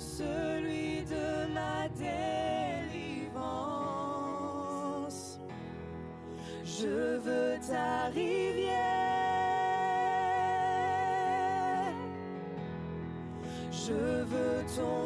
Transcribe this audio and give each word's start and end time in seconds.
celui 0.00 1.04
de 1.04 1.52
ma 1.52 1.86
délivrance. 1.88 3.38
Je 6.64 7.18
veux 7.18 7.58
ta 7.68 8.06
rivière, 8.14 8.70
je 13.70 13.92
veux 13.92 14.64
ton 14.76 14.99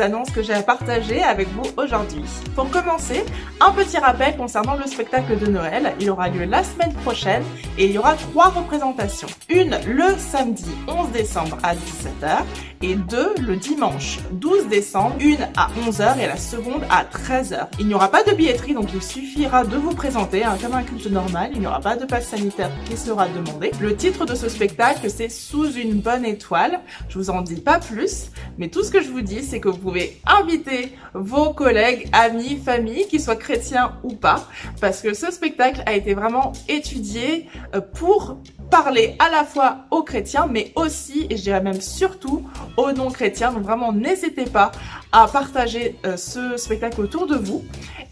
annonces 0.00 0.30
que 0.30 0.42
j'ai 0.42 0.54
à 0.54 0.62
partager 0.62 1.22
avec 1.22 1.48
vous 1.48 1.70
aujourd'hui. 1.76 2.24
Pour 2.54 2.70
commencer, 2.70 3.24
un 3.60 3.72
petit 3.72 3.98
rappel 3.98 4.36
concernant 4.36 4.74
le 4.74 4.86
spectacle 4.86 5.38
de 5.38 5.46
Noël. 5.46 5.94
Il 6.00 6.10
aura 6.10 6.28
lieu 6.28 6.44
la 6.44 6.64
semaine 6.64 6.92
prochaine 6.94 7.42
et 7.78 7.86
il 7.86 7.92
y 7.92 7.98
aura 7.98 8.14
trois 8.14 8.48
représentations. 8.48 9.28
Une 9.48 9.78
le 9.86 10.16
samedi 10.18 10.70
11 10.88 11.10
décembre 11.10 11.58
à 11.62 11.74
17h 11.74 12.44
et 12.82 12.94
deux 12.94 13.34
le 13.46 13.56
dimanche 13.56 14.20
12 14.32 14.68
décembre, 14.68 15.16
une 15.20 15.42
à 15.54 15.68
11h 15.86 16.18
et 16.18 16.26
la 16.26 16.38
seconde 16.38 16.82
à 16.88 17.04
13h. 17.04 17.68
Il 17.78 17.86
n'y 17.86 17.94
aura 17.94 18.10
pas 18.10 18.24
de 18.24 18.32
billetterie 18.32 18.72
donc 18.72 18.88
il 18.94 19.02
suffira 19.02 19.64
de 19.64 19.76
vous 19.76 19.94
présenter 19.94 20.44
hein, 20.44 20.56
comme 20.60 20.74
un 20.74 20.82
culte 20.82 21.10
normal. 21.10 21.50
Il 21.54 21.60
n'y 21.60 21.66
aura 21.66 21.80
pas 21.80 21.96
de 21.96 22.06
passe 22.06 22.28
sanitaire 22.28 22.70
qui 22.86 22.96
sera 22.96 23.28
demandé. 23.28 23.70
Le 23.80 23.94
titre 23.94 24.24
de 24.24 24.34
ce 24.34 24.48
spectacle 24.48 25.10
c'est 25.10 25.28
Sous 25.28 25.72
une 25.72 26.00
bonne 26.00 26.24
étoile. 26.24 26.80
Je 27.10 27.18
vous 27.18 27.28
en 27.28 27.42
dis 27.42 27.60
pas 27.60 27.80
plus, 27.80 28.30
mais 28.56 28.68
tout 28.68 28.82
ce 28.82 28.90
que 28.90 29.02
je 29.02 29.10
vous 29.10 29.20
dis 29.20 29.42
c'est 29.42 29.60
que 29.60 29.68
vous 29.68 29.78
pouvez 29.78 30.18
inviter 30.26 30.96
vos 31.12 31.52
collègues, 31.52 32.08
amis, 32.12 32.60
familles, 32.64 33.06
qu'ils 33.08 33.20
soient 33.20 33.36
chrétiens 33.36 33.92
ou 34.02 34.14
pas, 34.14 34.48
parce 34.80 35.02
que 35.02 35.12
ce 35.12 35.30
spectacle 35.30 35.82
a 35.84 35.94
été 35.94 36.14
vraiment 36.14 36.52
étudié 36.68 37.46
euh, 37.74 37.80
pour 37.80 38.38
parler 38.70 39.16
à 39.18 39.30
la 39.30 39.44
fois 39.44 39.78
aux 39.90 40.02
chrétiens, 40.02 40.46
mais 40.48 40.72
aussi, 40.76 41.26
et 41.28 41.36
je 41.36 41.42
dirais 41.42 41.60
même 41.60 41.80
surtout, 41.80 42.46
aux 42.76 42.92
non-chrétiens. 42.92 43.52
Donc 43.52 43.62
vraiment, 43.62 43.92
n'hésitez 43.92 44.44
pas 44.44 44.72
à 45.12 45.26
partager 45.26 45.96
euh, 46.04 46.16
ce 46.16 46.56
spectacle 46.56 47.00
autour 47.00 47.26
de 47.26 47.36
vous 47.36 47.64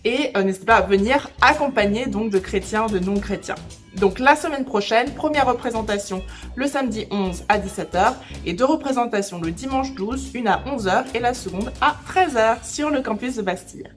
et 0.04 0.30
euh, 0.36 0.42
n'hésitez 0.42 0.66
pas 0.66 0.76
à 0.76 0.82
venir 0.82 1.28
accompagner 1.40 2.06
donc 2.06 2.30
de 2.30 2.38
chrétiens, 2.38 2.86
de 2.86 2.98
non-chrétiens. 2.98 3.56
Donc 3.96 4.18
la 4.18 4.36
semaine 4.36 4.64
prochaine, 4.64 5.12
première 5.14 5.46
représentation 5.46 6.22
le 6.54 6.66
samedi 6.66 7.06
11 7.10 7.44
à 7.48 7.58
17h 7.58 8.14
et 8.46 8.52
deux 8.52 8.64
représentations 8.64 9.40
le 9.40 9.50
dimanche 9.50 9.94
12, 9.94 10.30
une 10.34 10.48
à 10.48 10.62
11h 10.66 11.04
et 11.14 11.20
la 11.20 11.34
seconde 11.34 11.72
à 11.80 11.96
13h 12.08 12.64
sur 12.64 12.90
le 12.90 13.02
campus 13.02 13.36
de 13.36 13.42
Bastille. 13.42 13.88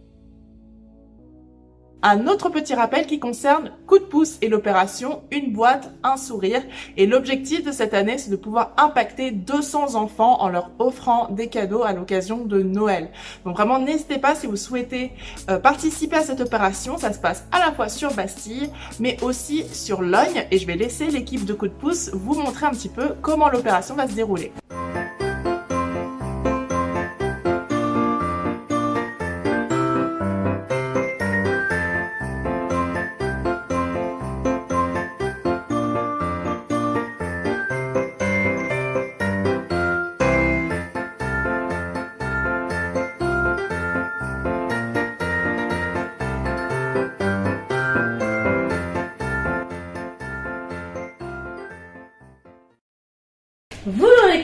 Un 2.03 2.25
autre 2.25 2.50
petit 2.50 2.74
rappel 2.74 3.06
qui 3.06 3.19
concerne 3.19 3.71
Coup 3.86 4.00
de 4.00 4.03
pouce 4.03 4.39
et 4.42 4.50
l'opération 4.50 5.21
Une 5.30 5.53
boîte, 5.53 5.92
un 6.03 6.18
sourire. 6.18 6.63
Et 6.98 7.06
l'objectif 7.06 7.63
de 7.63 7.71
cette 7.71 7.94
année, 7.94 8.18
c'est 8.18 8.31
de 8.31 8.36
pouvoir 8.36 8.74
impacter 8.77 9.30
200 9.30 9.94
enfants 9.94 10.42
en 10.42 10.50
leur 10.50 10.71
offrant 10.80 11.27
des 11.30 11.48
cadeaux 11.48 11.83
à 11.83 11.94
l'occasion 11.94 12.44
de 12.44 12.63
Noël. 12.63 13.12
Donc 13.45 13.56
vraiment, 13.56 13.77
n'hésitez 13.77 14.18
pas 14.18 14.33
si 14.33 14.48
vous 14.48 14.56
souhaitez 14.56 15.12
euh, 15.51 15.59
participer 15.59 16.15
à 16.15 16.21
cette 16.21 16.42
opération. 16.42 16.98
Ça 16.98 17.13
se 17.13 17.19
passe 17.19 17.45
à 17.51 17.59
la 17.59 17.71
fois 17.71 17.88
sur 17.88 18.12
Bastille, 18.13 18.71
mais 19.00 19.18
aussi 19.21 19.65
sur 19.71 20.01
Logne. 20.01 20.48
Et 20.50 20.57
je 20.57 20.65
vais 20.65 20.75
laisser 20.75 21.06
l'équipe 21.07 21.45
de 21.45 21.53
Coup 21.53 21.68
de 21.68 21.74
pouce 21.74 22.09
vous 22.13 22.33
montrer 22.33 22.65
un 22.65 22.71
petit 22.71 22.89
peu 22.89 23.09
comment 23.21 23.50
l'opération 23.50 23.94
va 23.94 24.07
se 24.07 24.13
dérouler. 24.13 24.51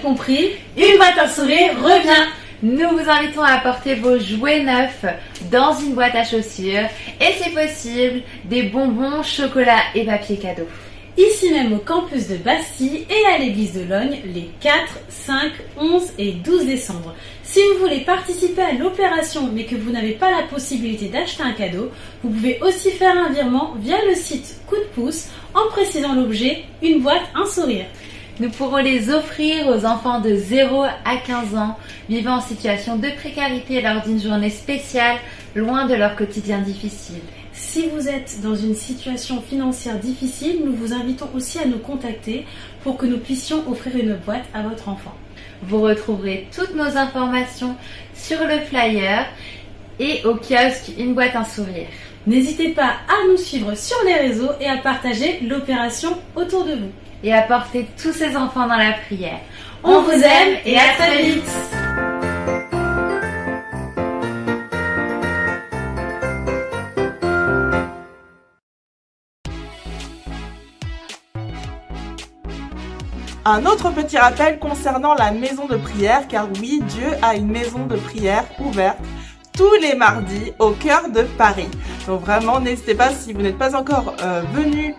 Une 0.07 0.97
boîte 0.97 1.17
à 1.17 1.27
sourire 1.27 1.73
revient. 1.83 2.27
Nous 2.63 2.89
vous 2.89 3.09
invitons 3.09 3.41
à 3.41 3.55
apporter 3.55 3.95
vos 3.95 4.17
jouets 4.17 4.63
neufs 4.63 5.05
dans 5.51 5.77
une 5.77 5.93
boîte 5.93 6.15
à 6.15 6.23
chaussures 6.23 6.87
et 7.19 7.33
si 7.41 7.49
possible 7.49 8.21
des 8.45 8.63
bonbons, 8.63 9.21
chocolat 9.21 9.81
et 9.95 10.05
papier 10.05 10.37
cadeau. 10.37 10.67
Ici 11.17 11.51
même 11.51 11.73
au 11.73 11.79
campus 11.79 12.29
de 12.29 12.37
Bastille 12.37 13.05
et 13.09 13.35
à 13.35 13.37
l'église 13.37 13.73
de 13.73 13.81
Logne 13.81 14.19
les 14.33 14.49
4, 14.61 14.75
5, 15.09 15.51
11 15.77 16.03
et 16.19 16.31
12 16.31 16.65
décembre. 16.65 17.13
Si 17.43 17.59
vous 17.59 17.79
voulez 17.81 18.01
participer 18.01 18.61
à 18.61 18.73
l'opération 18.73 19.49
mais 19.53 19.65
que 19.65 19.75
vous 19.75 19.91
n'avez 19.91 20.13
pas 20.13 20.31
la 20.31 20.47
possibilité 20.47 21.07
d'acheter 21.07 21.43
un 21.43 21.51
cadeau, 21.51 21.91
vous 22.23 22.29
pouvez 22.29 22.59
aussi 22.61 22.91
faire 22.91 23.17
un 23.17 23.29
virement 23.33 23.73
via 23.79 23.97
le 24.07 24.15
site 24.15 24.61
Coup 24.67 24.77
de 24.77 24.87
pouce 24.95 25.27
en 25.53 25.67
précisant 25.69 26.15
l'objet 26.15 26.63
une 26.81 27.01
boîte, 27.01 27.23
un 27.35 27.45
sourire. 27.45 27.85
Nous 28.39 28.51
pourrons 28.51 28.77
les 28.77 29.09
offrir 29.09 29.67
aux 29.67 29.83
enfants 29.83 30.19
de 30.19 30.35
0 30.35 30.83
à 30.83 31.17
15 31.25 31.55
ans 31.55 31.75
vivant 32.07 32.35
en 32.35 32.41
situation 32.41 32.95
de 32.95 33.09
précarité 33.09 33.81
lors 33.81 34.03
d'une 34.03 34.21
journée 34.21 34.51
spéciale 34.51 35.17
loin 35.55 35.87
de 35.87 35.95
leur 35.95 36.15
quotidien 36.15 36.59
difficile. 36.59 37.21
Si 37.51 37.87
vous 37.87 38.07
êtes 38.07 38.39
dans 38.43 38.55
une 38.55 38.75
situation 38.75 39.41
financière 39.41 39.97
difficile, 39.97 40.59
nous 40.63 40.75
vous 40.75 40.93
invitons 40.93 41.27
aussi 41.35 41.57
à 41.57 41.65
nous 41.65 41.79
contacter 41.79 42.45
pour 42.83 42.97
que 42.97 43.07
nous 43.07 43.17
puissions 43.17 43.67
offrir 43.67 43.95
une 43.97 44.13
boîte 44.17 44.45
à 44.53 44.61
votre 44.61 44.87
enfant. 44.87 45.15
Vous 45.63 45.81
retrouverez 45.81 46.47
toutes 46.55 46.75
nos 46.75 46.95
informations 46.95 47.75
sur 48.13 48.37
le 48.45 48.59
flyer 48.59 49.25
et 49.99 50.21
au 50.25 50.35
kiosque 50.35 50.91
Une 50.99 51.15
boîte 51.15 51.35
un 51.35 51.43
sourire. 51.43 51.87
N'hésitez 52.27 52.69
pas 52.69 52.97
à 53.07 53.27
nous 53.31 53.37
suivre 53.37 53.73
sur 53.75 53.97
les 54.05 54.13
réseaux 54.13 54.51
et 54.61 54.67
à 54.67 54.77
partager 54.77 55.39
l'opération 55.41 56.19
autour 56.35 56.65
de 56.65 56.73
vous. 56.73 56.91
Et 57.23 57.33
à 57.33 57.41
porter 57.41 57.87
tous 58.01 58.13
ces 58.13 58.35
enfants 58.35 58.67
dans 58.67 58.77
la 58.77 58.93
prière. 58.93 59.39
On 59.83 60.01
vous 60.01 60.11
aime 60.11 60.57
et 60.65 60.77
à 60.77 60.93
très 60.97 61.23
vite 61.23 61.51
Un 73.49 73.65
autre 73.65 73.91
petit 73.91 74.17
rappel 74.17 74.59
concernant 74.59 75.13
la 75.13 75.31
maison 75.31 75.67
de 75.67 75.77
prière, 75.77 76.27
car 76.27 76.49
oui, 76.59 76.81
Dieu 76.89 77.07
a 77.21 77.33
une 77.33 77.47
maison 77.47 77.85
de 77.85 77.95
prière 77.95 78.43
ouverte 78.59 78.97
tous 79.57 79.73
les 79.81 79.95
mardis 79.95 80.53
au 80.59 80.71
cœur 80.71 81.09
de 81.09 81.23
Paris. 81.37 81.67
Donc 82.07 82.21
vraiment, 82.21 82.59
n'hésitez 82.59 82.95
pas 82.95 83.09
si 83.09 83.33
vous 83.33 83.41
n'êtes 83.41 83.57
pas 83.57 83.75
encore 83.75 84.15
euh, 84.21 84.43
venu 84.53 84.95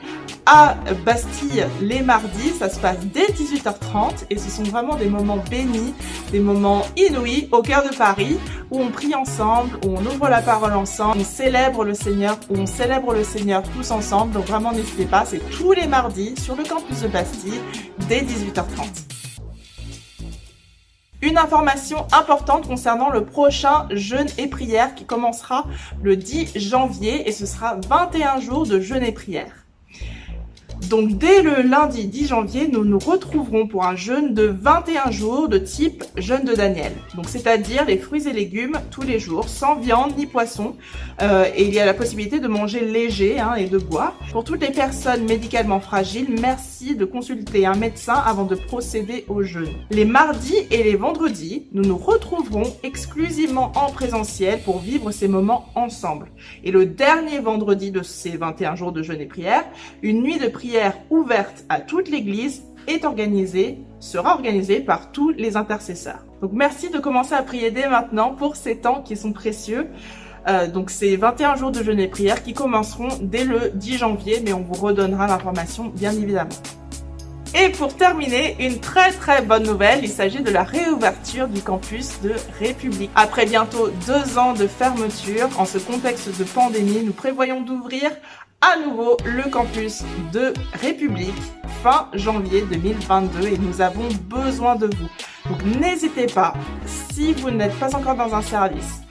à 0.46 0.76
Bastille 1.04 1.66
les 1.80 2.00
mardis. 2.00 2.50
Ça 2.58 2.68
se 2.68 2.80
passe 2.80 2.98
dès 3.12 3.26
18h30 3.26 4.26
et 4.30 4.38
ce 4.38 4.50
sont 4.50 4.62
vraiment 4.64 4.96
des 4.96 5.08
moments 5.08 5.42
bénis, 5.50 5.94
des 6.32 6.40
moments 6.40 6.82
inouïs 6.96 7.48
au 7.52 7.62
cœur 7.62 7.88
de 7.88 7.94
Paris 7.94 8.38
où 8.70 8.80
on 8.80 8.88
prie 8.88 9.14
ensemble, 9.14 9.78
où 9.86 9.96
on 9.96 10.04
ouvre 10.06 10.28
la 10.28 10.42
parole 10.42 10.72
ensemble, 10.72 11.18
on 11.20 11.24
célèbre 11.24 11.84
le 11.84 11.94
Seigneur, 11.94 12.38
où 12.50 12.56
on 12.56 12.66
célèbre 12.66 13.14
le 13.14 13.24
Seigneur 13.24 13.62
tous 13.76 13.90
ensemble. 13.90 14.32
Donc 14.32 14.46
vraiment, 14.46 14.72
n'hésitez 14.72 15.06
pas, 15.06 15.24
c'est 15.24 15.40
tous 15.50 15.72
les 15.72 15.86
mardis 15.86 16.34
sur 16.40 16.56
le 16.56 16.64
campus 16.64 17.00
de 17.00 17.08
Bastille 17.08 17.60
dès 18.08 18.20
18h30. 18.20 19.17
Une 21.20 21.36
information 21.36 22.06
importante 22.12 22.68
concernant 22.68 23.10
le 23.10 23.24
prochain 23.24 23.88
jeûne 23.90 24.28
et 24.38 24.46
prière 24.46 24.94
qui 24.94 25.04
commencera 25.04 25.66
le 26.00 26.16
10 26.16 26.56
janvier 26.60 27.28
et 27.28 27.32
ce 27.32 27.44
sera 27.44 27.74
21 27.88 28.38
jours 28.38 28.68
de 28.68 28.78
jeûne 28.78 29.02
et 29.02 29.10
prière. 29.10 29.57
Donc 30.86 31.18
dès 31.18 31.42
le 31.42 31.62
lundi 31.62 32.06
10 32.06 32.28
janvier, 32.28 32.68
nous 32.68 32.84
nous 32.84 32.98
retrouverons 32.98 33.66
pour 33.66 33.84
un 33.84 33.96
jeûne 33.96 34.32
de 34.32 34.44
21 34.44 35.10
jours 35.10 35.48
de 35.48 35.58
type 35.58 36.04
jeûne 36.16 36.44
de 36.44 36.54
Daniel. 36.54 36.92
Donc 37.14 37.28
c'est-à-dire 37.28 37.84
les 37.84 37.98
fruits 37.98 38.26
et 38.26 38.32
légumes 38.32 38.78
tous 38.90 39.02
les 39.02 39.18
jours, 39.18 39.48
sans 39.48 39.74
viande 39.74 40.16
ni 40.16 40.26
poisson. 40.26 40.76
Euh, 41.20 41.44
et 41.54 41.66
il 41.66 41.74
y 41.74 41.80
a 41.80 41.84
la 41.84 41.94
possibilité 41.94 42.38
de 42.38 42.48
manger 42.48 42.80
léger 42.80 43.38
hein, 43.38 43.54
et 43.54 43.66
de 43.66 43.76
boire. 43.76 44.14
Pour 44.32 44.44
toutes 44.44 44.62
les 44.62 44.70
personnes 44.70 45.24
médicalement 45.24 45.80
fragiles, 45.80 46.28
merci 46.40 46.94
de 46.94 47.04
consulter 47.04 47.66
un 47.66 47.74
médecin 47.74 48.14
avant 48.14 48.44
de 48.44 48.54
procéder 48.54 49.24
au 49.28 49.42
jeûne. 49.42 49.68
Les 49.90 50.04
mardis 50.04 50.66
et 50.70 50.82
les 50.82 50.96
vendredis, 50.96 51.66
nous 51.72 51.82
nous 51.82 51.98
retrouverons 51.98 52.72
exclusivement 52.82 53.72
en 53.74 53.90
présentiel 53.90 54.60
pour 54.62 54.78
vivre 54.78 55.10
ces 55.10 55.28
moments 55.28 55.66
ensemble. 55.74 56.28
Et 56.64 56.70
le 56.70 56.86
dernier 56.86 57.40
vendredi 57.40 57.90
de 57.90 58.02
ces 58.02 58.36
21 58.36 58.76
jours 58.76 58.92
de 58.92 59.02
jeûne 59.02 59.20
et 59.20 59.26
prière, 59.26 59.64
une 60.02 60.22
nuit 60.22 60.38
de 60.38 60.46
prière 60.46 60.67
ouverte 61.10 61.64
à 61.68 61.80
toute 61.80 62.08
l'Église 62.08 62.62
est 62.86 63.04
organisée, 63.04 63.78
sera 64.00 64.34
organisée 64.34 64.80
par 64.80 65.12
tous 65.12 65.30
les 65.30 65.56
intercesseurs. 65.56 66.24
Donc 66.40 66.52
merci 66.52 66.90
de 66.90 66.98
commencer 66.98 67.34
à 67.34 67.42
prier 67.42 67.70
dès 67.70 67.88
maintenant 67.88 68.34
pour 68.34 68.56
ces 68.56 68.78
temps 68.78 69.02
qui 69.02 69.16
sont 69.16 69.32
précieux. 69.32 69.88
Euh, 70.48 70.66
donc 70.66 70.90
c'est 70.90 71.16
21 71.16 71.56
jours 71.56 71.70
de 71.70 71.82
jeûne 71.82 72.00
et 72.00 72.08
prière 72.08 72.42
qui 72.42 72.54
commenceront 72.54 73.08
dès 73.20 73.44
le 73.44 73.70
10 73.74 73.98
janvier, 73.98 74.42
mais 74.44 74.52
on 74.52 74.62
vous 74.62 74.74
redonnera 74.74 75.26
l'information 75.26 75.92
bien 75.94 76.12
évidemment. 76.12 76.48
Et 77.54 77.70
pour 77.70 77.96
terminer, 77.96 78.56
une 78.60 78.78
très 78.78 79.10
très 79.10 79.40
bonne 79.42 79.64
nouvelle, 79.64 80.00
il 80.02 80.10
s'agit 80.10 80.42
de 80.42 80.50
la 80.50 80.64
réouverture 80.64 81.48
du 81.48 81.62
campus 81.62 82.20
de 82.22 82.34
République. 82.58 83.10
Après 83.14 83.46
bientôt 83.46 83.88
deux 84.06 84.38
ans 84.38 84.52
de 84.52 84.66
fermeture, 84.66 85.48
en 85.58 85.64
ce 85.64 85.78
contexte 85.78 86.38
de 86.38 86.44
pandémie, 86.44 87.02
nous 87.04 87.12
prévoyons 87.12 87.62
d'ouvrir 87.62 88.10
à 88.60 88.76
nouveau 88.78 89.16
le 89.24 89.48
campus 89.50 90.02
de 90.32 90.52
République 90.80 91.34
fin 91.82 92.08
janvier 92.14 92.62
2022 92.62 93.46
et 93.46 93.58
nous 93.58 93.80
avons 93.80 94.08
besoin 94.24 94.74
de 94.76 94.86
vous. 94.86 95.08
Donc 95.48 95.62
n'hésitez 95.80 96.26
pas, 96.26 96.54
si 96.84 97.32
vous 97.34 97.50
n'êtes 97.50 97.78
pas 97.78 97.94
encore 97.94 98.16
dans 98.16 98.34
un 98.34 98.42
service, 98.42 99.02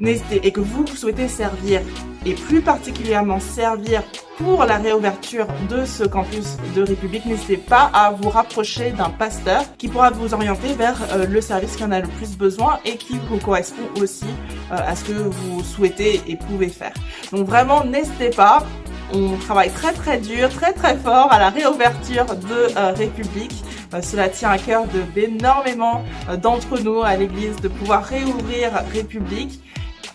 n'hésitez 0.00 0.46
et 0.46 0.50
que 0.50 0.60
vous 0.60 0.86
souhaitez 0.86 1.28
servir 1.28 1.82
et 2.26 2.34
plus 2.34 2.60
particulièrement 2.60 3.40
servir 3.40 4.02
pour 4.38 4.64
la 4.64 4.78
réouverture 4.78 5.46
de 5.68 5.84
ce 5.84 6.04
campus 6.04 6.56
de 6.74 6.82
République, 6.82 7.26
n'hésitez 7.26 7.58
pas 7.58 7.90
à 7.92 8.10
vous 8.10 8.30
rapprocher 8.30 8.90
d'un 8.90 9.10
pasteur 9.10 9.62
qui 9.76 9.88
pourra 9.88 10.10
vous 10.10 10.32
orienter 10.32 10.72
vers 10.72 10.96
euh, 11.12 11.26
le 11.26 11.40
service 11.42 11.76
qui 11.76 11.84
en 11.84 11.92
a 11.92 12.00
le 12.00 12.08
plus 12.08 12.38
besoin 12.38 12.78
et 12.86 12.96
qui 12.96 13.18
vous 13.28 13.36
correspond 13.36 13.82
aussi 14.00 14.26
euh, 14.72 14.76
à 14.76 14.96
ce 14.96 15.04
que 15.04 15.12
vous 15.12 15.62
souhaitez 15.62 16.22
et 16.26 16.36
pouvez 16.36 16.68
faire. 16.68 16.94
Donc 17.32 17.46
vraiment, 17.46 17.84
n'hésitez 17.84 18.30
pas. 18.30 18.66
On 19.12 19.36
travaille 19.36 19.70
très 19.70 19.92
très 19.92 20.18
dur, 20.18 20.48
très 20.50 20.72
très 20.72 20.96
fort 20.96 21.30
à 21.32 21.38
la 21.38 21.50
réouverture 21.50 22.26
de 22.26 22.76
euh, 22.76 22.92
République. 22.92 23.64
cela 24.02 24.28
tient 24.28 24.50
à 24.50 24.58
cœur 24.58 24.84
d'énormément 25.14 26.04
d'entre 26.40 26.78
nous 26.80 27.02
à 27.02 27.16
l'Église 27.16 27.56
de 27.56 27.68
pouvoir 27.68 28.04
réouvrir 28.04 28.70
République 28.94 29.60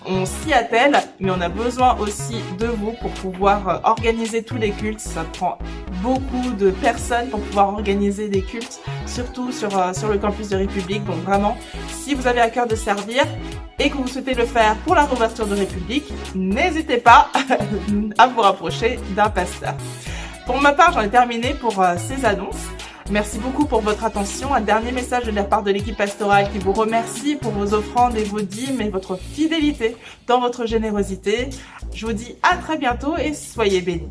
on 0.08 0.26
s'y 0.26 0.54
attelle, 0.54 0.98
mais 1.20 1.32
on 1.32 1.42
a 1.42 1.50
besoin 1.50 1.98
aussi 1.98 2.38
de 2.60 2.68
vous 2.68 2.92
pour 3.02 3.12
pouvoir 3.12 3.68
euh, 3.68 3.78
organiser 3.84 4.44
tous 4.44 4.58
les 4.58 4.72
cultes. 4.72 5.00
Ça 5.00 5.24
prend 5.34 5.58
beaucoup 6.02 6.52
de 6.58 6.72
personnes 6.72 7.30
pour 7.30 7.40
pouvoir 7.42 7.70
organiser 7.70 8.30
des 8.30 8.42
cultes, 8.42 8.80
surtout 9.06 9.52
sur, 9.52 9.78
euh, 9.78 9.94
sur 9.94 10.10
le 10.10 10.18
campus 10.18 10.50
de 10.50 10.58
République. 10.58 11.04
Donc 11.06 11.18
vraiment, 11.24 11.58
si 11.90 12.14
vous 12.14 12.28
avez 12.28 12.42
à 12.42 12.50
cœur 12.50 12.68
de 12.68 12.76
servir 12.76 13.24
et 13.80 13.90
que 13.90 13.98
vous 13.98 14.08
souhaitez 14.08 14.34
le 14.34 14.46
faire 14.46 14.76
pour 14.86 14.96
la 14.96 15.06
réouverture 15.06 15.48
de 15.48 15.56
République, 15.56 16.12
n'hésitez 16.36 16.98
pas 16.98 17.30
à 18.18 18.28
vous 18.28 18.42
rapprocher 18.42 19.00
d'un 19.16 19.30
pasteur. 19.30 19.76
Pour 20.46 20.62
ma 20.62 20.74
part, 20.74 20.94
j'en 20.94 21.02
ai 21.02 21.10
terminé 21.10 21.56
pour 21.56 21.82
euh, 21.82 21.96
ces 21.98 22.24
annonces. 22.26 22.68
Merci 23.12 23.38
beaucoup 23.38 23.66
pour 23.66 23.82
votre 23.82 24.04
attention. 24.04 24.54
Un 24.54 24.62
dernier 24.62 24.92
message 24.92 25.26
de 25.26 25.32
la 25.32 25.44
part 25.44 25.62
de 25.62 25.70
l'équipe 25.70 25.96
pastorale 25.96 26.50
qui 26.52 26.58
vous 26.58 26.74
remercie 26.74 27.36
pour 27.36 27.52
vos 27.52 27.76
offrandes 27.76 28.18
et 28.18 28.24
vos 28.24 28.42
dîmes 28.42 28.82
et 28.82 28.90
votre 28.90 29.16
fidélité 29.16 29.96
dans 30.26 30.40
votre 30.40 30.66
générosité. 30.66 31.50
Je 31.94 32.08
vous 32.08 32.14
dis 32.14 32.36
à 32.42 32.58
très 32.58 32.78
bientôt 32.78 33.16
et 33.16 33.34
soyez 33.34 33.82
bénis. 33.82 34.10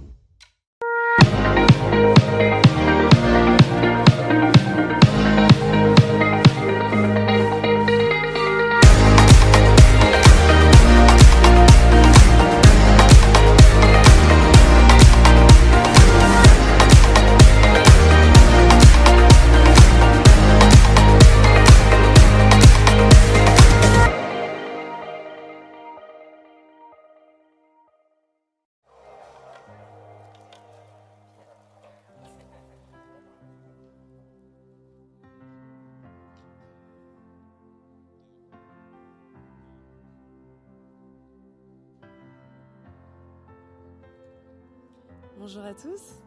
Bonjour 45.65 45.79
à 45.79 45.95
tous, 45.95 46.21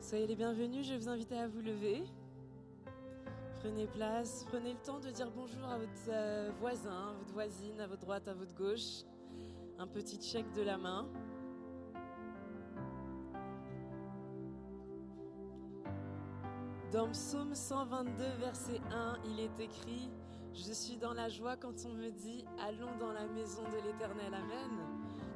soyez 0.00 0.26
les 0.26 0.36
bienvenus, 0.36 0.86
je 0.86 0.94
vous 0.94 1.10
inviter 1.10 1.38
à 1.38 1.46
vous 1.46 1.60
lever. 1.60 2.02
Prenez 3.60 3.86
place, 3.86 4.46
prenez 4.48 4.72
le 4.72 4.78
temps 4.78 4.98
de 4.98 5.10
dire 5.10 5.30
bonjour 5.36 5.62
à 5.68 5.76
votre 5.76 6.08
euh, 6.08 6.50
voisin, 6.58 7.10
à 7.10 7.12
votre 7.12 7.32
voisine, 7.34 7.78
à 7.78 7.86
votre 7.86 8.00
droite, 8.00 8.26
à 8.26 8.32
votre 8.32 8.54
gauche. 8.54 9.02
Un 9.78 9.86
petit 9.86 10.16
check 10.16 10.50
de 10.54 10.62
la 10.62 10.78
main. 10.78 11.06
Dans 16.90 17.10
psaume 17.10 17.54
122, 17.54 18.24
verset 18.38 18.80
1, 18.90 19.18
il 19.26 19.40
est 19.40 19.60
écrit 19.60 20.10
Je 20.54 20.72
suis 20.72 20.96
dans 20.96 21.12
la 21.12 21.28
joie 21.28 21.58
quand 21.58 21.84
on 21.84 21.92
me 21.92 22.08
dit 22.08 22.46
Allons 22.66 22.96
dans 22.98 23.12
la 23.12 23.26
maison 23.26 23.62
de 23.64 23.76
l'Éternel. 23.86 24.32
Amen. 24.32 24.89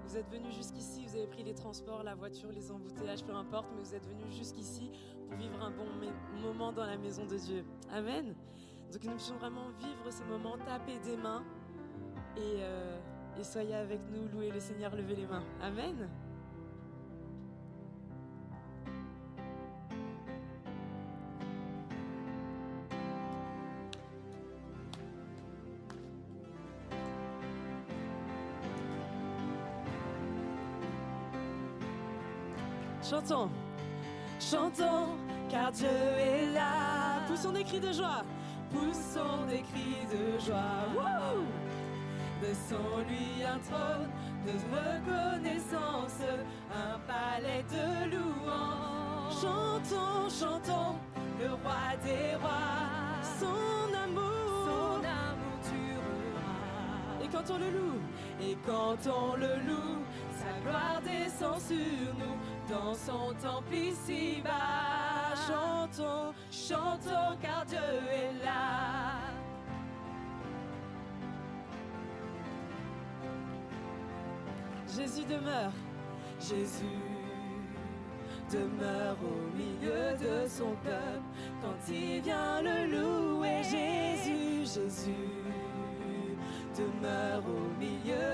Vous 0.07 0.17
êtes 0.17 0.31
venus 0.31 0.55
jusqu'ici, 0.55 1.07
vous 1.07 1.17
avez 1.17 1.27
pris 1.27 1.43
les 1.43 1.55
transports, 1.55 2.03
la 2.03 2.15
voiture, 2.15 2.51
les 2.53 2.71
embouteillages, 2.71 3.25
peu 3.25 3.35
importe, 3.35 3.67
mais 3.75 3.83
vous 3.83 3.95
êtes 3.95 4.07
venus 4.07 4.35
jusqu'ici 4.37 4.91
pour 5.27 5.37
vivre 5.37 5.63
un 5.63 5.71
bon 5.71 5.87
moment 6.43 6.73
dans 6.73 6.85
la 6.85 6.97
maison 6.97 7.25
de 7.27 7.37
Dieu. 7.37 7.65
Amen. 7.91 8.35
Donc 8.93 9.05
nous 9.05 9.13
puissions 9.13 9.37
vraiment 9.37 9.71
vivre 9.79 10.11
ces 10.11 10.25
moments, 10.25 10.57
taper 10.59 10.99
des 11.01 11.17
mains 11.17 11.43
euh, 12.39 12.99
et 13.39 13.45
soyez 13.45 13.75
avec 13.75 14.01
nous, 14.11 14.29
louez 14.29 14.51
le 14.51 14.61
Seigneur, 14.61 14.95
levez 14.95 15.17
les 15.17 15.27
mains. 15.27 15.45
Amen. 15.61 16.09
Chantons, 33.27 33.49
chantons, 34.39 35.17
car 35.49 35.73
Dieu 35.73 35.89
est 35.89 36.53
là. 36.53 37.25
Poussons 37.27 37.53
des 37.53 37.65
cris 37.65 37.81
de 37.81 37.91
joie, 37.91 38.23
poussons 38.71 39.47
des 39.49 39.63
cris 39.63 40.05
de 40.13 40.39
joie. 40.39 40.85
Wouh 40.95 41.45
Laissons-lui 42.43 43.43
un 43.43 43.59
trône 43.61 44.11
de 44.45 44.53
reconnaissance, 44.77 46.21
un 46.71 46.99
palais 47.09 47.65
de 47.71 48.15
louange. 48.15 49.33
Chantons, 49.41 50.29
chantons, 50.29 50.97
le 51.41 51.49
roi 51.49 51.97
des 52.05 52.37
rois, 52.37 53.23
son 53.41 53.95
amour, 54.05 54.67
son 54.67 54.99
amour 55.03 55.57
durera. 55.65 57.25
Et 57.25 57.29
quand 57.29 57.55
on 57.55 57.59
le 57.59 57.71
loue, 57.71 58.01
et 58.43 58.59
quand 58.67 59.11
on 59.11 59.37
le 59.37 59.55
loue, 59.67 60.05
sa 60.37 60.61
gloire 60.61 61.01
descend 61.03 61.59
sur 61.59 62.15
nous 62.19 62.54
dans 62.69 62.95
son 62.95 63.35
temple 63.43 63.75
ici-bas. 63.75 65.35
Chantons, 65.47 66.33
chantons, 66.51 67.37
car 67.41 67.65
Dieu 67.67 67.79
est 67.79 68.45
là. 68.45 69.25
Jésus 74.97 75.25
demeure, 75.25 75.73
Jésus 76.39 76.85
demeure 78.51 79.17
au 79.23 79.57
milieu 79.57 80.17
de 80.17 80.47
son 80.47 80.77
peuple 80.83 81.25
quand 81.61 81.93
il 81.93 82.21
vient 82.23 82.63
le 82.63 82.87
louer. 82.87 83.63
Jésus, 83.65 84.61
Jésus 84.63 85.55
demeure 86.77 87.43
au 87.47 87.81
milieu 87.81 88.34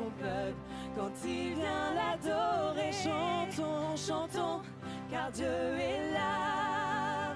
peuple 0.00 0.54
quand 0.96 1.10
il 1.24 1.54
vient 1.54 1.94
l'adorer. 1.94 2.92
Chantons, 2.92 3.96
chantons, 3.96 4.62
car 5.10 5.30
Dieu 5.30 5.46
est 5.46 6.12
là. 6.12 7.34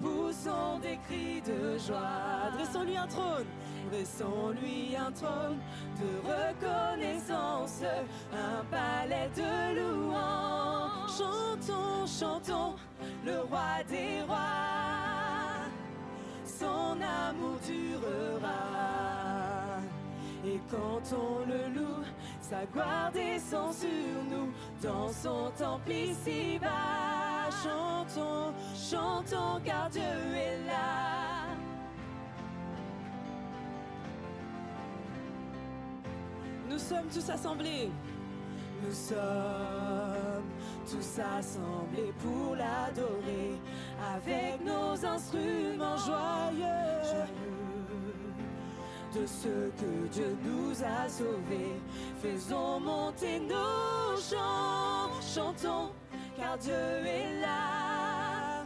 Poussons 0.00 0.78
des 0.82 0.98
cris 1.08 1.40
de 1.40 1.78
joie, 1.78 2.50
dressons-lui 2.52 2.96
un 2.96 3.06
trône, 3.06 3.46
dressons-lui 3.90 4.96
un 4.96 5.10
trône 5.12 5.58
de 5.98 6.28
reconnaissance, 6.28 7.82
un 8.32 8.64
palais 8.70 9.30
de 9.34 9.80
louange. 9.80 11.10
Chantons, 11.16 12.06
chantons, 12.06 12.74
le 13.24 13.40
roi 13.40 13.82
des 13.88 14.22
rois, 14.26 15.64
son 16.44 16.98
amour 17.00 17.58
durera. 17.66 18.73
Et 20.46 20.60
quand 20.70 21.16
on 21.16 21.46
le 21.46 21.74
loue, 21.74 22.04
sa 22.40 22.66
gloire 22.66 23.10
descend 23.12 23.72
sur 23.72 23.88
nous 24.30 24.52
dans 24.82 25.08
son 25.08 25.50
temple 25.56 25.90
ici-bas. 25.90 27.48
Chantons, 27.62 28.52
chantons, 28.74 29.60
car 29.64 29.88
Dieu 29.88 30.02
est 30.02 30.66
là. 30.66 31.54
Nous 36.68 36.78
sommes 36.78 37.08
tous 37.12 37.30
assemblés. 37.30 37.90
Nous 38.82 38.92
sommes 38.92 40.44
tous 40.90 41.20
assemblés 41.38 42.12
pour 42.18 42.54
l'adorer 42.56 43.58
avec 44.14 44.62
nos 44.62 45.06
instruments 45.06 45.96
joyeux 45.96 47.24
de 49.14 49.26
ce 49.26 49.70
que 49.80 50.08
Dieu 50.12 50.36
nous 50.44 50.72
a 50.82 51.08
sauvés. 51.08 51.80
Faisons 52.20 52.80
monter 52.80 53.38
nos 53.40 54.16
chants, 54.16 55.10
chantons, 55.22 55.90
car 56.36 56.58
Dieu 56.58 56.72
est 56.72 57.40
là. 57.40 58.64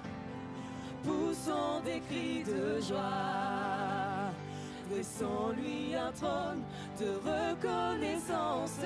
Poussons 1.04 1.80
des 1.84 2.00
cris 2.00 2.42
de 2.44 2.80
joie, 2.80 4.32
dressons-lui 4.90 5.94
un 5.94 6.12
trône 6.12 6.62
de 6.98 7.10
reconnaissance, 7.30 8.80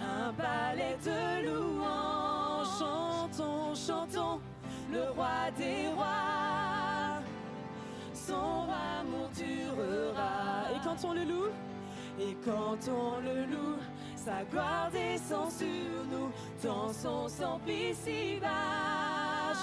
un 0.00 0.32
palais 0.32 0.96
de 1.04 1.46
louange. 1.46 2.66
Chantons, 2.78 3.74
chantons, 3.74 4.40
le 4.92 5.10
roi 5.10 5.50
des 5.56 5.88
rois 5.94 6.77
son 8.28 8.66
amour 9.00 9.28
durera. 9.34 10.70
Et 10.74 10.80
quand 10.84 11.08
on 11.08 11.12
le 11.14 11.24
loue, 11.24 11.50
et 12.20 12.36
quand 12.44 12.78
on 12.88 13.20
le 13.20 13.46
loue, 13.46 13.78
sa 14.16 14.44
gloire 14.44 14.90
descend 14.90 15.50
sur 15.50 16.04
nous 16.12 16.30
dans 16.62 16.92
son 16.92 17.28
sang 17.28 17.60
ici-bas. 17.66 18.48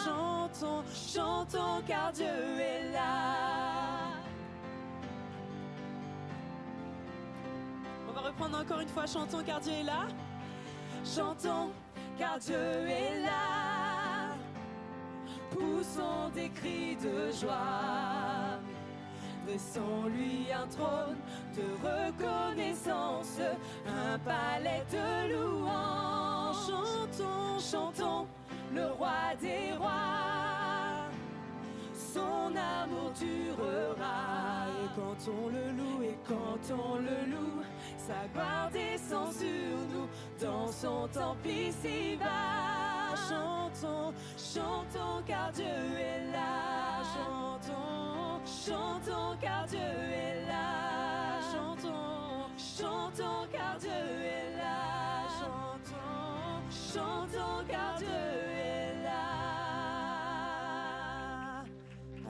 Chantons, 0.04 0.84
chantons, 0.94 1.82
car 1.88 2.12
Dieu 2.12 2.26
est 2.26 2.92
là. 2.92 4.14
On 8.10 8.14
va 8.14 8.22
reprendre 8.22 8.60
encore 8.60 8.80
une 8.80 8.88
fois, 8.88 9.06
chantons, 9.06 9.44
car 9.46 9.60
Dieu 9.60 9.74
est 9.74 9.84
là. 9.84 10.08
Chantons, 11.04 11.70
car 12.18 12.40
Dieu 12.40 12.56
est 12.56 13.22
là 13.22 13.76
poussons 15.56 16.30
des 16.34 16.50
cris 16.50 16.96
de 16.98 17.32
joie. 17.32 18.45
Dressons-lui 19.46 20.48
un 20.52 20.68
trône 20.68 21.18
de 21.56 21.66
reconnaissance, 21.86 23.40
un 23.86 24.18
palais 24.20 24.84
de 24.92 25.34
louange. 25.34 26.56
Chantons, 26.68 27.60
chantons, 27.60 28.28
le 28.74 28.88
roi 28.88 29.36
des 29.40 29.78
rois. 29.78 31.06
Son 31.94 32.54
amour 32.56 33.12
durera. 33.20 34.66
Et 34.84 34.90
quand 34.96 35.32
on 35.32 35.50
le 35.50 35.72
loue, 35.78 36.04
et 36.04 36.18
quand 36.28 36.74
on 36.74 36.96
le 36.96 37.32
loue, 37.32 37.62
sa 37.98 38.28
gloire 38.34 38.70
descend 38.72 39.32
sur 39.32 39.78
nous 39.94 40.08
dans 40.42 40.68
son 40.72 41.08
temple 41.08 41.48
ici-bas. 41.48 42.26
Chantons, 43.30 44.14
chantons 44.38 45.22
car 45.28 45.52
Dieu 45.52 45.66
est 45.66 46.32
là. 46.32 47.04
Chantons, 47.14 48.05
chantons 48.46 49.36
car 49.42 49.66
Dieu 49.68 49.80
est 49.80 50.46
là. 50.48 51.42
Chantons, 51.52 52.48
chantons 52.58 53.48
car 53.52 53.78
Dieu 53.80 53.90
est 53.90 54.56
là. 54.58 55.28
Chantons, 55.40 56.62
chantons 56.70 57.66
car 57.68 57.98
Dieu 57.98 58.08
est 58.08 59.04
là. 59.04 59.24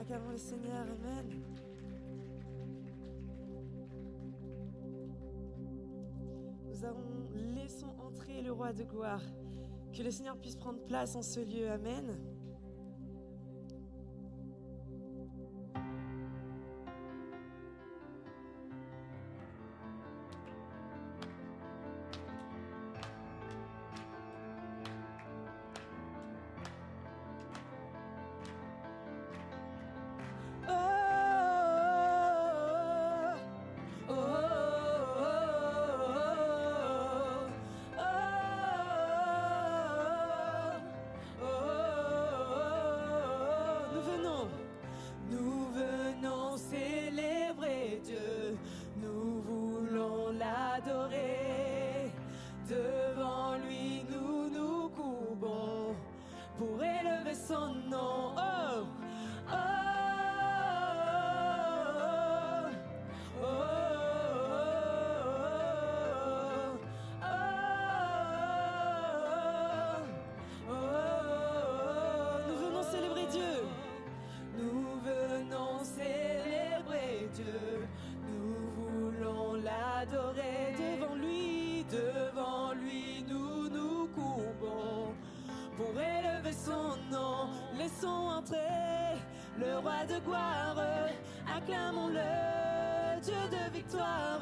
Acclamons 0.00 0.30
le 0.30 0.38
Seigneur, 0.38 0.82
Amen. 0.82 1.42
Nous 6.68 6.84
avons 6.84 7.28
laissons 7.54 7.94
entrer 7.98 8.42
le 8.42 8.52
roi 8.52 8.72
de 8.72 8.84
gloire. 8.84 9.22
Que 9.92 10.02
le 10.02 10.10
Seigneur 10.10 10.36
puisse 10.36 10.56
prendre 10.56 10.80
place 10.84 11.16
en 11.16 11.22
ce 11.22 11.40
lieu. 11.40 11.70
Amen. 11.70 12.35
Acclamons-le, 91.56 93.20
Dieu 93.22 93.34
de 93.50 93.70
victoire. 93.72 94.40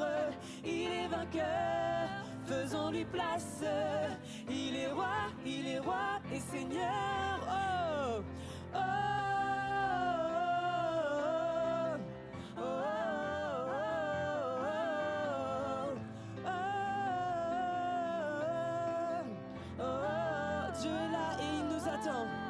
Il 0.63 0.91
est 0.91 1.07
vainqueur, 1.07 2.09
faisons-lui 2.45 3.05
place. 3.05 3.63
Il 4.49 4.75
est 4.75 4.91
roi, 4.91 5.29
il 5.45 5.67
est 5.67 5.79
roi 5.79 6.19
et 6.33 6.39
seigneur. 6.39 7.39
Oh, 7.47 8.21
oh, 8.73 8.79
oh, 12.57 12.61
oh, 12.61 12.63
oh, 16.45 16.45
oh, 16.45 16.51
oh. 19.79 19.83
Dieu 20.81 20.91
est 20.91 21.11
là 21.11 21.27
et 21.39 21.49
il 21.59 21.65
nous 21.67 21.87
attend. 21.87 22.44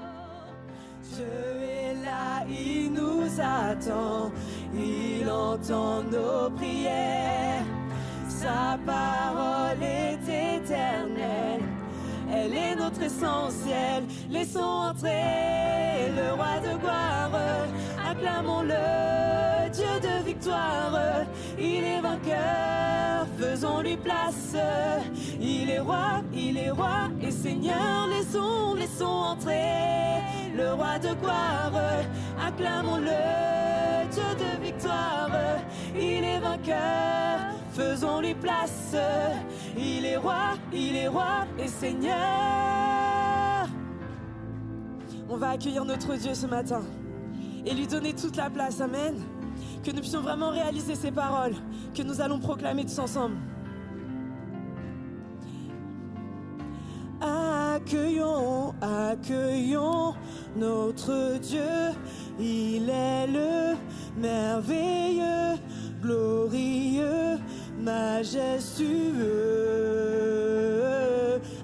Attend. 3.40 4.32
Il 4.74 5.30
entend 5.30 6.04
nos 6.04 6.50
prières. 6.52 7.66
Sa 8.28 8.78
parole 8.86 9.82
est 9.82 10.58
éternelle. 10.58 11.62
Elle 12.32 12.54
est 12.54 12.76
notre 12.76 13.02
essentiel. 13.02 14.04
Laissons 14.30 14.60
entrer 14.60 16.12
le 16.16 16.34
roi 16.34 16.60
de 16.64 16.78
gloire. 16.80 17.32
Acclamons-le, 18.10 19.70
Dieu 19.72 20.00
de 20.02 20.26
victoire. 20.26 21.26
Il 21.58 21.84
est 21.84 22.02
vainqueur, 22.02 23.28
faisons-lui 23.40 23.98
place. 23.98 24.56
Il 25.40 25.70
est 25.70 25.80
roi, 25.80 26.22
il 26.34 26.58
est 26.58 26.72
roi 26.72 27.10
et 27.22 27.32
Seigneur. 27.32 28.08
Laissons, 28.10 28.76
laissons 28.76 29.06
entrer 29.06 30.22
le 30.56 30.74
roi 30.74 31.00
de 31.00 31.14
gloire. 31.16 31.72
Acclamons-le, 32.66 34.10
Dieu 34.12 34.24
de 34.40 34.64
victoire. 34.64 35.30
Il 35.96 36.24
est 36.24 36.40
vainqueur, 36.40 37.40
faisons-lui 37.72 38.34
place. 38.34 38.96
Il 39.78 40.06
est 40.06 40.18
roi, 40.18 40.56
il 40.74 40.96
est 40.96 41.08
roi 41.08 41.46
et 41.60 41.68
Seigneur. 41.68 42.16
On 45.30 45.38
va 45.38 45.50
accueillir 45.50 45.86
notre 45.86 46.16
Dieu 46.16 46.34
ce 46.34 46.48
matin 46.48 46.82
et 47.66 47.74
lui 47.74 47.86
donner 47.86 48.14
toute 48.14 48.36
la 48.36 48.50
place. 48.50 48.82
Amen. 48.82 49.16
Que 49.84 49.92
nous 49.92 50.00
puissions 50.00 50.22
vraiment 50.22 50.50
réaliser 50.50 50.96
ces 50.96 51.12
paroles 51.12 51.56
que 51.96 52.02
nous 52.02 52.20
allons 52.20 52.40
proclamer 52.40 52.86
tous 52.86 52.98
ensemble. 52.98 53.36
Accueillons, 57.22 58.74
accueillons 58.82 60.16
notre 60.56 61.38
Dieu. 61.40 61.62
Il 62.40 62.90
est 62.90 63.28
le 63.28 63.76
merveilleux, 64.18 65.58
glorieux, 66.02 67.40
majestueux. 67.80 68.42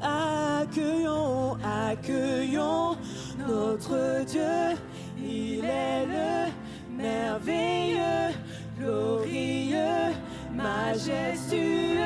Accueillons, 0.01 1.57
accueillons 1.63 2.97
notre 3.37 4.23
Dieu. 4.25 4.77
Il 5.17 5.65
est 5.65 6.05
le 6.05 6.51
merveilleux, 6.95 8.33
glorieux, 8.79 10.13
majestueux. 10.53 11.99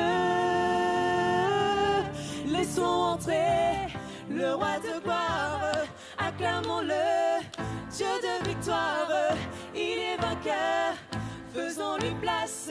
Laissons 2.46 2.82
entrer 2.82 3.88
le 4.28 4.54
roi 4.54 4.78
de 4.82 5.00
gloire. 5.02 5.60
Acclamons-le, 6.18 7.15
Dieu 7.96 8.06
de 8.20 8.46
victoire. 8.46 9.08
Il 9.74 9.80
est 9.80 10.20
vainqueur, 10.20 10.92
faisons-lui 11.54 12.14
place. 12.20 12.68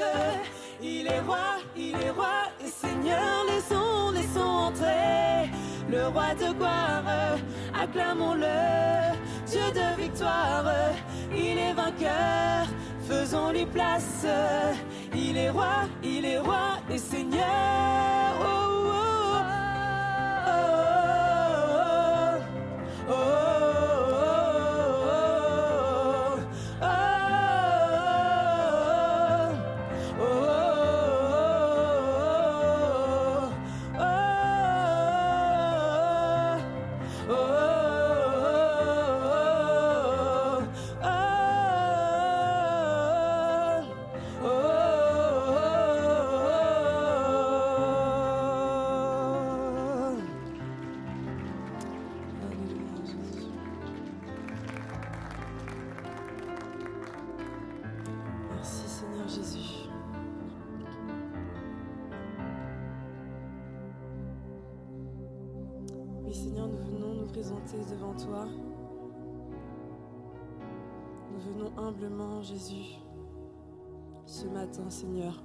Il 0.80 1.08
est 1.08 1.22
roi, 1.22 1.58
il 1.76 1.96
est 1.96 2.12
roi 2.12 2.52
et 2.64 2.68
Seigneur. 2.68 3.44
Laissons, 3.48 4.12
laissons 4.12 4.40
entrer 4.70 5.50
le 5.90 6.10
roi 6.10 6.36
de 6.36 6.54
gloire. 6.54 7.40
Acclamons-le, 7.74 9.16
Dieu 9.48 9.68
de 9.74 10.00
victoire. 10.00 10.72
Il 11.36 11.58
est 11.58 11.74
vainqueur, 11.74 12.68
faisons-lui 13.10 13.66
place. 13.66 14.28
Il 15.16 15.38
est 15.38 15.50
roi, 15.50 15.88
il 16.04 16.24
est 16.24 16.38
roi 16.38 16.78
et 16.88 17.00
Seigneur. 17.00 18.25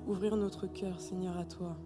Ouvrir 0.07 0.37
notre 0.37 0.67
cœur, 0.67 1.01
Seigneur, 1.01 1.39
à 1.39 1.45
toi. 1.45 1.77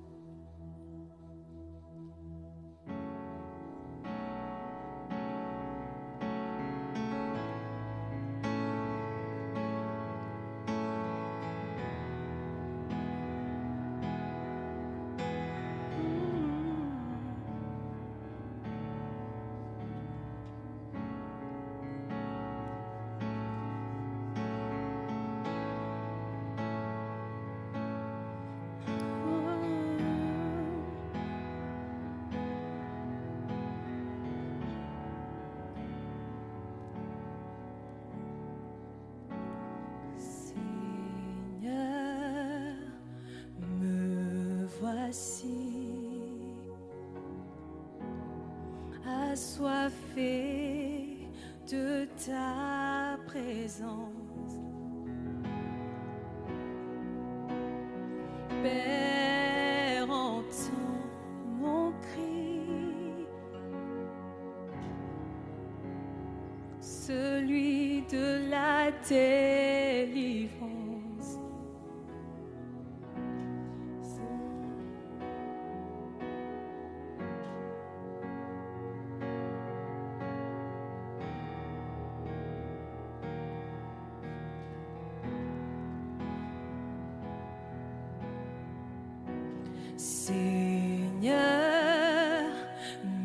Seigneur, 89.97 91.39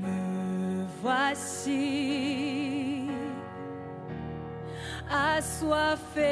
me 0.01 0.85
voici 1.01 3.07
assoiffé 5.09 6.25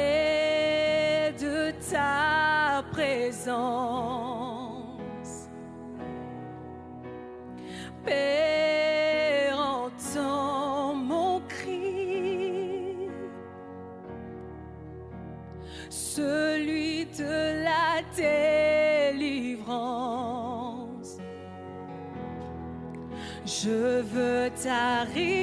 de 1.40 1.72
ta 1.90 2.84
présence. 2.92 4.27
Veux 24.68 25.37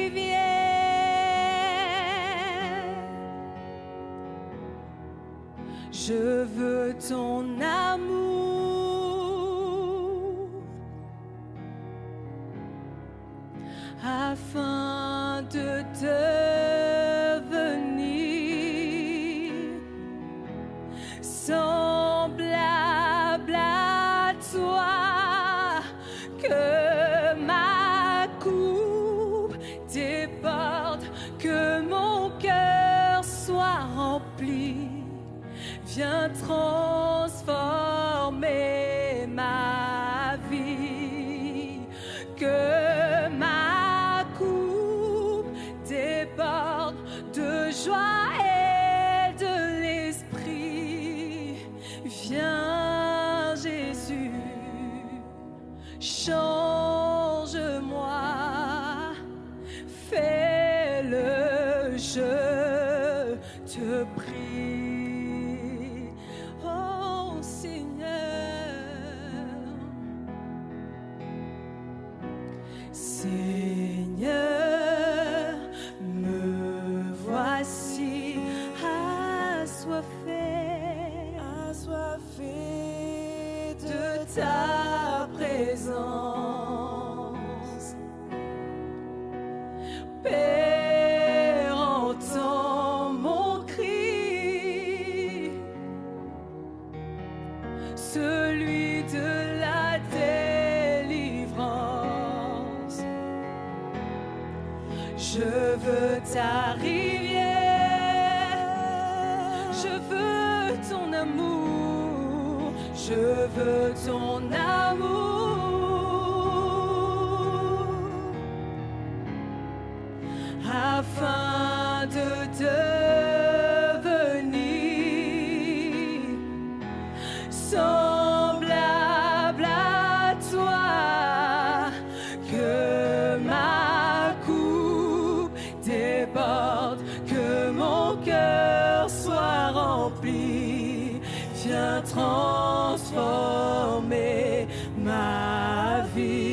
ma 146.15 146.44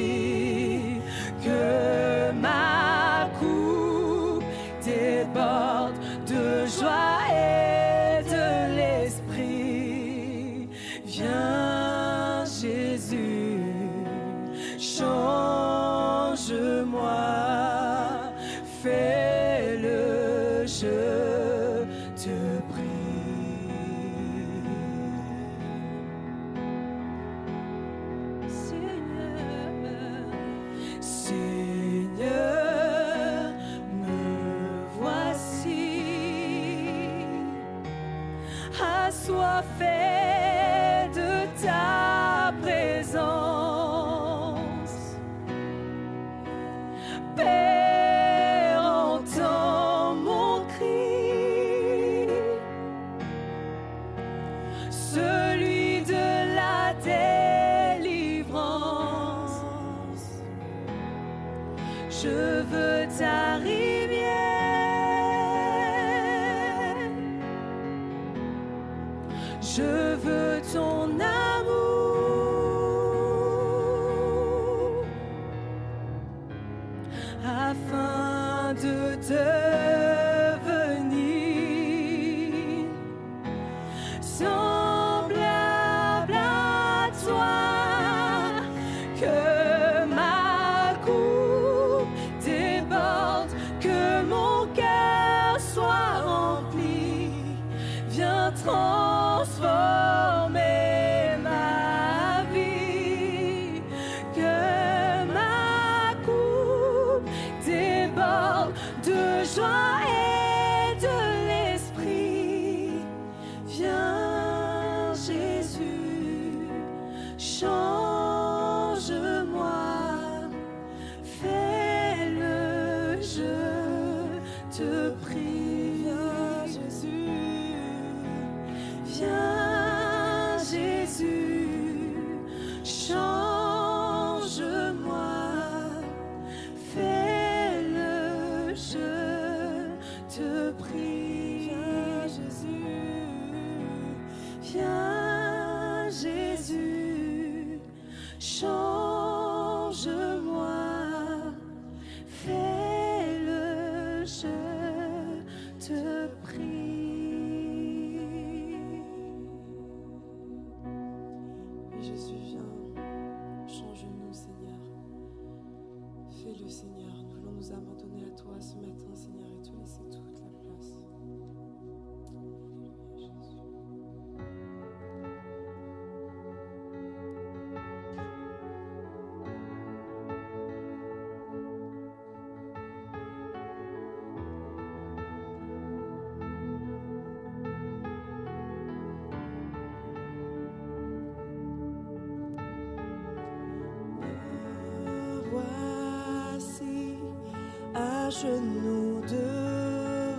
genoux 198.43 199.21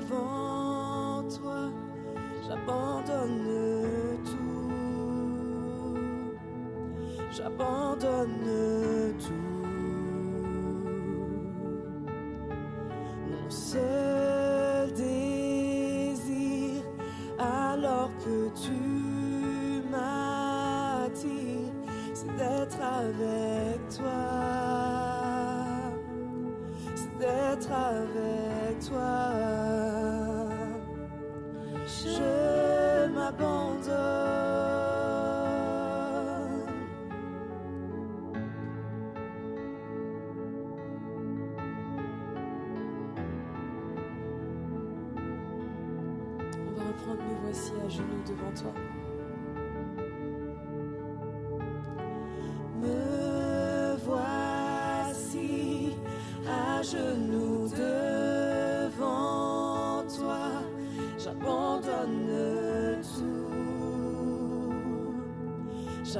devant 0.02 0.04
toi, 1.30 1.72
j'abandonne 2.46 4.20
tout, 4.26 4.72
j'abandonne 7.32 9.14
tout. 9.20 9.53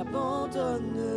m'abandonne. 0.04 1.13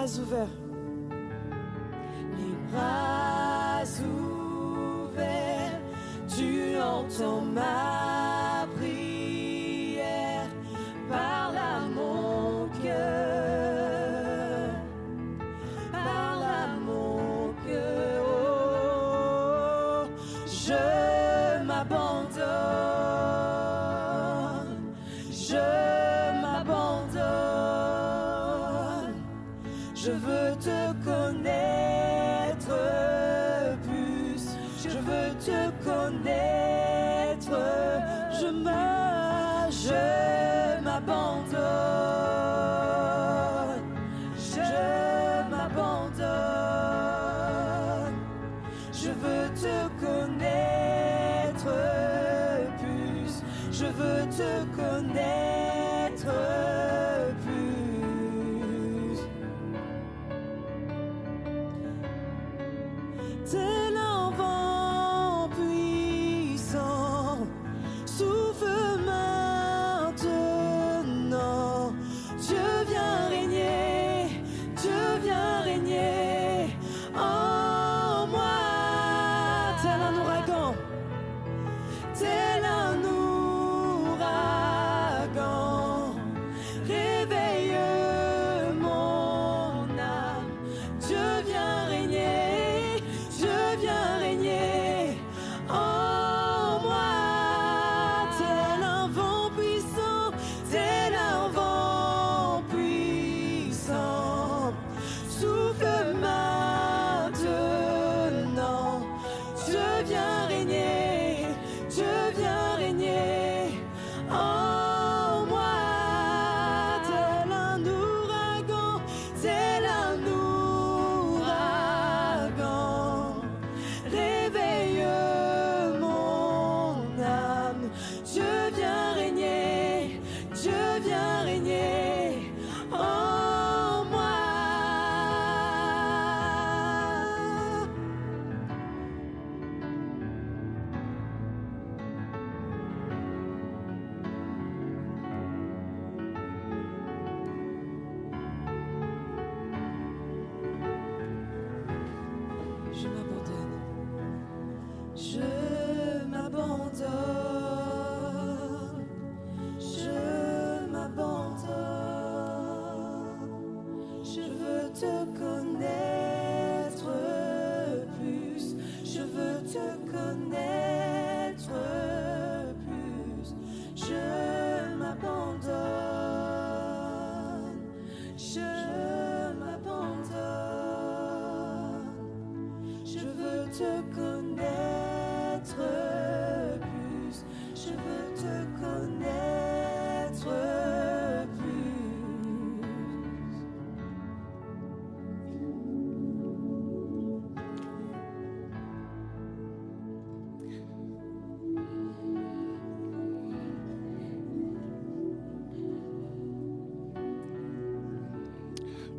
bras 0.00 0.18
ouverts. 0.18 0.69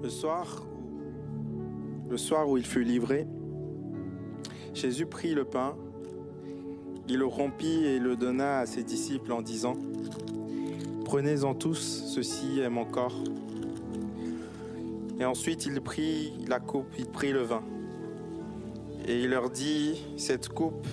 Le 0.04 0.10
soir, 0.10 0.66
où 2.50 2.58
il 2.58 2.66
fut 2.66 2.84
livré, 2.84 3.28
Jésus 4.74 5.06
prit 5.06 5.36
le 5.36 5.46
pain, 5.46 5.76
il 7.08 7.18
le 7.18 7.26
rompit 7.26 7.86
et 7.86 8.00
le 8.00 8.16
donna 8.16 8.60
à 8.60 8.66
ses 8.66 8.84
disciples 8.84 9.32
en 9.32 9.42
disant, 9.42 9.76
Prenez-en 11.06 11.54
tous, 11.54 12.06
ceci 12.08 12.62
est 12.62 12.70
mon 12.70 12.86
corps. 12.86 13.24
Et 15.20 15.26
ensuite 15.26 15.66
il 15.66 15.82
prit 15.82 16.34
la 16.48 16.60
coupe, 16.60 16.88
il 16.98 17.06
prit 17.06 17.32
le 17.32 17.42
vin. 17.42 17.64
Et 19.08 19.22
il 19.22 19.30
leur 19.30 19.50
dit, 19.50 20.02
cette 20.18 20.50
coupe 20.50 20.88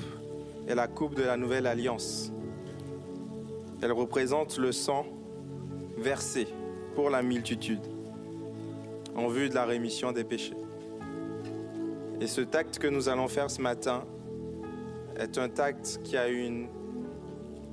est 0.66 0.74
la 0.74 0.86
coupe 0.86 1.14
de 1.14 1.22
la 1.22 1.36
nouvelle 1.36 1.66
alliance. 1.66 2.32
Elle 3.80 3.92
représente 3.92 4.58
le 4.58 4.72
sang 4.72 5.06
versé 5.96 6.48
pour 6.94 7.10
la 7.10 7.22
multitude 7.22 7.97
en 9.18 9.26
vue 9.26 9.48
de 9.48 9.54
la 9.54 9.64
rémission 9.64 10.12
des 10.12 10.22
péchés. 10.22 10.56
Et 12.20 12.28
ce 12.28 12.40
acte 12.56 12.78
que 12.78 12.86
nous 12.86 13.08
allons 13.08 13.26
faire 13.26 13.50
ce 13.50 13.60
matin 13.60 14.04
est 15.16 15.36
un 15.38 15.50
acte 15.58 16.00
qui 16.04 16.16
a 16.16 16.28
une, 16.28 16.68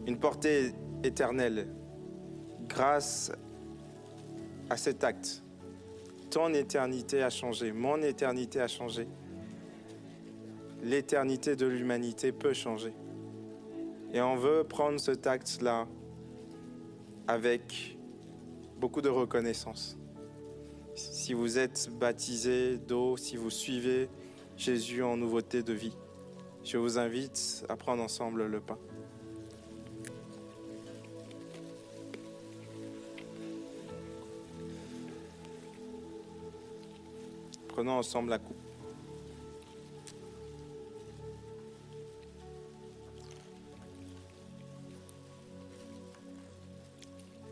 une 0.08 0.18
portée 0.18 0.72
éternelle. 1.04 1.68
Grâce 2.68 3.32
à 4.72 4.78
cet 4.78 5.04
acte, 5.04 5.44
ton 6.32 6.52
éternité 6.56 7.22
a 7.22 7.30
changé, 7.30 7.72
mon 7.72 8.02
éternité 8.02 8.60
a 8.60 8.68
changé. 8.68 9.08
L'éternité 10.82 11.56
de 11.56 11.68
l'humanité 11.68 12.32
peut 12.32 12.54
changer. 12.54 12.94
Et 14.14 14.22
on 14.22 14.36
veut 14.36 14.64
prendre 14.64 15.00
ce 15.00 15.12
acte-là 15.28 15.88
avec 17.28 17.98
beaucoup 18.80 19.02
de 19.02 19.10
reconnaissance 19.10 19.98
si 21.26 21.34
vous 21.34 21.58
êtes 21.58 21.90
baptisé 21.90 22.78
d'eau, 22.78 23.18
si 23.18 23.36
vous 23.36 23.50
suivez 23.50 24.10
Jésus 24.58 25.02
en 25.02 25.18
nouveauté 25.18 25.64
de 25.64 25.74
vie. 25.74 25.98
Je 26.64 26.78
vous 26.78 27.00
invite 27.00 27.66
à 27.68 27.76
prendre 27.76 28.04
ensemble 28.04 28.46
le 28.46 28.60
pain. 28.60 28.78
Prenons 37.70 37.94
ensemble 37.94 38.30
la 38.30 38.38
coupe. 38.38 38.56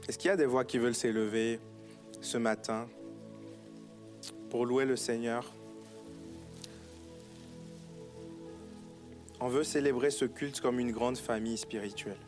Est-ce 0.08 0.20
qu'il 0.20 0.28
y 0.28 0.32
a 0.32 0.38
des 0.38 0.46
voix 0.46 0.64
qui 0.64 0.78
veulent 0.78 0.94
s'élever 0.94 1.60
ce 2.22 2.38
matin? 2.38 2.88
pour 4.54 4.68
louer 4.68 4.86
le 4.86 4.96
Seigneur. 4.96 5.52
On 9.40 9.48
veut 9.48 9.64
célébrer 9.64 10.12
ce 10.12 10.26
culte 10.26 10.62
comme 10.62 10.80
une 10.80 10.92
grande 10.92 11.18
famille 11.18 11.58
spirituelle. 11.58 12.20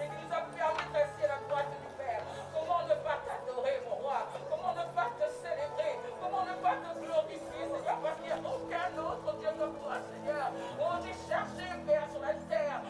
Et 0.00 0.06
qui 0.06 0.16
nous 0.20 0.32
a 0.32 0.40
permis 0.54 0.86
d'assister 0.92 1.24
à 1.26 1.34
la 1.34 1.40
droite 1.48 1.70
du 1.80 1.88
Père. 1.98 2.22
Comment 2.54 2.82
ne 2.86 2.96
pas 3.02 3.18
t'adorer, 3.26 3.82
mon 3.88 3.96
roi? 4.02 4.26
Comment 4.48 4.72
ne 4.74 4.86
pas 4.94 5.10
te 5.18 5.26
célébrer? 5.30 5.94
Comment 6.20 6.44
ne 6.46 6.54
pas 6.62 6.76
te 6.78 6.90
glorifier, 7.00 7.62
Seigneur, 7.66 7.98
parce 8.02 8.16
qu'il 8.20 8.30
n'y 8.30 8.36
a 8.36 8.42
aucun 8.42 8.88
autre 8.98 9.28
Dieu 9.38 9.50
que 9.50 9.66
toi, 9.78 9.94
Seigneur. 10.06 10.46
On 10.78 10.98
dit 11.02 11.16
chercher, 11.28 11.70
Père, 11.86 12.06
sur 12.10 12.22
la 12.22 12.34
terre. 12.48 12.80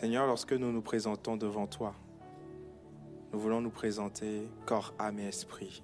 Seigneur, 0.00 0.28
lorsque 0.28 0.52
nous 0.52 0.70
nous 0.70 0.80
présentons 0.80 1.36
devant 1.36 1.66
toi, 1.66 1.92
nous 3.32 3.40
voulons 3.40 3.60
nous 3.60 3.72
présenter 3.72 4.48
corps, 4.64 4.94
âme 4.96 5.18
et 5.18 5.26
esprit. 5.26 5.82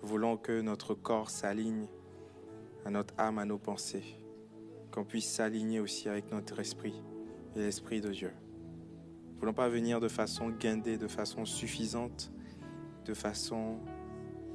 Nous 0.00 0.08
voulons 0.08 0.38
que 0.38 0.62
notre 0.62 0.94
corps 0.94 1.28
s'aligne 1.28 1.88
à 2.86 2.90
notre 2.90 3.12
âme, 3.18 3.36
à 3.36 3.44
nos 3.44 3.58
pensées, 3.58 4.18
qu'on 4.90 5.04
puisse 5.04 5.30
s'aligner 5.30 5.78
aussi 5.78 6.08
avec 6.08 6.32
notre 6.32 6.58
esprit 6.58 7.02
et 7.54 7.58
l'esprit 7.58 8.00
de 8.00 8.10
Dieu. 8.10 8.32
Nous 9.26 9.34
ne 9.34 9.40
voulons 9.40 9.52
pas 9.52 9.68
venir 9.68 10.00
de 10.00 10.08
façon 10.08 10.48
guindée, 10.48 10.96
de 10.96 11.06
façon 11.06 11.44
suffisante, 11.44 12.32
de 13.04 13.12
façon 13.12 13.76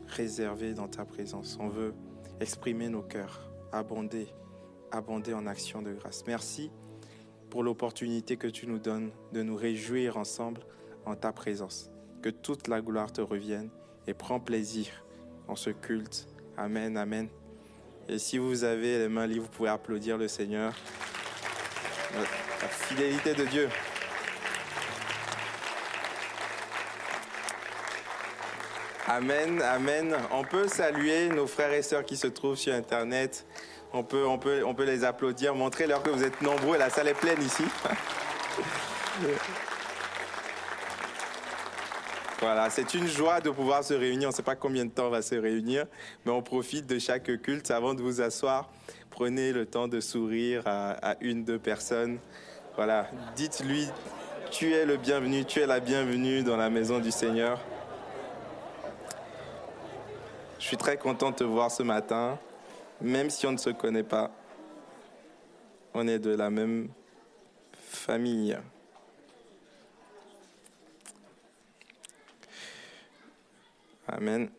réservée 0.08 0.74
dans 0.74 0.88
ta 0.88 1.06
présence. 1.06 1.60
On 1.62 1.68
veut 1.68 1.94
exprimer 2.40 2.90
nos 2.90 3.04
cœurs, 3.04 3.52
abonder, 3.72 4.30
abonder 4.90 5.36
en 5.36 5.46
action 5.46 5.84
de 5.84 5.94
grâce. 5.94 6.24
Merci 6.26 6.72
pour 7.50 7.64
l'opportunité 7.64 8.38
que 8.38 8.48
tu 8.48 8.68
nous 8.68 8.80
donnes 8.80 9.12
de 9.32 9.42
nous 9.42 9.56
réjouir 9.56 10.18
ensemble 10.18 10.62
en 11.06 11.16
ta 11.16 11.32
présence. 11.32 11.90
Que 12.22 12.30
toute 12.30 12.68
la 12.68 12.82
gloire 12.82 13.12
te 13.12 13.22
revienne 13.22 13.70
et 14.08 14.14
prends 14.14 14.40
plaisir 14.40 14.88
en 15.48 15.56
ce 15.56 15.70
culte. 15.70 16.28
Amen, 16.58 16.98
amen. 16.98 17.30
Et 18.10 18.20
si 18.20 18.38
vous 18.38 18.64
avez 18.64 19.00
les 19.00 19.10
mains 19.10 19.28
libres, 19.28 19.46
vous 19.46 19.52
pouvez 19.52 19.70
applaudir 19.70 20.18
le 20.18 20.28
Seigneur. 20.28 20.74
La 22.62 22.68
fidélité 22.68 23.34
de 23.34 23.46
Dieu. 23.46 23.70
Amen, 29.10 29.62
amen. 29.62 30.18
On 30.32 30.44
peut 30.44 30.68
saluer 30.68 31.30
nos 31.30 31.48
frères 31.48 31.72
et 31.72 31.82
sœurs 31.82 32.04
qui 32.04 32.18
se 32.18 32.28
trouvent 32.28 32.58
sur 32.58 32.74
Internet. 32.74 33.46
On 33.94 34.04
peut, 34.04 34.26
on 34.26 34.38
peut, 34.38 34.64
on 34.66 34.74
peut 34.74 34.84
les 34.84 35.04
applaudir, 35.04 35.56
montrer 35.56 35.88
leur 35.88 36.04
que 36.04 36.10
vous 36.10 36.24
êtes 36.24 36.42
nombreux. 36.42 36.78
La 36.78 36.90
salle 36.90 37.08
est 37.08 37.14
pleine 37.14 37.42
ici. 37.42 37.64
Voilà, 42.40 42.70
c'est 42.70 42.94
une 42.94 43.08
joie 43.08 43.42
de 43.42 43.50
pouvoir 43.50 43.84
se 43.84 43.96
réunir. 43.96 44.28
On 44.28 44.32
ne 44.32 44.36
sait 44.36 44.44
pas 44.44 44.56
combien 44.56 44.86
de 44.86 44.92
temps 44.92 45.08
on 45.08 45.10
va 45.10 45.24
se 45.24 45.34
réunir, 45.34 45.86
mais 46.24 46.32
on 46.32 46.44
profite 46.44 46.86
de 46.86 47.00
chaque 47.00 47.42
culte. 47.42 47.72
Avant 47.72 47.96
de 47.96 48.04
vous 48.04 48.22
asseoir, 48.22 48.70
prenez 49.10 49.52
le 49.52 49.66
temps 49.66 49.88
de 49.88 50.00
sourire 50.00 50.62
à, 50.68 50.92
à 50.92 51.16
une, 51.22 51.44
deux 51.44 51.58
personnes. 51.58 52.20
Voilà, 52.76 53.08
dites-lui, 53.36 53.88
tu 54.52 54.72
es 54.72 54.86
le 54.86 54.98
bienvenu, 54.98 55.46
tu 55.46 55.62
es 55.62 55.66
la 55.66 55.80
bienvenue 55.80 56.44
dans 56.44 56.58
la 56.58 56.70
maison 56.70 57.00
du 57.00 57.10
Seigneur. 57.10 57.60
Je 60.60 60.66
suis 60.66 60.78
très 60.78 60.98
content 60.98 61.32
de 61.32 61.38
te 61.38 61.44
voir 61.44 61.72
ce 61.72 61.82
matin, 61.82 62.38
même 63.02 63.30
si 63.30 63.46
on 63.46 63.52
ne 63.52 63.58
se 63.58 63.70
connaît 63.70 64.04
pas. 64.04 64.32
On 65.94 66.08
est 66.08 66.20
de 66.20 66.32
la 66.32 66.50
même 66.50 66.90
famille. 67.74 68.58
Amen. 74.08 74.50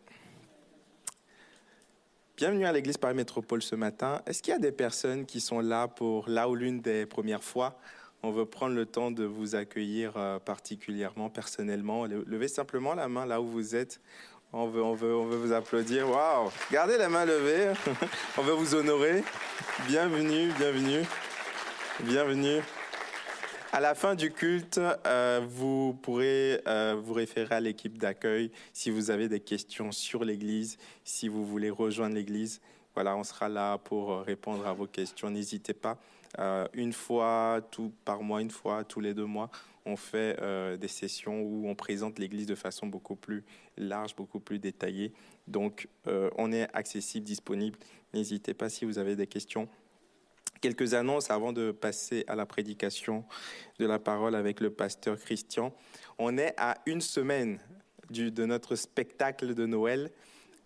Bienvenue 2.37 2.65
à 2.65 2.71
l'église 2.71 2.97
Paris 2.97 3.15
Métropole 3.15 3.61
ce 3.61 3.75
matin. 3.75 4.21
Est-ce 4.25 4.41
qu'il 4.41 4.53
y 4.53 4.55
a 4.55 4.59
des 4.59 4.71
personnes 4.71 5.25
qui 5.25 5.41
sont 5.41 5.59
là 5.59 5.87
pour 5.87 6.29
là 6.29 6.47
ou 6.47 6.55
l'une 6.55 6.79
des 6.79 7.05
premières 7.05 7.43
fois 7.43 7.77
On 8.23 8.31
veut 8.31 8.45
prendre 8.45 8.75
le 8.75 8.85
temps 8.85 9.11
de 9.11 9.25
vous 9.25 9.55
accueillir 9.55 10.15
euh, 10.15 10.39
particulièrement, 10.39 11.29
personnellement? 11.29 12.05
Levez 12.05 12.47
simplement 12.47 12.93
la 12.93 13.09
main 13.09 13.25
là 13.25 13.41
où 13.41 13.45
vous 13.45 13.75
êtes. 13.75 13.99
On 14.51 14.65
veut, 14.65 14.81
on 14.81 14.95
veut, 14.95 15.15
on 15.15 15.25
veut 15.25 15.37
vous 15.37 15.51
applaudir. 15.51 16.09
Waouh 16.09 16.49
Gardez 16.71 16.97
la 16.97 17.07
main 17.07 17.23
levée. 17.23 17.71
on 18.37 18.41
veut 18.41 18.53
vous 18.53 18.73
honorer. 18.73 19.23
Bienvenue, 19.87 20.51
bienvenue, 20.57 21.03
bienvenue. 21.99 22.59
À 23.71 23.79
la 23.79 23.93
fin 23.93 24.15
du 24.15 24.31
culte, 24.31 24.81
euh, 25.05 25.41
vous 25.47 25.93
pourrez 26.01 26.61
euh, 26.67 26.95
vous 26.99 27.13
référer 27.13 27.53
à 27.53 27.59
l'équipe 27.59 27.99
d'accueil 27.99 28.49
si 28.73 28.89
vous 28.89 29.11
avez 29.11 29.29
des 29.29 29.39
questions 29.39 29.91
sur 29.91 30.23
l'Église, 30.23 30.79
si 31.03 31.27
vous 31.27 31.45
voulez 31.45 31.69
rejoindre 31.69 32.15
l'Église. 32.15 32.59
Voilà, 32.95 33.15
on 33.15 33.23
sera 33.23 33.49
là 33.49 33.77
pour 33.77 34.11
euh, 34.11 34.21
répondre 34.23 34.65
à 34.65 34.73
vos 34.73 34.87
questions. 34.87 35.29
N'hésitez 35.29 35.73
pas. 35.73 35.97
Une 36.73 36.93
fois 36.93 37.59
tout 37.71 37.91
par 38.05 38.21
mois, 38.21 38.39
une 38.39 38.51
fois 38.51 38.83
tous 38.83 38.99
les 38.99 39.15
deux 39.15 39.25
mois, 39.25 39.49
on 39.89 39.95
fait 39.95 40.37
euh, 40.41 40.77
des 40.77 40.87
sessions 40.87 41.41
où 41.41 41.67
on 41.67 41.75
présente 41.75 42.19
l'Église 42.19 42.45
de 42.45 42.55
façon 42.55 42.87
beaucoup 42.87 43.15
plus 43.15 43.43
large, 43.77 44.15
beaucoup 44.15 44.39
plus 44.39 44.59
détaillée. 44.59 45.13
Donc, 45.47 45.87
euh, 46.07 46.29
on 46.37 46.51
est 46.51 46.67
accessible, 46.73 47.25
disponible. 47.25 47.77
N'hésitez 48.13 48.53
pas 48.53 48.69
si 48.69 48.85
vous 48.85 48.99
avez 48.99 49.15
des 49.15 49.27
questions. 49.27 49.67
Quelques 50.61 50.93
annonces 50.93 51.31
avant 51.31 51.53
de 51.53 51.71
passer 51.71 52.23
à 52.27 52.35
la 52.35 52.45
prédication 52.45 53.25
de 53.79 53.85
la 53.85 53.97
parole 53.97 54.35
avec 54.35 54.59
le 54.59 54.69
pasteur 54.69 55.17
Christian. 55.17 55.73
On 56.17 56.37
est 56.37 56.53
à 56.57 56.77
une 56.85 57.01
semaine 57.01 57.59
du, 58.09 58.31
de 58.31 58.45
notre 58.45 58.75
spectacle 58.75 59.55
de 59.55 59.65
Noël 59.65 60.11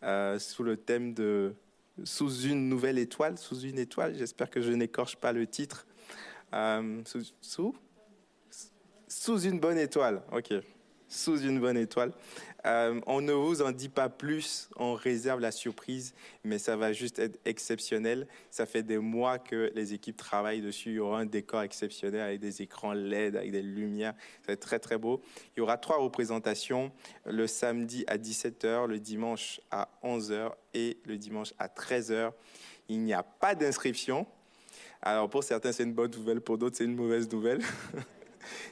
euh, 0.03 0.37
sous 0.39 0.63
le 0.63 0.77
thème 0.77 1.13
de 1.13 1.55
Sous 2.03 2.41
une 2.41 2.67
nouvelle 2.67 2.97
étoile, 2.97 3.37
sous 3.37 3.61
une 3.61 3.77
étoile. 3.77 4.15
J'espère 4.17 4.49
que 4.49 4.61
je 4.61 4.71
n'écorche 4.71 5.15
pas 5.15 5.31
le 5.31 5.45
titre. 5.45 5.85
Sous, 7.05 7.33
sous, 7.41 7.75
sous 9.13 9.41
une 9.41 9.59
bonne 9.59 9.77
étoile. 9.77 10.21
Ok. 10.31 10.53
Sous 11.07 11.39
une 11.41 11.59
bonne 11.59 11.77
étoile. 11.77 12.11
Euh, 12.65 12.99
on 13.05 13.21
ne 13.21 13.33
vous 13.33 13.61
en 13.61 13.71
dit 13.71 13.89
pas 13.89 14.09
plus, 14.09 14.69
on 14.77 14.95
réserve 14.95 15.39
la 15.39 15.51
surprise, 15.51 16.15
mais 16.43 16.57
ça 16.57 16.75
va 16.75 16.93
juste 16.93 17.19
être 17.19 17.39
exceptionnel. 17.45 18.27
Ça 18.49 18.65
fait 18.65 18.81
des 18.81 18.97
mois 18.97 19.37
que 19.37 19.71
les 19.75 19.93
équipes 19.93 20.17
travaillent 20.17 20.61
dessus. 20.61 20.89
Il 20.89 20.95
y 20.95 20.99
aura 20.99 21.19
un 21.19 21.25
décor 21.25 21.61
exceptionnel 21.61 22.21
avec 22.21 22.39
des 22.39 22.63
écrans 22.63 22.93
LED, 22.93 23.35
avec 23.35 23.51
des 23.51 23.61
lumières. 23.61 24.13
Ça 24.41 24.47
va 24.47 24.53
être 24.53 24.61
très 24.61 24.79
très 24.79 24.97
beau. 24.97 25.21
Il 25.55 25.59
y 25.59 25.61
aura 25.61 25.77
trois 25.77 25.97
représentations, 25.97 26.91
le 27.25 27.45
samedi 27.45 28.05
à 28.07 28.17
17h, 28.17 28.87
le 28.87 28.99
dimanche 28.99 29.61
à 29.69 29.89
11h 30.03 30.53
et 30.73 30.97
le 31.05 31.17
dimanche 31.17 31.53
à 31.59 31.67
13h. 31.67 32.31
Il 32.89 33.01
n'y 33.01 33.13
a 33.13 33.21
pas 33.21 33.53
d'inscription. 33.53 34.25
Alors 35.01 35.29
pour 35.29 35.43
certains 35.43 35.71
c'est 35.71 35.83
une 35.83 35.93
bonne 35.93 36.11
nouvelle, 36.11 36.41
pour 36.41 36.57
d'autres 36.57 36.77
c'est 36.77 36.85
une 36.85 36.95
mauvaise 36.95 37.29
nouvelle. 37.29 37.61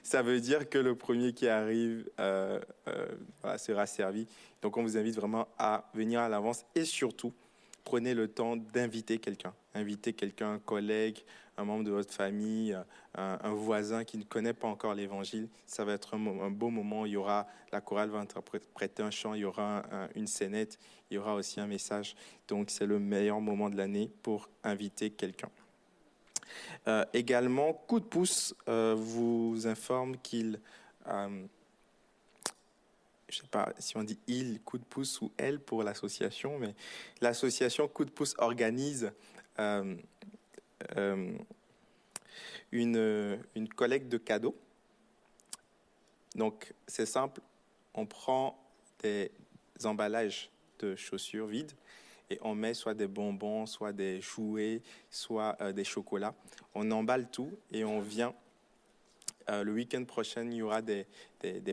ça 0.04 0.22
veut 0.22 0.40
dire 0.40 0.70
que 0.70 0.78
le 0.78 0.96
premier 0.96 1.34
qui 1.34 1.48
arrive 1.48 2.10
euh, 2.20 2.60
euh, 2.88 3.58
sera 3.58 3.86
servi. 3.86 4.28
Donc 4.62 4.78
on 4.78 4.84
vous 4.84 4.98
invite 4.98 5.16
vraiment 5.16 5.48
à 5.58 5.90
venir 5.94 6.20
à 6.20 6.30
l'avance 6.30 6.66
et 6.76 6.86
surtout, 6.86 7.34
prenez 7.84 8.14
le 8.14 8.28
temps 8.28 8.56
d'inviter 8.56 9.18
quelqu'un. 9.18 9.54
Invitez 9.74 10.14
quelqu'un, 10.14 10.54
un 10.54 10.60
collègue, 10.60 11.20
un 11.58 11.64
membre 11.64 11.84
de 11.84 11.92
votre 11.92 12.14
famille, 12.14 12.78
un, 13.16 13.40
un 13.42 13.54
voisin 13.54 14.04
qui 14.04 14.18
ne 14.18 14.24
connaît 14.24 14.54
pas 14.54 14.68
encore 14.68 14.94
l'évangile. 14.94 15.48
Ça 15.66 15.86
va 15.86 15.94
être 15.94 16.16
un, 16.16 16.52
beau 16.52 16.70
moment. 16.70 17.06
Il 17.06 17.14
y 17.14 17.18
aura, 17.18 17.48
la 17.72 17.82
chorale 17.82 18.10
va 18.10 18.20
interpréter 18.20 19.04
un 19.04 19.12
chant, 19.12 19.34
il 19.34 19.42
y 19.42 19.46
aura 19.46 19.84
un, 19.92 20.10
une 20.16 20.28
scénette, 20.28 20.78
il 21.10 21.16
y 21.16 21.18
aura 21.18 21.36
aussi 21.36 21.60
un 21.60 21.68
message. 21.68 22.16
Donc 22.48 22.70
c'est 22.70 22.86
le 22.86 23.00
meilleur 23.00 23.42
moment 23.42 23.70
de 23.70 23.78
l'année 23.78 24.12
pour 24.24 24.50
inviter 24.64 25.12
quelqu'un. 25.12 25.50
Euh, 26.88 27.06
également, 27.14 27.74
Coup 27.74 28.00
de 28.00 28.06
pouce 28.06 28.56
euh, 28.68 28.96
vous 28.98 29.68
informe 29.68 30.18
qu'il, 30.18 30.60
euh, 31.08 31.46
je 33.30 33.38
ne 33.38 33.42
sais 33.42 33.48
pas 33.50 33.74
si 33.80 33.98
on 33.98 34.04
dit 34.04 34.18
il, 34.28 34.62
Coup 34.62 34.78
de 34.78 34.84
pouce 34.84 35.22
ou 35.22 35.32
elle 35.38 35.60
pour 35.60 35.84
l'association, 35.84 36.58
mais 36.58 36.74
l'association 37.22 37.88
Coup 37.88 38.06
de 38.06 38.12
pouce 38.12 38.34
organise 38.38 39.12
une, 42.72 43.40
une 43.56 43.70
collecte 43.70 44.08
de 44.08 44.18
cadeaux. 44.18 44.58
Donc, 46.34 46.74
c'est 46.88 47.06
simple, 47.06 47.42
on 47.94 48.06
prend 48.06 48.58
des 49.04 49.32
emballages 49.84 50.50
de 50.80 50.96
chaussures 50.96 51.48
vides 51.48 51.74
et 52.32 52.40
on 52.42 52.56
met 52.56 52.74
soit 52.74 52.94
des 52.94 53.08
bonbons, 53.08 53.66
soit 53.66 53.92
des 53.92 54.22
jouets, 54.22 54.82
soit 55.10 55.58
euh, 55.60 55.74
des 55.74 55.84
chocolats. 55.84 56.34
On 56.74 56.90
emballe 56.92 57.30
tout 57.30 57.52
et 57.72 57.84
on 57.84 58.00
vient. 58.00 58.34
Euh, 59.50 59.64
le 59.64 59.74
week-end 59.74 60.06
prochain, 60.06 60.46
il 60.46 60.54
y 60.54 60.62
aura 60.62 60.82
des, 60.82 61.06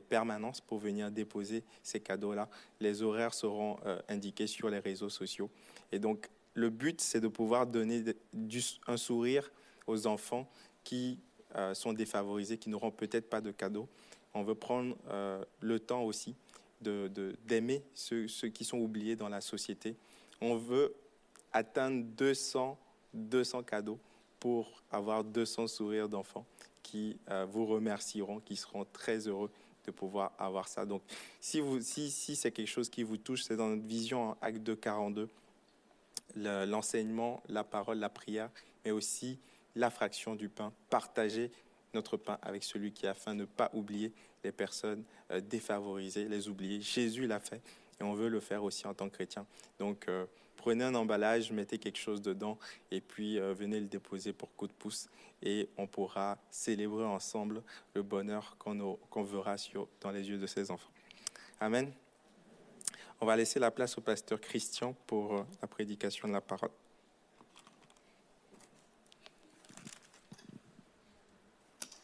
permanences 0.09 0.61
pour 0.61 0.79
venir 0.79 1.13
déposer 1.13 1.63
ces 1.85 2.01
cadeaux-là. 2.01 2.49
Les 2.81 3.03
horaires 3.03 3.35
seront 3.35 3.79
euh, 3.87 4.01
indiqués 4.09 4.49
sur 4.49 4.69
les 4.69 4.81
réseaux 4.81 5.11
sociaux. 5.11 5.49
Et 5.93 6.01
donc, 6.01 6.29
le 6.55 6.71
but, 6.71 7.01
c'est 7.01 7.21
de 7.21 7.29
pouvoir 7.29 7.65
donner 7.69 8.03
un 8.89 8.97
sourire 8.97 9.53
aux 9.87 10.09
enfants 10.09 10.49
qui 10.83 11.19
sont 11.73 11.93
défavorisés, 11.93 12.59
qui 12.59 12.69
n'auront 12.69 12.91
peut-être 12.91 13.31
pas 13.31 13.41
de 13.41 13.53
cadeaux. 13.53 13.89
On 14.35 14.43
veut 14.43 14.55
prendre 14.55 14.97
le 15.61 15.79
temps 15.79 16.03
aussi 16.03 16.35
d'aimer 16.81 17.79
de, 17.79 18.27
ceux 18.27 18.49
qui 18.49 18.65
sont 18.65 18.79
oubliés 18.79 19.15
dans 19.15 19.29
la 19.29 19.41
société 19.41 19.97
on 20.41 20.57
veut 20.57 20.95
atteindre 21.53 22.05
200, 22.05 22.79
200 23.15 23.63
cadeaux 23.63 23.99
pour 24.39 24.83
avoir 24.91 25.25
200 25.25 25.67
sourires 25.67 26.09
d'enfants 26.09 26.47
qui 26.83 27.19
euh, 27.31 27.47
vous 27.51 27.67
remercieront, 27.67 28.41
qui 28.41 28.57
seront 28.57 28.87
très 28.93 29.29
heureux 29.29 29.51
de 29.85 29.91
pouvoir 29.91 30.33
avoir 30.39 30.69
ça. 30.69 30.85
Donc, 30.85 31.03
si, 31.41 31.61
c'est 32.11 32.53
quelque 32.53 32.69
chose 32.69 32.89
qui 32.89 33.03
vous 33.03 33.17
touche, 33.17 33.43
c'est 33.43 33.57
dans 33.57 33.69
notre 33.69 33.87
vision 33.87 34.31
en 34.31 34.37
Acte 34.41 34.59
2, 34.59 34.77
42, 34.77 35.29
l'enseignement, 36.37 37.43
la 37.49 37.65
parole, 37.65 37.99
la 37.99 38.09
prière, 38.09 38.51
mais 38.85 38.91
aussi 38.91 39.39
la 39.75 39.91
fraction 39.91 40.35
du 40.35 40.49
pain. 40.49 40.73
Partager 40.91 41.51
notre 41.95 42.17
pain 42.17 42.39
avec 42.43 42.65
celui 42.65 42.93
qui 42.93 43.07
a 43.07 43.15
faim, 43.15 43.35
ne 43.35 43.45
pas 43.45 43.71
oublier 43.73 44.13
les 44.45 44.53
personnes 44.53 45.05
euh, 45.31 45.41
défavorisées, 45.41 46.27
les 46.27 46.49
oublier. 46.49 46.81
Jésus 46.81 47.27
l'a 47.27 47.41
fait 47.41 47.63
et 48.01 48.05
on 48.05 48.15
veut 48.15 48.29
le 48.29 48.41
faire 48.41 48.65
aussi 48.65 48.87
en 48.87 48.95
tant 48.95 49.09
que 49.09 49.15
chrétien. 49.15 49.47
Donc, 49.79 50.09
euh, 50.09 50.27
prenez 50.57 50.85
un 50.85 50.95
emballage, 50.95 51.51
mettez 51.53 51.79
quelque 51.79 51.99
chose 51.99 52.23
dedans 52.23 52.59
et 52.91 53.01
puis 53.01 53.39
euh, 53.39 53.55
venez 53.55 53.81
le 53.81 53.87
déposer 53.87 54.33
pour 54.33 54.55
coup 54.55 54.67
de 54.67 54.73
pouce 54.73 55.09
et 55.43 55.69
on 55.77 55.87
pourra 55.87 56.39
célébrer 56.51 57.05
ensemble 57.05 57.63
le 57.95 58.03
bonheur 58.03 58.57
qu'on 58.59 59.23
verra 59.23 59.57
dans 60.01 60.11
les 60.11 60.29
yeux 60.29 60.39
de 60.39 60.47
ses 60.47 60.71
enfants. 60.71 60.91
Amen. 61.61 61.93
On 63.21 63.27
va 63.27 63.37
laisser 63.37 63.59
la 63.59 63.71
place 63.71 63.99
au 63.99 64.01
pasteur 64.01 64.41
Christian 64.41 64.95
pour 65.07 65.35
euh, 65.35 65.47
la 65.61 65.69
prédication 65.69 66.29
de 66.29 66.33
la 66.33 66.41
parole. 66.41 66.71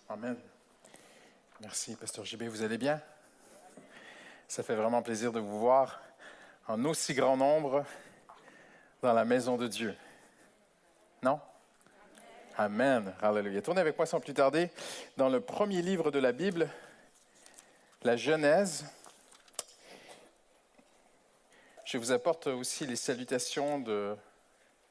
Amen. 0.09 0.37
Merci, 1.61 1.97
pasteur 1.97 2.25
JB. 2.25 2.43
Vous 2.45 2.63
allez 2.63 2.79
bien? 2.79 3.01
Ça 4.49 4.63
fait 4.63 4.75
vraiment 4.75 5.03
plaisir 5.03 5.33
de 5.33 5.41
vous 5.41 5.59
voir 5.59 6.01
en 6.69 6.85
aussi 6.85 7.15
grand 7.15 7.37
nombre 7.37 7.85
dans 9.03 9.13
la 9.13 9.25
maison 9.25 9.57
de 9.57 9.67
Dieu. 9.67 9.95
Non? 11.23 11.41
Amen. 12.57 13.15
Alléluia. 13.21 13.63
Tournez 13.63 13.81
avec 13.81 13.97
moi 13.97 14.07
sans 14.07 14.21
plus 14.21 14.35
tarder 14.35 14.71
dans 15.17 15.29
le 15.29 15.41
premier 15.41 15.83
livre 15.83 16.11
de 16.11 16.19
la 16.19 16.33
Bible, 16.33 16.69
la 18.03 18.17
Genèse. 18.17 18.85
Je 21.85 21.99
vous 21.99 22.13
apporte 22.13 22.47
aussi 22.47 22.87
les 22.87 22.97
salutations 22.97 23.79
de 23.79 24.17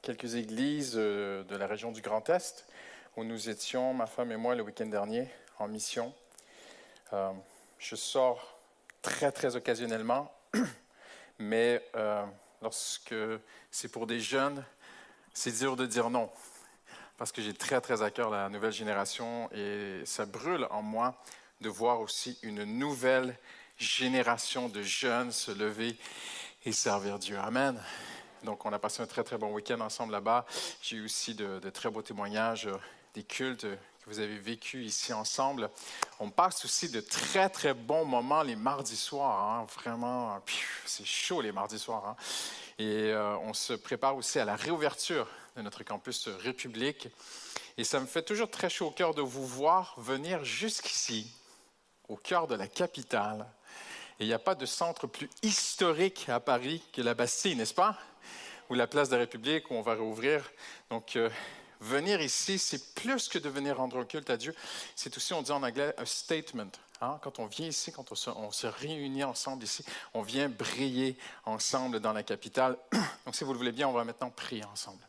quelques 0.01 0.35
églises 0.35 0.93
euh, 0.95 1.43
de 1.43 1.55
la 1.55 1.67
région 1.67 1.91
du 1.91 2.01
Grand 2.01 2.29
Est 2.29 2.65
où 3.15 3.23
nous 3.23 3.49
étions, 3.49 3.93
ma 3.93 4.07
femme 4.07 4.31
et 4.31 4.37
moi, 4.37 4.55
le 4.55 4.63
week-end 4.63 4.87
dernier, 4.87 5.29
en 5.59 5.67
mission. 5.67 6.13
Euh, 7.13 7.31
je 7.77 7.95
sors 7.95 8.52
très, 9.03 9.31
très 9.31 9.55
occasionnellement, 9.55 10.33
mais 11.37 11.85
euh, 11.95 12.25
lorsque 12.63 13.13
c'est 13.69 13.89
pour 13.89 14.07
des 14.07 14.19
jeunes, 14.19 14.65
c'est 15.33 15.59
dur 15.59 15.75
de 15.75 15.85
dire 15.85 16.09
non, 16.09 16.31
parce 17.17 17.31
que 17.31 17.41
j'ai 17.41 17.53
très, 17.53 17.79
très 17.81 18.01
à 18.01 18.09
cœur 18.09 18.31
la 18.31 18.49
nouvelle 18.49 18.71
génération 18.71 19.51
et 19.51 20.01
ça 20.05 20.25
brûle 20.25 20.67
en 20.71 20.81
moi 20.81 21.15
de 21.61 21.69
voir 21.69 21.99
aussi 21.99 22.39
une 22.41 22.63
nouvelle 22.63 23.37
génération 23.77 24.69
de 24.69 24.81
jeunes 24.81 25.31
se 25.31 25.51
lever 25.51 25.95
et 26.65 26.71
servir 26.71 27.19
Dieu. 27.19 27.37
Amen. 27.37 27.79
Donc, 28.43 28.65
on 28.65 28.73
a 28.73 28.79
passé 28.79 29.01
un 29.01 29.05
très, 29.05 29.23
très 29.23 29.37
bon 29.37 29.51
week-end 29.53 29.79
ensemble 29.81 30.13
là-bas. 30.13 30.45
J'ai 30.81 30.97
eu 30.97 31.05
aussi 31.05 31.33
de, 31.35 31.59
de, 31.59 31.69
très 31.69 31.89
beaux 31.89 32.01
témoignages 32.01 32.69
des 33.13 33.23
cultes 33.23 33.65
que 34.03 34.09
vous 34.09 34.19
avez 34.19 34.37
vécu 34.37 34.83
ici 34.83 35.13
ensemble. 35.13 35.69
On 36.19 36.29
passe 36.29 36.65
aussi 36.65 36.89
de 36.89 36.99
très, 36.99 37.49
très 37.49 37.73
bons 37.73 38.03
moments 38.03 38.43
les 38.43 38.57
mardis 38.57 38.97
soirs. 38.97 39.49
Hein. 39.49 39.65
Vraiment, 39.75 40.41
c'est 40.85 41.05
chaud 41.05 41.41
les 41.41 41.53
mardis 41.53 41.79
soirs. 41.79 42.05
Hein. 42.07 42.15
Et 42.79 43.11
euh, 43.11 43.37
on 43.39 43.53
se 43.53 43.73
prépare 43.73 44.17
aussi 44.17 44.39
à 44.39 44.45
la 44.45 44.57
réouverture 44.57 45.27
de 45.55 45.61
notre 45.61 45.83
campus 45.83 46.27
République. 46.27 47.07
Et 47.77 47.85
ça 47.85 47.99
me 47.99 48.05
fait 48.05 48.23
toujours 48.23 48.49
très 48.49 48.69
chaud 48.69 48.87
au 48.87 48.91
cœur 48.91 49.13
de 49.13 49.21
vous 49.21 49.45
voir 49.45 49.95
venir 49.97 50.43
jusqu'ici, 50.43 51.31
au 52.09 52.17
cœur 52.17 52.47
de 52.47 52.55
la 52.55 52.67
capitale. 52.67 53.47
Et 54.19 54.25
il 54.25 54.27
n'y 54.27 54.33
a 54.33 54.39
pas 54.39 54.55
de 54.55 54.65
centre 54.65 55.07
plus 55.07 55.29
historique 55.43 56.27
à 56.27 56.41
Paris 56.41 56.83
que 56.91 57.01
la 57.01 57.13
Bastille, 57.13 57.55
n'est-ce 57.55 57.73
pas? 57.73 57.97
Ou 58.69 58.73
la 58.73 58.87
place 58.87 59.07
de 59.09 59.15
la 59.15 59.21
République 59.21 59.71
où 59.71 59.75
on 59.75 59.81
va 59.81 59.93
réouvrir. 59.93 60.51
Donc, 60.89 61.15
euh, 61.15 61.29
venir 61.83 62.21
ici, 62.21 62.57
c'est 62.57 62.93
plus 62.95 63.27
que 63.27 63.37
de 63.37 63.49
venir 63.49 63.77
rendre 63.77 63.99
un 63.99 64.05
culte 64.05 64.29
à 64.29 64.37
Dieu. 64.37 64.55
C'est 64.95 65.15
aussi, 65.15 65.33
on 65.33 65.41
dit 65.41 65.51
en 65.51 65.61
anglais, 65.61 65.93
un 65.97 66.05
statement. 66.05 66.71
Hein. 67.01 67.19
Quand 67.21 67.39
on 67.39 67.45
vient 67.45 67.67
ici, 67.67 67.91
quand 67.91 68.11
on 68.11 68.15
se, 68.15 68.29
on 68.29 68.51
se, 68.51 68.67
réunit 68.67 69.23
ensemble 69.23 69.63
ici, 69.63 69.85
on 70.13 70.21
vient 70.21 70.49
briller 70.49 71.17
ensemble 71.45 71.99
dans 71.99 72.13
la 72.13 72.23
capitale. 72.23 72.77
Donc, 73.25 73.35
si 73.35 73.43
vous 73.43 73.51
le 73.51 73.57
voulez 73.57 73.71
bien, 73.71 73.87
on 73.87 73.93
va 73.93 74.03
maintenant 74.03 74.29
prier 74.29 74.63
ensemble. 74.65 75.05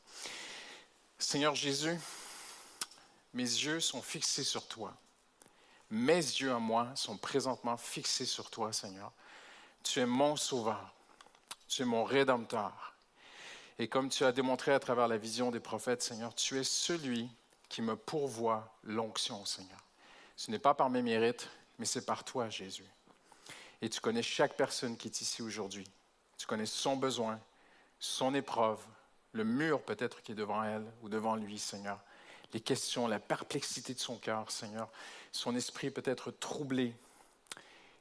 Seigneur 1.18 1.54
Jésus, 1.54 1.98
mes 3.32 3.42
yeux 3.42 3.80
sont 3.80 4.02
fixés 4.02 4.44
sur 4.44 4.66
toi. 4.66 4.94
Mes 5.90 6.16
yeux 6.16 6.52
à 6.52 6.58
moi 6.58 6.88
sont 6.94 7.16
présentement 7.16 7.76
fixés 7.76 8.26
sur 8.26 8.50
toi, 8.50 8.72
Seigneur. 8.72 9.12
Tu 9.82 10.00
es 10.00 10.06
mon 10.06 10.36
sauveur. 10.36 10.92
Tu 11.68 11.82
es 11.82 11.84
mon 11.84 12.04
rédempteur. 12.04 12.93
Et 13.78 13.88
comme 13.88 14.08
tu 14.08 14.24
as 14.24 14.32
démontré 14.32 14.72
à 14.72 14.78
travers 14.78 15.08
la 15.08 15.16
vision 15.16 15.50
des 15.50 15.60
prophètes, 15.60 16.02
Seigneur, 16.02 16.34
tu 16.34 16.58
es 16.58 16.64
celui 16.64 17.28
qui 17.68 17.82
me 17.82 17.96
pourvoit 17.96 18.72
l'onction, 18.84 19.44
Seigneur. 19.44 19.78
Ce 20.36 20.50
n'est 20.50 20.58
pas 20.58 20.74
par 20.74 20.90
mes 20.90 21.02
mérites, 21.02 21.48
mais 21.78 21.86
c'est 21.86 22.06
par 22.06 22.24
toi, 22.24 22.48
Jésus. 22.48 22.86
Et 23.82 23.88
tu 23.88 24.00
connais 24.00 24.22
chaque 24.22 24.56
personne 24.56 24.96
qui 24.96 25.08
est 25.08 25.20
ici 25.20 25.42
aujourd'hui. 25.42 25.86
Tu 26.38 26.46
connais 26.46 26.66
son 26.66 26.96
besoin, 26.96 27.40
son 27.98 28.34
épreuve, 28.34 28.80
le 29.32 29.44
mur 29.44 29.82
peut-être 29.82 30.22
qui 30.22 30.32
est 30.32 30.36
devant 30.36 30.62
elle 30.62 30.86
ou 31.02 31.08
devant 31.08 31.34
lui, 31.34 31.58
Seigneur. 31.58 31.98
Les 32.52 32.60
questions, 32.60 33.08
la 33.08 33.18
perplexité 33.18 33.94
de 33.94 33.98
son 33.98 34.16
cœur, 34.16 34.50
Seigneur. 34.50 34.88
Son 35.32 35.56
esprit 35.56 35.90
peut 35.90 36.02
être 36.04 36.30
troublé. 36.30 36.94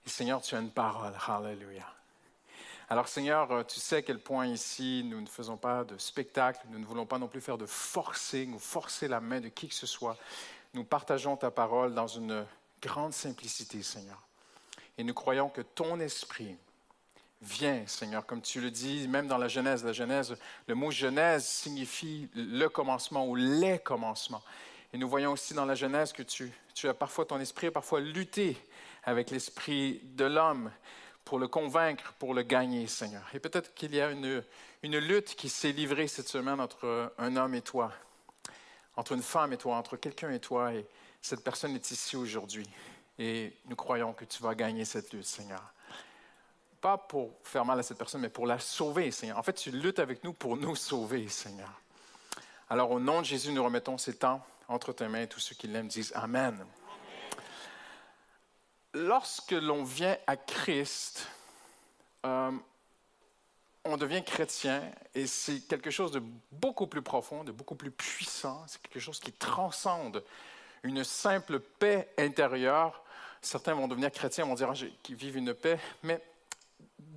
Et 0.05 0.09
Seigneur, 0.09 0.41
tu 0.41 0.55
as 0.55 0.59
une 0.59 0.71
parole. 0.71 1.13
Hallelujah. 1.27 1.91
Alors 2.89 3.07
Seigneur, 3.07 3.51
euh, 3.51 3.63
tu 3.63 3.79
sais 3.79 3.97
à 3.97 4.01
quel 4.01 4.19
point 4.19 4.45
ici 4.45 5.03
nous 5.05 5.21
ne 5.21 5.27
faisons 5.27 5.57
pas 5.57 5.83
de 5.83 5.97
spectacle, 5.97 6.59
nous 6.69 6.79
ne 6.79 6.85
voulons 6.85 7.05
pas 7.05 7.17
non 7.17 7.27
plus 7.27 7.41
faire 7.41 7.57
de 7.57 7.65
forcing 7.65 8.53
ou 8.53 8.59
forcer 8.59 9.07
la 9.07 9.19
main 9.19 9.39
de 9.39 9.47
qui 9.47 9.69
que 9.69 9.75
ce 9.75 9.87
soit. 9.87 10.17
Nous 10.73 10.83
partageons 10.83 11.37
ta 11.37 11.51
parole 11.51 11.93
dans 11.93 12.07
une 12.07 12.45
grande 12.81 13.13
simplicité, 13.13 13.81
Seigneur. 13.83 14.21
Et 14.97 15.03
nous 15.03 15.13
croyons 15.13 15.49
que 15.49 15.61
ton 15.61 15.99
esprit 15.99 16.57
vient, 17.41 17.85
Seigneur, 17.87 18.25
comme 18.25 18.41
tu 18.41 18.61
le 18.61 18.71
dis, 18.71 19.07
même 19.07 19.27
dans 19.27 19.37
la 19.37 19.47
Genèse. 19.47 19.83
La 19.83 19.93
Genèse, 19.93 20.35
le 20.67 20.75
mot 20.75 20.91
Genèse 20.91 21.45
signifie 21.45 22.29
le 22.35 22.67
commencement 22.67 23.27
ou 23.27 23.35
les 23.35 23.79
commencements. 23.79 24.43
Et 24.93 24.97
nous 24.97 25.09
voyons 25.09 25.31
aussi 25.31 25.53
dans 25.53 25.65
la 25.65 25.75
Genèse 25.75 26.13
que 26.13 26.23
tu, 26.23 26.51
tu 26.73 26.87
as 26.87 26.93
parfois 26.93 27.25
ton 27.25 27.39
esprit, 27.39 27.71
parfois 27.71 27.99
lutté 27.99 28.57
avec 29.03 29.31
l'esprit 29.31 30.01
de 30.03 30.25
l'homme 30.25 30.71
pour 31.25 31.39
le 31.39 31.47
convaincre, 31.47 32.13
pour 32.19 32.33
le 32.33 32.43
gagner, 32.43 32.87
Seigneur. 32.87 33.23
Et 33.33 33.39
peut-être 33.39 33.73
qu'il 33.73 33.95
y 33.95 34.01
a 34.01 34.11
une, 34.11 34.43
lutte 34.83 35.35
qui 35.35 35.49
s'est 35.49 35.71
livrée 35.71 36.07
cette 36.07 36.27
semaine 36.27 36.59
entre 36.59 37.13
un 37.17 37.35
homme 37.35 37.55
et 37.55 37.61
toi, 37.61 37.91
entre 38.95 39.13
une 39.13 39.21
femme 39.21 39.53
et 39.53 39.57
toi, 39.57 39.77
entre 39.77 39.97
quelqu'un 39.97 40.31
et 40.31 40.39
toi, 40.39 40.73
et 40.73 40.85
cette 41.21 41.43
personne 41.43 41.75
est 41.75 41.91
ici 41.91 42.15
aujourd'hui. 42.15 42.67
Et 43.17 43.53
nous 43.65 43.75
croyons 43.75 44.13
que 44.13 44.25
tu 44.25 44.43
vas 44.43 44.55
gagner 44.55 44.85
cette 44.85 45.13
lutte, 45.13 45.25
Seigneur. 45.25 45.63
Pas 46.81 46.97
pour 46.97 47.31
faire 47.43 47.63
mal 47.63 47.79
à 47.79 47.83
cette 47.83 47.97
personne, 47.97 48.21
mais 48.21 48.29
pour 48.29 48.45
la 48.45 48.59
sauver, 48.59 49.11
Seigneur. 49.11 49.37
En 49.37 49.43
fait, 49.43 49.53
tu 49.53 49.71
luttes 49.71 49.99
avec 49.99 50.23
nous 50.23 50.33
pour 50.33 50.57
nous 50.57 50.75
sauver, 50.75 51.29
Seigneur. 51.29 51.71
Alors, 52.69 52.91
au 52.91 52.99
nom 52.99 53.21
de 53.21 53.25
Jésus, 53.25 53.51
nous 53.51 53.63
remettons 53.63 53.97
ces 53.97 54.17
temps 54.17 54.45
entre 54.67 54.91
tes 54.91 55.07
mains 55.07 55.21
et 55.21 55.27
tous 55.27 55.39
ceux 55.39 55.55
qui 55.55 55.67
l'aiment 55.67 55.87
disent 55.87 56.11
Amen 56.15 56.65
lorsque 58.93 59.51
l'on 59.51 59.83
vient 59.83 60.17
à 60.27 60.37
Christ, 60.37 61.27
euh, 62.25 62.51
on 63.85 63.97
devient 63.97 64.23
chrétien 64.23 64.81
et 65.13 65.27
c'est 65.27 65.59
quelque 65.67 65.91
chose 65.91 66.11
de 66.11 66.21
beaucoup 66.51 66.87
plus 66.87 67.01
profond, 67.01 67.43
de 67.43 67.51
beaucoup 67.51 67.75
plus 67.75 67.91
puissant, 67.91 68.63
c'est 68.67 68.81
quelque 68.81 68.99
chose 69.01 69.19
qui 69.19 69.31
transcende 69.31 70.23
une 70.83 71.03
simple 71.03 71.59
paix 71.59 72.09
intérieure. 72.17 73.03
Certains 73.41 73.73
vont 73.73 73.87
devenir 73.87 74.11
chrétiens, 74.11 74.45
vont 74.45 74.55
dire 74.55 74.71
ah, 74.71 74.85
qu'ils 75.01 75.15
vivent 75.15 75.37
une 75.37 75.53
paix, 75.53 75.79
mais 76.03 76.21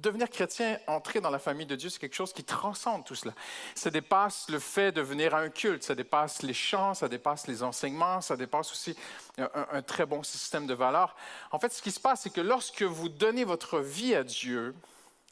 devenir 0.03 0.31
chrétien, 0.31 0.79
entrer 0.87 1.21
dans 1.21 1.31
la 1.31 1.39
famille 1.39 1.67
de 1.67 1.77
Dieu, 1.77 1.89
c'est 1.89 1.99
quelque 1.99 2.15
chose 2.15 2.33
qui 2.33 2.45
transcende 2.45 3.05
tout 3.05 3.15
cela. 3.15 3.35
Ça 3.75 3.91
dépasse 3.91 4.49
le 4.49 4.59
fait 4.59 4.93
de 4.93 5.01
venir 5.01 5.35
à 5.35 5.41
un 5.41 5.49
culte, 5.49 5.83
ça 5.83 5.95
dépasse 5.95 6.43
les 6.43 6.55
chants, 6.55 6.95
ça 6.95 7.09
dépasse 7.09 7.47
les 7.47 7.63
enseignements, 7.63 8.21
ça 8.21 8.37
dépasse 8.37 8.73
aussi 8.73 8.97
un, 9.39 9.49
un 9.73 9.83
très 9.83 10.07
bon 10.07 10.23
système 10.23 10.67
de 10.67 10.75
valeurs. 10.75 11.17
En 11.51 11.59
fait, 11.59 11.73
ce 11.73 11.83
qui 11.83 11.91
se 11.91 12.01
passe, 12.01 12.23
c'est 12.23 12.33
que 12.33 12.41
lorsque 12.41 12.83
vous 12.83 13.09
donnez 13.09 13.45
votre 13.45 13.81
vie 13.81 14.15
à 14.15 14.25
Dieu, 14.25 14.75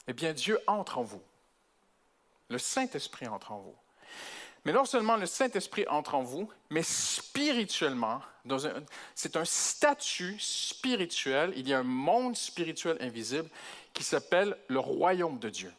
eh 0.07 0.13
bien, 0.13 0.33
Dieu 0.33 0.59
entre 0.67 0.97
en 0.97 1.03
vous. 1.03 1.21
Le 2.49 2.57
Saint-Esprit 2.57 3.27
entre 3.27 3.51
en 3.51 3.59
vous. 3.59 3.75
Mais 4.65 4.73
non 4.73 4.85
seulement 4.85 5.15
le 5.15 5.27
Saint-Esprit 5.27 5.85
entre 5.87 6.15
en 6.15 6.23
vous, 6.23 6.49
mais 6.71 6.81
spirituellement, 6.81 8.21
c'est 9.13 9.35
un 9.35 9.45
statut 9.45 10.37
spirituel, 10.39 11.53
il 11.55 11.67
y 11.67 11.73
a 11.73 11.79
un 11.79 11.83
monde 11.83 12.35
spirituel 12.35 12.97
invisible 12.99 13.49
qui 13.95 14.03
s'appelle 14.03 14.55
le 14.67 14.77
royaume 14.79 15.39
de 15.39 15.49
Dieu. 15.49 15.73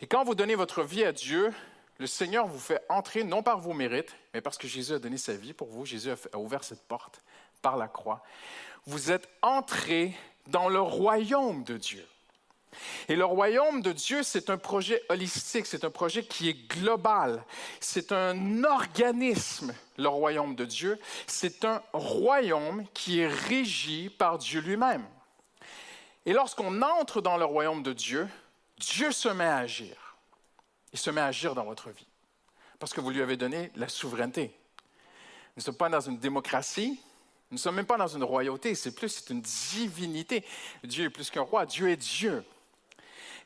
Et 0.00 0.06
quand 0.06 0.22
vous 0.22 0.36
donnez 0.36 0.54
votre 0.54 0.84
vie 0.84 1.04
à 1.04 1.10
Dieu, 1.10 1.52
le 1.98 2.06
Seigneur 2.06 2.46
vous 2.46 2.58
fait 2.58 2.84
entrer 2.88 3.24
non 3.24 3.42
par 3.42 3.58
vos 3.58 3.72
mérites, 3.72 4.14
mais 4.32 4.40
parce 4.40 4.58
que 4.58 4.68
Jésus 4.68 4.92
a 4.92 4.98
donné 4.98 5.16
sa 5.16 5.34
vie 5.34 5.52
pour 5.52 5.68
vous, 5.68 5.84
Jésus 5.84 6.10
a, 6.10 6.38
ouvert 6.38 6.62
cette 6.62 6.82
porte 6.86 7.22
par 7.62 7.76
la 7.76 7.88
croix. 7.88 8.22
Vous 8.86 9.10
êtes 9.10 9.28
entrés 9.42 10.14
dans 10.46 10.68
le 10.68 10.80
royaume 10.80 11.64
de 11.64 11.76
Dieu. 11.76 12.06
Et 13.08 13.14
le 13.14 13.24
royaume 13.24 13.80
de 13.80 13.92
Dieu, 13.92 14.22
c'est 14.22 14.50
un 14.50 14.58
projet 14.58 15.02
holistique, 15.08 15.66
c'est 15.66 15.84
un 15.84 15.90
projet 15.90 16.24
qui 16.24 16.48
est 16.48 16.68
global, 16.68 17.44
c'est 17.80 18.10
un 18.10 18.64
organisme, 18.64 19.72
le 19.96 20.08
royaume 20.08 20.56
de 20.56 20.64
Dieu, 20.64 20.98
c'est 21.28 21.64
un 21.64 21.80
royaume 21.92 22.84
qui 22.92 23.20
est 23.20 23.28
régi 23.28 24.10
par 24.10 24.38
Dieu 24.38 24.60
lui-même. 24.60 25.06
Et 26.26 26.32
lorsqu'on 26.32 26.82
entre 26.82 27.20
dans 27.20 27.36
le 27.36 27.44
royaume 27.44 27.82
de 27.82 27.92
Dieu, 27.92 28.28
Dieu 28.78 29.12
se 29.12 29.28
met 29.28 29.44
à 29.44 29.58
agir. 29.58 30.16
Il 30.92 30.98
se 30.98 31.10
met 31.10 31.20
à 31.20 31.26
agir 31.26 31.54
dans 31.54 31.64
votre 31.64 31.90
vie. 31.90 32.06
Parce 32.78 32.92
que 32.92 33.00
vous 33.00 33.10
lui 33.10 33.22
avez 33.22 33.36
donné 33.36 33.70
la 33.76 33.88
souveraineté. 33.88 34.54
Nous 35.56 35.60
ne 35.60 35.62
sommes 35.62 35.76
pas 35.76 35.88
dans 35.88 36.00
une 36.00 36.18
démocratie, 36.18 37.00
nous 37.50 37.56
ne 37.56 37.60
sommes 37.60 37.76
même 37.76 37.86
pas 37.86 37.96
dans 37.96 38.08
une 38.08 38.24
royauté, 38.24 38.74
c'est 38.74 38.94
plus, 38.94 39.08
c'est 39.08 39.30
une 39.30 39.42
divinité. 39.42 40.44
Dieu 40.82 41.04
est 41.04 41.10
plus 41.10 41.30
qu'un 41.30 41.42
roi, 41.42 41.66
Dieu 41.66 41.90
est 41.90 41.96
Dieu. 41.96 42.44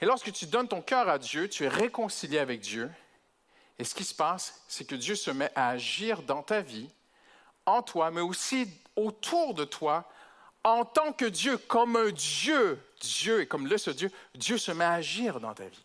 Et 0.00 0.06
lorsque 0.06 0.32
tu 0.32 0.46
donnes 0.46 0.68
ton 0.68 0.80
cœur 0.80 1.08
à 1.08 1.18
Dieu, 1.18 1.48
tu 1.48 1.64
es 1.64 1.68
réconcilié 1.68 2.38
avec 2.38 2.60
Dieu. 2.60 2.90
Et 3.78 3.84
ce 3.84 3.94
qui 3.94 4.04
se 4.04 4.14
passe, 4.14 4.62
c'est 4.68 4.84
que 4.84 4.94
Dieu 4.94 5.14
se 5.14 5.30
met 5.30 5.50
à 5.54 5.68
agir 5.70 6.22
dans 6.22 6.42
ta 6.42 6.60
vie, 6.60 6.88
en 7.66 7.82
toi, 7.82 8.10
mais 8.10 8.20
aussi 8.20 8.68
autour 8.96 9.54
de 9.54 9.64
toi, 9.64 10.08
en 10.70 10.84
tant 10.84 11.12
que 11.12 11.24
Dieu, 11.24 11.56
comme 11.56 11.96
un 11.96 12.10
Dieu. 12.10 12.82
Dieu, 13.00 13.42
et 13.42 13.46
comme 13.46 13.66
le 13.66 13.78
ce 13.78 13.90
Dieu, 13.90 14.10
Dieu 14.34 14.58
se 14.58 14.72
met 14.72 14.84
à 14.84 14.94
agir 14.94 15.40
dans 15.40 15.54
ta 15.54 15.64
vie. 15.64 15.84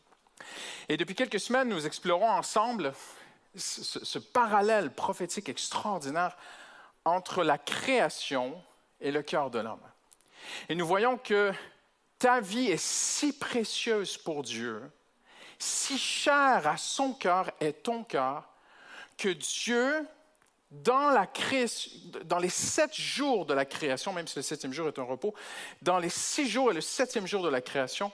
Et 0.89 0.97
depuis 0.97 1.15
quelques 1.15 1.39
semaines, 1.39 1.69
nous 1.69 1.85
explorons 1.85 2.29
ensemble 2.29 2.93
ce, 3.55 4.03
ce 4.03 4.19
parallèle 4.19 4.91
prophétique 4.91 5.47
extraordinaire 5.47 6.35
entre 7.05 7.43
la 7.43 7.57
création 7.57 8.61
et 8.99 9.11
le 9.11 9.21
cœur 9.21 9.51
de 9.51 9.59
l'homme. 9.59 9.83
Et 10.69 10.75
nous 10.75 10.87
voyons 10.87 11.17
que 11.17 11.51
ta 12.17 12.39
vie 12.39 12.71
est 12.71 12.81
si 12.81 13.37
précieuse 13.37 14.17
pour 14.17 14.43
Dieu, 14.43 14.81
si 15.59 15.97
chère 15.97 16.67
à 16.67 16.77
son 16.77 17.13
cœur 17.13 17.51
est 17.59 17.83
ton 17.83 18.03
cœur, 18.03 18.49
que 19.17 19.29
Dieu, 19.29 20.07
dans, 20.81 22.39
les 22.39 22.49
sept 22.49 22.95
jours 22.95 23.45
de 23.45 23.53
la 23.53 23.65
création, 23.65 24.11
même 24.11 24.27
si 24.27 24.37
le 24.37 24.41
septième 24.41 24.73
jour 24.73 24.87
est 24.87 24.97
un 24.97 25.03
repos, 25.03 25.33
dans 25.81 25.99
les 25.99 26.09
six 26.09 26.47
jours 26.47 26.71
et 26.71 26.73
le 26.73 26.81
septième 26.81 27.27
jour 27.27 27.43
de 27.43 27.49
la 27.49 27.61
création, 27.61 28.11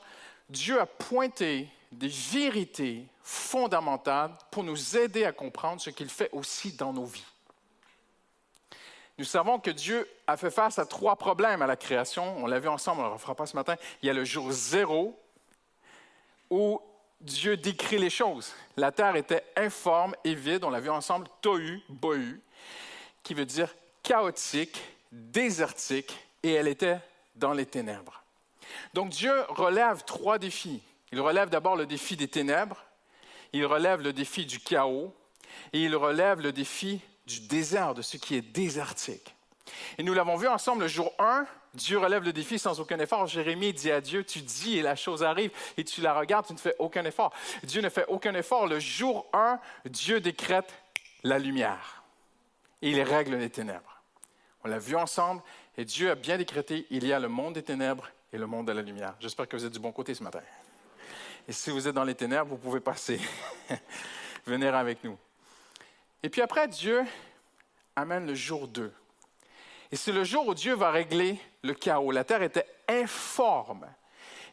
Dieu 0.50 0.80
a 0.80 0.86
pointé 0.86 1.70
des 1.92 2.10
vérités 2.10 3.06
fondamentales 3.24 4.32
pour 4.52 4.64
nous 4.64 4.98
aider 4.98 5.24
à 5.24 5.32
comprendre 5.32 5.80
ce 5.80 5.90
qu'il 5.90 6.10
fait 6.10 6.30
aussi 6.34 6.74
dans 6.74 6.92
nos 6.92 7.06
vies. 7.06 7.26
Nous 9.18 9.26
savons 9.26 9.60
que 9.60 9.72
Dieu 9.72 10.08
a 10.28 10.38
fait 10.38 10.52
face 10.52 10.80
à 10.80 10.86
trois 10.86 11.16
problèmes 11.16 11.62
à 11.62 11.68
la 11.68 11.76
création. 11.76 12.38
On 12.38 12.46
l'a 12.46 12.60
vu 12.60 12.70
ensemble, 12.70 13.02
on 13.02 13.04
ne 13.04 13.10
le 13.10 13.14
refera 13.16 13.36
pas 13.36 13.46
ce 13.46 13.56
matin. 13.56 13.76
Il 14.02 14.08
y 14.08 14.10
a 14.10 14.14
le 14.14 14.24
jour 14.24 14.52
zéro 14.52 15.20
où 16.50 16.82
Dieu 17.20 17.58
décrit 17.58 17.98
les 17.98 18.10
choses. 18.10 18.54
La 18.78 18.92
terre 18.92 19.18
était 19.18 19.44
informe 19.58 20.16
et 20.24 20.36
vide. 20.36 20.64
On 20.64 20.70
l'a 20.70 20.80
vu 20.80 20.90
ensemble, 20.90 21.28
tohu, 21.42 21.82
bohu, 21.90 22.42
qui 23.30 23.36
veut 23.36 23.46
dire 23.46 23.76
chaotique, 24.02 24.82
désertique, 25.12 26.18
et 26.42 26.54
elle 26.54 26.68
était 26.68 26.98
dans 27.36 27.54
les 27.54 27.68
ténèbres. 27.68 28.24
Donc 28.96 29.10
Dieu 29.10 29.32
relève 29.50 30.04
trois 30.04 30.40
défis. 30.40 30.82
Il 31.12 31.22
relève 31.22 31.50
d'abord 31.50 31.76
le 31.76 31.86
défi 31.86 32.16
des 32.16 32.28
ténèbres, 32.28 32.84
il 33.54 33.68
relève 33.68 34.02
le 34.02 34.14
défi 34.14 34.48
du 34.48 34.60
chaos, 34.60 35.14
et 35.74 35.84
il 35.84 35.96
relève 35.96 36.42
le 36.42 36.52
défi 36.52 37.02
du 37.28 37.42
désert, 37.42 37.94
de 37.94 38.02
ce 38.02 38.18
qui 38.18 38.34
est 38.34 38.42
désertique. 38.42 39.36
Et 40.00 40.04
nous 40.04 40.16
l'avons 40.16 40.36
vu 40.36 40.48
ensemble 40.48 40.82
le 40.82 40.88
jour 40.88 41.14
1, 41.20 41.46
Dieu 41.76 42.00
relève 42.00 42.24
le 42.24 42.34
défi 42.34 42.58
sans 42.58 42.80
aucun 42.80 42.98
effort. 42.98 43.28
Jérémie 43.28 43.74
dit 43.74 43.92
à 43.92 44.02
Dieu, 44.02 44.24
tu 44.24 44.42
dis 44.42 44.80
et 44.80 44.82
la 44.82 44.96
chose 44.96 45.22
arrive, 45.22 45.52
et 45.78 45.84
tu 45.84 46.02
la 46.02 46.16
regardes, 46.16 46.48
tu 46.48 46.54
ne 46.54 46.58
fais 46.58 46.76
aucun 46.80 47.06
effort. 47.06 47.32
Dieu 47.62 47.84
ne 47.84 47.90
fait 47.90 48.06
aucun 48.08 48.34
effort. 48.34 48.66
Le 48.66 48.80
jour 48.80 49.28
1, 49.34 49.60
Dieu 49.86 50.20
décrète 50.20 50.74
la 51.22 51.38
lumière. 51.38 51.99
Et 52.82 52.92
il 52.92 53.02
règle 53.02 53.36
les 53.36 53.50
ténèbres. 53.50 54.02
On 54.64 54.68
l'a 54.68 54.80
vu 54.80 54.96
ensemble, 54.96 55.42
et 55.78 55.86
Dieu 55.86 56.12
a 56.12 56.16
bien 56.16 56.38
décrété, 56.38 56.86
il 56.90 57.06
y 57.06 57.14
a 57.14 57.20
le 57.20 57.30
monde 57.30 57.54
des 57.54 57.64
ténèbres 57.64 58.10
et 58.34 58.38
le 58.38 58.48
monde 58.48 58.68
de 58.68 58.74
la 58.74 58.82
lumière. 58.82 59.16
J'espère 59.20 59.48
que 59.48 59.56
vous 59.56 59.66
êtes 59.66 59.74
du 59.74 59.80
bon 59.80 59.92
côté 59.92 60.14
ce 60.14 60.24
matin. 60.24 60.42
Et 61.48 61.54
si 61.54 61.70
vous 61.72 61.88
êtes 61.88 61.96
dans 61.96 62.04
les 62.04 62.16
ténèbres, 62.16 62.50
vous 62.50 62.58
pouvez 62.58 62.80
passer. 62.80 63.20
Venir 64.46 64.76
avec 64.76 65.04
nous. 65.04 65.18
Et 66.22 66.30
puis 66.30 66.42
après, 66.42 66.68
Dieu 66.68 67.04
amène 67.96 68.28
le 68.28 68.36
jour 68.36 68.68
2. 68.68 68.94
Et 69.92 69.96
c'est 69.96 70.12
le 70.12 70.24
jour 70.24 70.48
où 70.48 70.54
Dieu 70.54 70.76
va 70.76 70.92
régler 70.92 71.40
le 71.64 71.74
chaos. 71.74 72.12
La 72.12 72.24
terre 72.24 72.44
était 72.44 72.68
informe. 72.88 73.88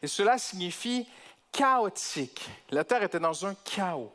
Et 0.01 0.07
cela 0.07 0.37
signifie 0.37 1.07
chaotique. 1.51 2.49
La 2.71 2.83
terre 2.83 3.03
était 3.03 3.19
dans 3.19 3.45
un 3.45 3.53
chaos. 3.63 4.11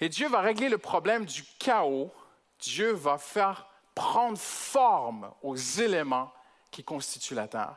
Et 0.00 0.08
Dieu 0.08 0.28
va 0.28 0.40
régler 0.40 0.68
le 0.68 0.78
problème 0.78 1.24
du 1.24 1.44
chaos. 1.58 2.12
Dieu 2.60 2.92
va 2.92 3.18
faire 3.18 3.66
prendre 3.94 4.38
forme 4.38 5.30
aux 5.42 5.56
éléments 5.56 6.32
qui 6.70 6.84
constituent 6.84 7.34
la 7.34 7.48
terre. 7.48 7.76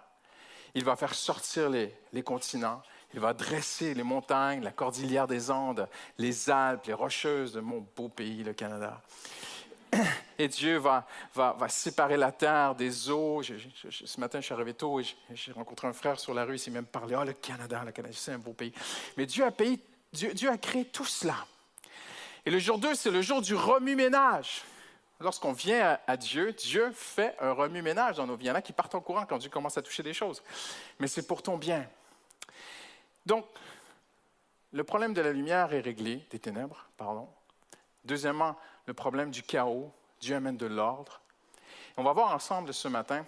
Il 0.73 0.83
va 0.85 0.95
faire 0.95 1.13
sortir 1.13 1.69
les, 1.69 2.23
continents. 2.23 2.81
Il 3.13 3.19
va 3.19 3.33
dresser 3.33 3.93
les 3.93 4.03
montagnes, 4.03 4.63
la 4.63 4.71
cordillère 4.71 5.27
des 5.27 5.51
Andes, 5.51 5.87
les 6.17 6.49
Alpes, 6.49 6.85
les 6.85 6.93
Rocheuses 6.93 7.53
de 7.53 7.59
mon 7.59 7.85
beau 7.95 8.07
pays, 8.07 8.43
le 8.43 8.53
Canada. 8.53 9.01
Et 10.37 10.47
Dieu 10.47 10.77
va, 10.77 11.05
séparer 11.67 12.15
la 12.15 12.31
terre 12.31 12.75
des 12.75 13.09
eaux. 13.09 13.41
ce 13.43 14.19
matin, 14.19 14.39
je 14.39 14.45
suis 14.45 14.53
arrivé 14.53 14.73
tôt 14.73 14.99
et 14.99 15.05
j'ai 15.33 15.51
rencontré 15.51 15.87
un 15.87 15.93
frère 15.93 16.19
sur 16.19 16.33
la 16.33 16.45
rue. 16.45 16.55
Il 16.55 16.59
s'est 16.59 16.71
même 16.71 16.85
parlé. 16.85 17.15
Oh, 17.19 17.23
le 17.23 17.33
Canada, 17.33 17.83
le 17.85 17.91
Canada, 17.91 18.15
c'est 18.17 18.31
un 18.31 18.39
beau 18.39 18.53
pays. 18.53 18.73
Mais 19.17 19.25
Dieu 19.25 19.43
a 19.45 20.57
créé 20.57 20.85
tout 20.85 21.05
cela. 21.05 21.35
Et 22.45 22.51
le 22.51 22.59
jour 22.59 22.77
2, 22.79 22.95
c'est 22.95 23.11
le 23.11 23.21
jour 23.21 23.41
du 23.41 23.55
remue-ménage. 23.55 24.63
Lorsqu'on 25.19 25.53
vient 25.53 25.99
à, 26.07 26.17
Dieu, 26.17 26.51
Dieu 26.53 26.91
fait 26.93 27.35
un 27.39 27.51
remue-ménage 27.51 28.17
dans 28.17 28.25
nos 28.25 28.35
vies. 28.35 28.45
Il 28.45 28.47
y 28.47 28.51
en 28.51 28.55
a 28.55 28.61
qui 28.61 28.73
partent 28.73 28.95
en 28.95 29.01
courant 29.01 29.25
quand 29.25 29.37
Dieu 29.37 29.51
commence 29.51 29.77
à 29.77 29.83
toucher 29.83 30.01
des 30.01 30.13
choses. 30.13 30.41
Mais 30.99 31.07
c'est 31.07 31.27
pour 31.27 31.43
ton 31.43 31.57
bien. 31.57 31.87
Donc, 33.27 33.45
le 34.73 34.83
problème 34.83 35.13
de 35.13 35.21
la 35.21 35.31
lumière 35.31 35.73
est 35.73 35.81
réglé, 35.81 36.25
des 36.31 36.39
ténèbres, 36.39 36.87
pardon. 36.97 37.27
Deuxièmement, 38.03 38.57
le 38.87 38.95
problème 38.95 39.29
du 39.29 39.43
chaos, 39.43 39.91
Dieu 40.19 40.35
amène 40.35 40.57
de 40.57 40.65
l'ordre. 40.65 41.21
On 41.97 42.03
va 42.03 42.13
voir 42.13 42.33
ensemble 42.33 42.73
ce 42.73 42.87
matin 42.87 43.25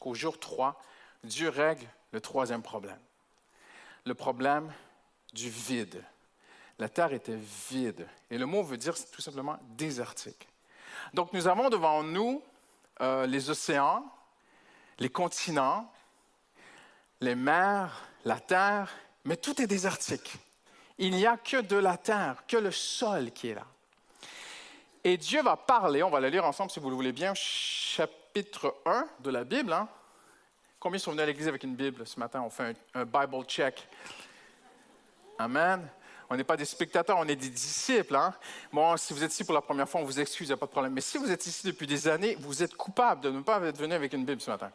qu'au 0.00 0.14
jour 0.14 0.40
3, 0.40 0.82
Dieu 1.22 1.48
règle 1.50 1.86
le 2.10 2.20
troisième 2.20 2.62
problème. 2.62 2.98
Le 4.06 4.14
problème 4.14 4.72
du 5.32 5.48
vide. 5.48 6.02
La 6.78 6.88
terre 6.88 7.12
était 7.12 7.38
vide. 7.70 8.06
Et 8.30 8.38
le 8.38 8.46
mot 8.46 8.62
veut 8.62 8.76
dire 8.76 8.94
tout 9.12 9.22
simplement 9.22 9.58
désertique. 9.76 10.48
Donc 11.12 11.32
nous 11.32 11.46
avons 11.46 11.70
devant 11.70 12.02
nous 12.02 12.42
euh, 13.00 13.26
les 13.26 13.50
océans, 13.50 14.04
les 14.98 15.08
continents, 15.08 15.90
les 17.20 17.34
mers, 17.34 18.06
la 18.24 18.40
terre, 18.40 18.92
mais 19.24 19.36
tout 19.36 19.60
est 19.60 19.66
désertique. 19.66 20.34
Il 20.98 21.12
n'y 21.12 21.26
a 21.26 21.36
que 21.36 21.60
de 21.60 21.76
la 21.76 21.96
terre, 21.96 22.44
que 22.46 22.56
le 22.56 22.70
sol 22.70 23.32
qui 23.32 23.48
est 23.48 23.54
là. 23.54 23.66
Et 25.02 25.16
Dieu 25.16 25.42
va 25.42 25.56
parler, 25.56 26.02
on 26.02 26.10
va 26.10 26.20
le 26.20 26.28
lire 26.28 26.44
ensemble 26.44 26.70
si 26.70 26.80
vous 26.80 26.88
le 26.88 26.96
voulez 26.96 27.12
bien, 27.12 27.34
chapitre 27.34 28.74
1 28.86 29.06
de 29.20 29.30
la 29.30 29.44
Bible. 29.44 29.72
Hein. 29.72 29.88
Combien 30.80 30.98
sont 30.98 31.10
venus 31.10 31.22
à 31.22 31.26
l'église 31.26 31.48
avec 31.48 31.62
une 31.64 31.74
Bible 31.74 32.06
ce 32.06 32.18
matin? 32.18 32.42
On 32.42 32.50
fait 32.50 32.76
un, 32.94 33.04
Bible 33.04 33.44
check. 33.44 33.86
Amen. 35.38 35.88
On 36.30 36.36
n'est 36.36 36.44
pas 36.44 36.56
des 36.56 36.64
spectateurs, 36.64 37.16
on 37.18 37.26
est 37.28 37.36
des 37.36 37.50
disciples. 37.50 38.16
Hein? 38.16 38.34
Bon, 38.72 38.96
si 38.96 39.12
vous 39.12 39.22
êtes 39.22 39.32
ici 39.32 39.44
pour 39.44 39.54
la 39.54 39.60
première 39.60 39.88
fois, 39.88 40.00
on 40.00 40.04
vous 40.04 40.20
excuse, 40.20 40.46
il 40.46 40.50
n'y 40.50 40.54
a 40.54 40.56
pas 40.56 40.66
de 40.66 40.70
problème. 40.70 40.92
Mais 40.92 41.00
si 41.00 41.18
vous 41.18 41.30
êtes 41.30 41.46
ici 41.46 41.66
depuis 41.66 41.86
des 41.86 42.08
années, 42.08 42.36
vous 42.40 42.62
êtes 42.62 42.74
coupable 42.74 43.20
de 43.20 43.30
ne 43.30 43.40
pas 43.40 43.60
être 43.62 43.78
venu 43.78 43.94
avec 43.94 44.12
une 44.12 44.24
Bible 44.24 44.40
ce 44.40 44.50
matin. 44.50 44.70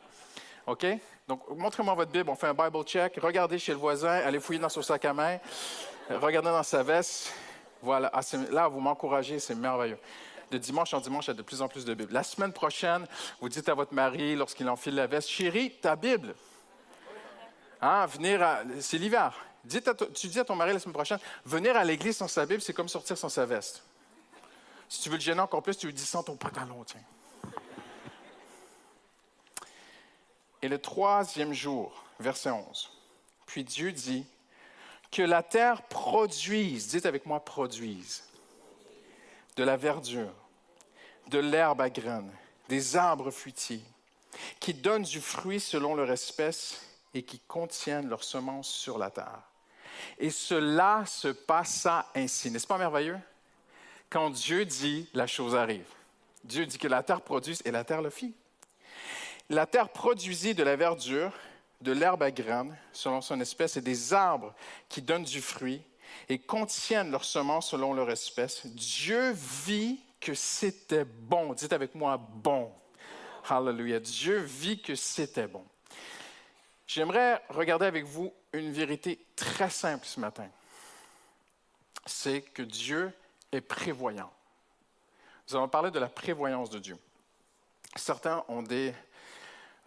OK? 0.67 0.85
Donc, 1.27 1.41
montrez-moi 1.49 1.93
votre 1.93 2.11
Bible, 2.11 2.29
on 2.29 2.35
fait 2.35 2.47
un 2.47 2.53
Bible 2.53 2.83
check. 2.83 3.19
Regardez 3.21 3.59
chez 3.59 3.71
le 3.71 3.77
voisin, 3.77 4.09
allez 4.09 4.39
fouiller 4.39 4.59
dans 4.59 4.69
son 4.69 4.81
sac 4.81 5.05
à 5.05 5.13
main, 5.13 5.37
regardez 6.09 6.49
dans 6.49 6.63
sa 6.63 6.83
veste. 6.83 7.33
Voilà, 7.81 8.11
ah, 8.13 8.21
là, 8.51 8.67
vous 8.67 8.79
m'encouragez, 8.79 9.39
c'est 9.39 9.55
merveilleux. 9.55 9.99
De 10.51 10.57
dimanche 10.57 10.93
en 10.93 10.99
dimanche, 10.99 11.25
il 11.25 11.29
y 11.29 11.31
a 11.31 11.35
de 11.35 11.41
plus 11.43 11.61
en 11.61 11.67
plus 11.67 11.85
de 11.85 11.93
Bibles. 11.93 12.13
La 12.13 12.23
semaine 12.23 12.51
prochaine, 12.51 13.05
vous 13.39 13.49
dites 13.49 13.69
à 13.69 13.73
votre 13.73 13.93
mari, 13.93 14.35
lorsqu'il 14.35 14.67
enfile 14.67 14.95
la 14.95 15.07
veste, 15.07 15.29
chérie, 15.29 15.71
ta 15.79 15.95
Bible. 15.95 16.35
Hein, 17.81 18.05
venir 18.07 18.41
à... 18.41 18.61
C'est 18.79 18.97
l'hiver. 18.97 19.33
Tu 19.67 20.27
dis 20.27 20.39
à 20.39 20.45
ton 20.45 20.55
mari 20.55 20.73
la 20.73 20.79
semaine 20.79 20.93
prochaine, 20.93 21.19
venir 21.45 21.75
à 21.75 21.83
l'église 21.83 22.17
sans 22.17 22.27
sa 22.27 22.45
Bible, 22.45 22.61
c'est 22.61 22.73
comme 22.73 22.89
sortir 22.89 23.17
sans 23.17 23.29
sa 23.29 23.45
veste. 23.45 23.83
Si 24.87 25.01
tu 25.01 25.09
veux 25.09 25.15
le 25.15 25.21
gêner 25.21 25.41
encore 25.41 25.61
plus, 25.61 25.77
tu 25.77 25.87
lui 25.87 25.93
dis 25.93 26.05
sans 26.05 26.23
ton 26.23 26.35
pantalon, 26.35 26.83
tiens. 26.83 27.03
Et 30.61 30.67
le 30.67 30.79
troisième 30.79 31.53
jour, 31.53 32.03
verset 32.19 32.49
11. 32.49 32.91
Puis 33.45 33.63
Dieu 33.63 33.91
dit, 33.91 34.25
que 35.11 35.21
la 35.21 35.43
terre 35.43 35.83
produise, 35.83 36.87
dites 36.87 37.05
avec 37.05 37.25
moi 37.25 37.43
produise, 37.43 38.23
de 39.55 39.63
la 39.63 39.75
verdure, 39.75 40.33
de 41.27 41.39
l'herbe 41.39 41.81
à 41.81 41.89
graines, 41.89 42.31
des 42.67 42.95
arbres 42.95 43.31
fruitiers, 43.31 43.83
qui 44.59 44.73
donnent 44.73 45.03
du 45.03 45.21
fruit 45.21 45.59
selon 45.59 45.95
leur 45.95 46.11
espèce 46.11 46.81
et 47.13 47.23
qui 47.23 47.39
contiennent 47.39 48.07
leur 48.07 48.23
semence 48.23 48.69
sur 48.69 48.97
la 48.97 49.09
terre. 49.09 49.48
Et 50.17 50.29
cela 50.29 51.03
se 51.05 51.29
passa 51.29 52.07
ainsi. 52.15 52.51
N'est-ce 52.51 52.67
pas 52.67 52.77
merveilleux? 52.77 53.17
Quand 54.09 54.29
Dieu 54.29 54.65
dit, 54.65 55.07
la 55.13 55.27
chose 55.27 55.55
arrive. 55.55 55.85
Dieu 56.43 56.65
dit 56.65 56.77
que 56.77 56.87
la 56.87 57.03
terre 57.03 57.21
produise 57.21 57.61
et 57.65 57.71
la 57.71 57.83
terre 57.83 58.01
le 58.01 58.09
fit. 58.09 58.33
La 59.49 59.65
terre 59.65 59.89
produisit 59.89 60.53
de 60.53 60.63
la 60.63 60.75
verdure, 60.75 61.31
de 61.81 61.91
l'herbe 61.91 62.23
à 62.23 62.31
graines 62.31 62.75
selon 62.91 63.21
son 63.21 63.39
espèce 63.39 63.77
et 63.77 63.81
des 63.81 64.13
arbres 64.13 64.53
qui 64.89 65.01
donnent 65.01 65.23
du 65.23 65.41
fruit 65.41 65.81
et 66.27 66.39
contiennent 66.39 67.11
leur 67.11 67.23
semence 67.23 67.69
selon 67.69 67.93
leur 67.93 68.09
espèce. 68.09 68.65
Dieu 68.65 69.31
vit 69.31 69.99
que 70.19 70.33
c'était 70.33 71.05
bon. 71.05 71.53
Dites 71.53 71.73
avec 71.73 71.95
moi 71.95 72.17
bon. 72.17 72.71
Hallelujah. 73.49 73.99
Dieu 73.99 74.39
vit 74.39 74.81
que 74.81 74.95
c'était 74.95 75.47
bon. 75.47 75.63
J'aimerais 76.89 77.39
regarder 77.49 77.85
avec 77.85 78.03
vous 78.03 78.33
une 78.51 78.71
vérité 78.71 79.23
très 79.35 79.69
simple 79.69 80.07
ce 80.07 80.19
matin. 80.19 80.49
C'est 82.07 82.41
que 82.41 82.63
Dieu 82.63 83.13
est 83.51 83.61
prévoyant. 83.61 84.33
Nous 85.47 85.55
allons 85.55 85.67
parler 85.67 85.91
de 85.91 85.99
la 85.99 86.09
prévoyance 86.09 86.71
de 86.71 86.79
Dieu. 86.79 86.97
Certains 87.95 88.43
ont 88.47 88.63
des, 88.63 88.95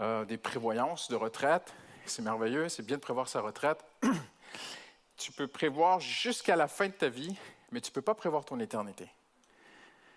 euh, 0.00 0.24
des 0.26 0.38
prévoyances 0.38 1.10
de 1.10 1.16
retraite. 1.16 1.74
C'est 2.06 2.22
merveilleux, 2.22 2.68
c'est 2.68 2.84
bien 2.84 2.98
de 2.98 3.02
prévoir 3.02 3.26
sa 3.26 3.40
retraite. 3.40 3.84
tu 5.16 5.32
peux 5.32 5.48
prévoir 5.48 5.98
jusqu'à 5.98 6.54
la 6.54 6.68
fin 6.68 6.86
de 6.86 6.92
ta 6.92 7.08
vie, 7.08 7.34
mais 7.72 7.80
tu 7.80 7.90
ne 7.90 7.94
peux 7.94 8.02
pas 8.02 8.14
prévoir 8.14 8.44
ton 8.44 8.60
éternité. 8.60 9.08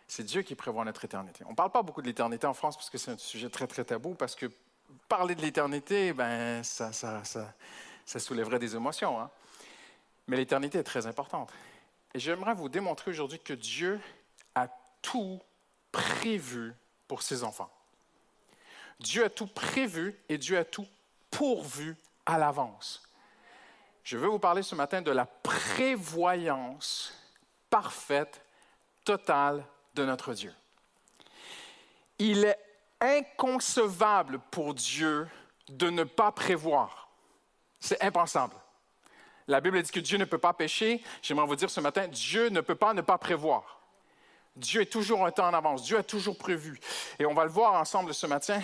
C'est 0.08 0.24
Dieu 0.24 0.44
qui 0.44 0.54
prévoit 0.54 0.86
notre 0.86 1.04
éternité. 1.04 1.46
On 1.48 1.52
ne 1.52 1.56
parle 1.56 1.72
pas 1.72 1.82
beaucoup 1.82 2.04
de 2.04 2.08
l'éternité 2.08 2.46
en 2.46 2.54
France 2.54 2.76
parce 2.76 2.92
que 2.92 3.00
c'est 3.00 3.10
un 3.10 3.18
sujet 3.18 3.50
très, 3.50 3.66
très 3.66 3.86
tabou, 3.86 4.14
parce 4.14 4.36
que 4.36 4.52
parler 5.08 5.36
de 5.36 5.42
l'éternité, 5.42 6.14
ben, 6.14 6.64
ça, 6.64 6.92
ça, 6.92 7.24
ça, 7.24 7.54
ça, 8.06 8.20
soulèverait 8.20 8.60
des 8.60 8.76
émotions. 8.76 9.20
Hein. 9.20 9.30
Mais 10.28 10.38
l'éternité 10.38 10.80
est 10.80 10.84
très 10.84 11.06
importante. 11.08 11.52
Et 12.14 12.20
j'aimerais 12.20 12.54
vous 12.54 12.70
démontrer 12.70 13.12
aujourd'hui 13.12 13.40
que 13.40 13.54
Dieu 13.54 14.00
a 14.56 14.68
tout 15.02 15.42
prévu 15.92 16.74
pour 17.08 17.22
ses 17.22 17.44
enfants. 17.44 17.72
Dieu 19.00 19.26
a 19.26 19.30
tout 19.30 19.48
prévu 19.48 20.18
et 20.30 20.38
Dieu 20.38 20.58
a 20.58 20.66
tout 20.66 20.88
pourvu 21.30 21.96
à 22.26 22.38
l'avance. 22.38 23.04
Je 24.04 24.18
veux 24.18 24.28
vous 24.28 24.40
parler 24.40 24.64
ce 24.64 24.76
matin 24.76 25.02
de 25.02 25.12
la 25.12 25.26
prévoyance 25.26 27.14
parfaite, 27.70 28.42
totale 29.04 29.66
de 29.96 30.06
notre 30.06 30.34
Dieu. 30.34 30.54
Il 32.20 32.46
est 32.46 32.65
inconcevable 33.02 34.40
pour 34.52 34.74
Dieu 34.74 35.28
de 35.70 35.90
ne 35.90 36.04
pas 36.04 36.32
prévoir. 36.32 37.10
C'est 37.80 38.02
impensable. 38.04 38.56
La 39.48 39.62
Bible 39.62 39.82
dit 39.82 39.92
que 39.92 40.00
Dieu 40.00 40.18
ne 40.18 40.26
peut 40.26 40.38
pas 40.38 40.54
pécher. 40.54 41.04
J'aimerais 41.22 41.46
vous 41.46 41.56
dire 41.56 41.70
ce 41.70 41.80
matin, 41.80 42.08
Dieu 42.08 42.50
ne 42.50 42.62
peut 42.62 42.76
pas 42.76 42.94
ne 42.94 43.02
pas 43.02 43.18
prévoir. 43.18 43.82
Dieu 44.56 44.82
est 44.82 44.92
toujours 44.92 45.26
un 45.26 45.32
temps 45.32 45.48
en 45.48 45.54
avance. 45.54 45.84
Dieu 45.84 45.98
a 45.98 46.04
toujours 46.04 46.38
prévu. 46.38 46.80
Et 47.20 47.26
on 47.26 47.34
va 47.34 47.44
le 47.44 47.52
voir 47.52 47.74
ensemble 47.74 48.14
ce 48.14 48.26
matin. 48.26 48.62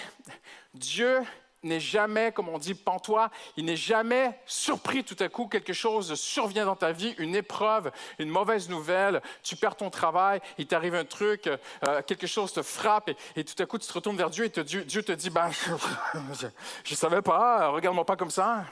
Dieu 0.74 1.22
n'est 1.64 1.80
jamais, 1.80 2.32
comme 2.32 2.50
on 2.50 2.58
dit, 2.58 2.74
pantois, 2.74 3.30
il 3.56 3.66
n'est 3.66 3.76
jamais 3.76 4.40
surpris 4.46 5.04
tout 5.04 5.16
à 5.20 5.30
coup, 5.30 5.48
quelque 5.48 5.74
chose 5.74 6.16
survient 6.16 6.66
dans 6.66 6.76
ta 6.76 6.92
vie, 6.92 7.14
une 7.18 7.36
épreuve, 7.36 7.92
une 8.20 8.30
mauvaise 8.30 8.70
nouvelle, 8.70 9.22
tu 9.44 9.56
perds 9.56 9.76
ton 9.76 9.90
travail, 9.90 10.42
il 10.58 10.68
t'arrive 10.68 10.96
un 10.96 11.06
truc, 11.06 11.48
euh, 11.48 12.02
quelque 12.02 12.28
chose 12.28 12.54
te 12.54 12.62
frappe 12.62 13.12
et, 13.36 13.44
tout 13.44 13.62
à 13.62 13.66
coup 13.66 13.78
tu 13.78 13.88
te 13.88 13.94
retournes 13.94 14.18
vers 14.18 14.30
Dieu 14.30 14.46
et 14.46 14.64
Dieu, 14.64 15.04
te 15.04 15.12
dit, 15.12 15.30
ben, 15.30 15.50
je 16.84 16.92
ne 16.92 16.96
savais 16.96 17.22
pas, 17.22 17.70
regarde-moi 17.70 18.06
pas 18.06 18.16
comme 18.16 18.32
ça. 18.32 18.66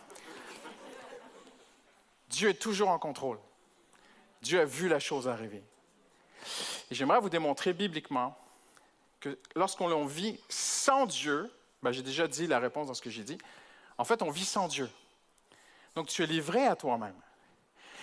Dieu 2.29 2.49
est 2.49 2.61
toujours 2.61 2.89
en 2.89 2.99
contrôle. 2.99 3.39
Dieu 4.41 4.61
a 4.61 4.65
vu 4.65 4.87
la 4.87 4.99
chose 4.99 5.27
arriver. 5.27 5.63
Et 6.91 6.95
j'aimerais 6.95 7.19
vous 7.19 7.29
démontrer 7.29 7.73
bibliquement 7.73 8.37
que 9.19 9.37
lorsqu'on 9.55 10.05
vit 10.05 10.39
sans 10.47 11.05
Dieu, 11.05 11.51
ben, 11.81 11.91
j'ai 11.91 12.03
déjà 12.03 12.27
dit 12.27 12.47
la 12.47 12.59
réponse 12.59 12.87
dans 12.87 12.93
ce 12.93 13.01
que 13.01 13.09
j'ai 13.09 13.23
dit. 13.23 13.37
En 13.97 14.03
fait, 14.03 14.21
on 14.21 14.29
vit 14.29 14.45
sans 14.45 14.67
Dieu. 14.67 14.89
Donc, 15.95 16.07
tu 16.07 16.23
es 16.23 16.27
livré 16.27 16.65
à 16.65 16.75
toi-même. 16.75 17.19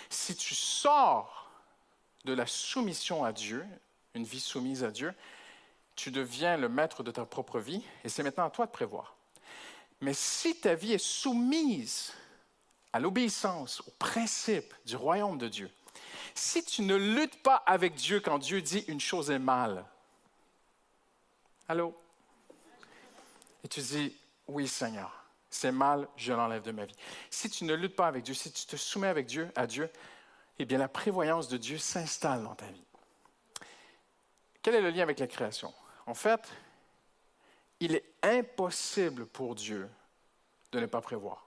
Si 0.09 0.37
tu 0.37 0.55
sors 0.55 1.51
de 2.25 2.33
la 2.33 2.47
soumission 2.47 3.25
à 3.25 3.33
Dieu, 3.33 3.65
une 4.15 4.25
vie 4.25 4.41
soumise 4.41 4.85
à 4.85 4.91
Dieu, 4.91 5.15
tu 5.95 6.11
deviens 6.11 6.57
le 6.57 6.69
maître 6.69 7.03
de 7.03 7.11
ta 7.11 7.25
propre 7.25 7.59
vie 7.59 7.83
et 8.05 8.09
c'est 8.09 8.23
maintenant 8.23 8.47
à 8.47 8.51
toi 8.51 8.67
de 8.67 8.71
prévoir. 8.71 9.15
Mais 10.01 10.13
si 10.13 10.61
ta 10.61 10.75
vie 10.75 10.93
est 10.93 10.99
soumise 10.99 12.13
à 12.93 13.01
l'obéissance, 13.01 13.81
au 13.87 13.91
principe 13.99 14.75
du 14.85 14.97
royaume 14.97 15.39
de 15.39 15.49
Dieu, 15.49 15.71
si 16.35 16.63
tu 16.65 16.83
ne 16.83 16.95
luttes 16.95 17.43
pas 17.43 17.63
avec 17.67 17.95
Dieu 17.95 18.21
quand 18.21 18.39
Dieu 18.39 18.61
dit 18.61 18.85
une 18.89 19.01
chose 19.01 19.31
est 19.31 19.39
mal, 19.39 19.85
allô? 21.69 21.97
Et 23.67 23.69
tu 23.69 23.81
dis, 23.81 24.17
oui 24.47 24.69
Seigneur, 24.69 25.25
c'est 25.51 25.73
mal, 25.73 26.07
je 26.17 26.33
l'enlève 26.33 26.63
de 26.63 26.71
ma 26.71 26.85
vie. 26.85 26.95
Si 27.31 27.51
tu 27.51 27.65
ne 27.65 27.75
luttes 27.75 27.97
pas 27.97 28.07
avec 28.07 28.23
Dieu, 28.23 28.33
si 28.33 28.53
tu 28.53 28.65
te 28.65 28.77
soumets 28.77 29.09
avec 29.09 29.27
Dieu, 29.27 29.51
à 29.57 29.67
Dieu, 29.67 29.91
eh 30.61 30.65
bien 30.65 30.79
la 30.79 30.87
prévoyance 30.87 31.49
de 31.49 31.57
Dieu 31.57 31.77
s'installe 31.77 32.45
dans 32.45 32.55
ta 32.55 32.67
vie. 32.67 32.85
Quel 34.63 34.77
est 34.77 34.81
le 34.81 34.91
lien 34.91 35.03
avec 35.03 35.19
la 35.19 35.27
création? 35.27 35.75
En 36.07 36.15
fait, 36.15 36.49
il 37.81 37.97
est 37.97 38.05
impossible 38.23 39.27
pour 39.27 39.57
Dieu 39.57 39.91
de 40.71 40.79
ne 40.79 40.87
pas 40.87 41.01
prévoir. 41.01 41.45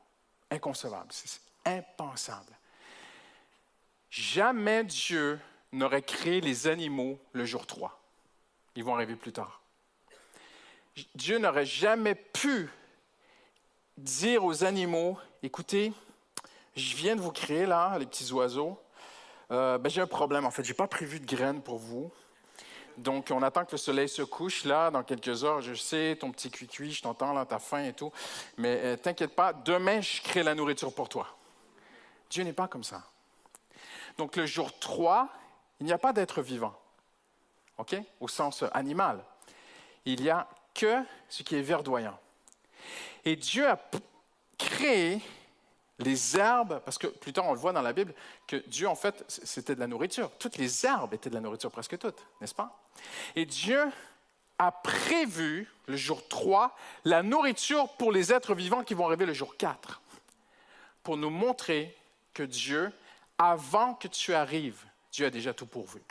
Inconcevable, 0.52 1.08
c'est 1.12 1.40
impensable. 1.64 2.52
Jamais 4.10 4.84
Dieu 4.84 5.40
n'aurait 5.72 6.02
créé 6.02 6.42
les 6.42 6.68
animaux 6.68 7.18
le 7.32 7.46
jour 7.46 7.66
3. 7.66 7.98
Ils 8.76 8.84
vont 8.84 8.96
arriver 8.96 9.16
plus 9.16 9.32
tard. 9.32 9.62
Dieu 11.16 11.38
n'aurait 11.38 11.66
jamais 11.66 12.16
pu 12.16 12.70
dire 13.98 14.44
aux 14.44 14.64
animaux, 14.64 15.18
écoutez, 15.44 15.94
je 16.76 16.96
viens 16.96 17.16
de 17.16 17.22
vous 17.22 17.32
créer 17.32 17.66
là, 17.66 17.98
les 18.00 18.06
petits 18.06 18.32
oiseaux. 18.32 18.80
Euh, 19.52 19.78
ben, 19.78 19.90
j'ai 19.90 20.02
un 20.02 20.08
problème, 20.08 20.46
en 20.46 20.52
fait, 20.52 20.64
je 20.64 20.70
n'ai 20.70 20.76
pas 20.76 20.88
prévu 20.88 21.20
de 21.20 21.26
graines 21.26 21.62
pour 21.62 21.78
vous. 21.78 22.12
Donc, 22.98 23.30
on 23.32 23.42
attend 23.42 23.66
que 23.66 23.72
le 23.72 23.78
soleil 23.78 24.10
se 24.10 24.22
couche 24.22 24.66
là, 24.66 24.92
dans 24.92 25.04
quelques 25.04 25.44
heures. 25.44 25.62
Je 25.62 25.74
sais, 25.74 26.18
ton 26.20 26.32
petit 26.32 26.52
cuicui, 26.52 26.92
je 26.92 27.02
t'entends 27.02 27.34
là, 27.34 27.46
t'as 27.46 27.60
faim 27.60 27.84
et 27.86 27.94
tout. 27.94 28.12
Mais 28.58 28.80
euh, 28.84 28.98
t'inquiète 28.98 29.36
pas, 29.36 29.54
demain, 29.54 30.02
je 30.02 30.22
crée 30.22 30.44
la 30.44 30.54
nourriture 30.54 30.94
pour 30.94 31.10
toi. 31.10 31.28
Dieu 32.30 32.44
n'est 32.44 32.54
pas 32.54 32.68
comme 32.68 32.84
ça. 32.84 33.04
Donc, 34.18 34.36
le 34.36 34.46
jour 34.46 34.78
3, 34.80 35.30
il 35.80 35.86
n'y 35.86 35.94
a 35.94 35.98
pas 35.98 36.14
d'être 36.14 36.42
vivant. 36.42 36.74
OK? 37.78 37.96
Au 38.20 38.28
sens 38.28 38.64
animal. 38.74 39.24
Il 40.06 40.22
y 40.22 40.30
a 40.30 40.48
que 40.80 41.04
ce 41.28 41.44
qui 41.44 41.58
est 41.58 41.62
verdoyant. 41.62 42.18
Et 43.26 43.36
Dieu 43.36 43.68
a 43.68 43.78
créé 44.58 45.20
les 46.00 46.38
herbes, 46.38 46.82
parce 46.86 46.98
que 46.98 47.08
plus 47.08 47.34
tard 47.34 47.48
on 47.48 47.54
le 47.54 47.60
voit 47.60 47.74
dans 47.74 47.82
la 47.82 47.92
Bible, 47.92 48.14
que 48.48 48.56
Dieu 48.56 48.88
en 48.88 48.96
fait 48.96 49.26
c'était 49.28 49.76
de 49.76 49.82
la 49.82 49.88
nourriture. 49.88 50.32
Toutes 50.40 50.56
les 50.56 50.86
herbes 50.86 51.14
étaient 51.14 51.30
de 51.30 51.36
la 51.36 51.42
nourriture, 51.42 51.70
presque 51.70 51.98
toutes, 51.98 52.26
n'est-ce 52.40 52.56
pas? 52.56 52.80
Et 53.36 53.46
Dieu 53.46 53.92
a 54.58 54.72
prévu 54.72 55.70
le 55.88 55.98
jour 55.98 56.26
3 56.30 56.74
la 57.04 57.24
nourriture 57.24 57.90
pour 57.98 58.14
les 58.14 58.32
êtres 58.32 58.56
vivants 58.56 58.86
qui 58.86 58.94
vont 58.94 59.06
arriver 59.06 59.26
le 59.26 59.34
jour 59.34 59.58
4, 59.58 60.02
pour 61.04 61.18
nous 61.18 61.30
montrer 61.30 61.94
que 62.34 62.44
Dieu, 62.44 62.94
avant 63.38 63.96
que 63.96 64.08
tu 64.08 64.34
arrives, 64.34 64.86
Dieu 65.12 65.26
a 65.26 65.30
déjà 65.30 65.54
tout 65.54 65.66
pourvu 65.66 66.02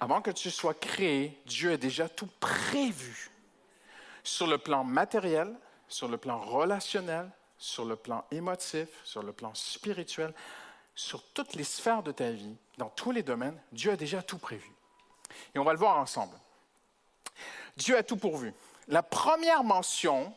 avant 0.00 0.20
que 0.20 0.30
tu 0.30 0.50
sois 0.50 0.74
créé, 0.74 1.40
Dieu 1.46 1.72
a 1.72 1.76
déjà 1.76 2.08
tout 2.08 2.28
prévu. 2.40 3.30
Sur 4.22 4.46
le 4.46 4.58
plan 4.58 4.84
matériel, 4.84 5.54
sur 5.88 6.08
le 6.08 6.18
plan 6.18 6.38
relationnel, 6.38 7.30
sur 7.58 7.84
le 7.84 7.96
plan 7.96 8.24
émotif, 8.30 8.88
sur 9.04 9.22
le 9.22 9.32
plan 9.32 9.54
spirituel, 9.54 10.34
sur 10.94 11.22
toutes 11.32 11.54
les 11.54 11.64
sphères 11.64 12.02
de 12.02 12.12
ta 12.12 12.30
vie, 12.30 12.56
dans 12.78 12.88
tous 12.88 13.12
les 13.12 13.22
domaines, 13.22 13.60
Dieu 13.72 13.92
a 13.92 13.96
déjà 13.96 14.22
tout 14.22 14.38
prévu. 14.38 14.70
Et 15.54 15.58
on 15.58 15.64
va 15.64 15.72
le 15.72 15.78
voir 15.78 15.96
ensemble. 15.98 16.36
Dieu 17.76 17.96
a 17.96 18.02
tout 18.02 18.16
pourvu. 18.16 18.52
La 18.88 19.02
première 19.02 19.62
mention 19.62 20.34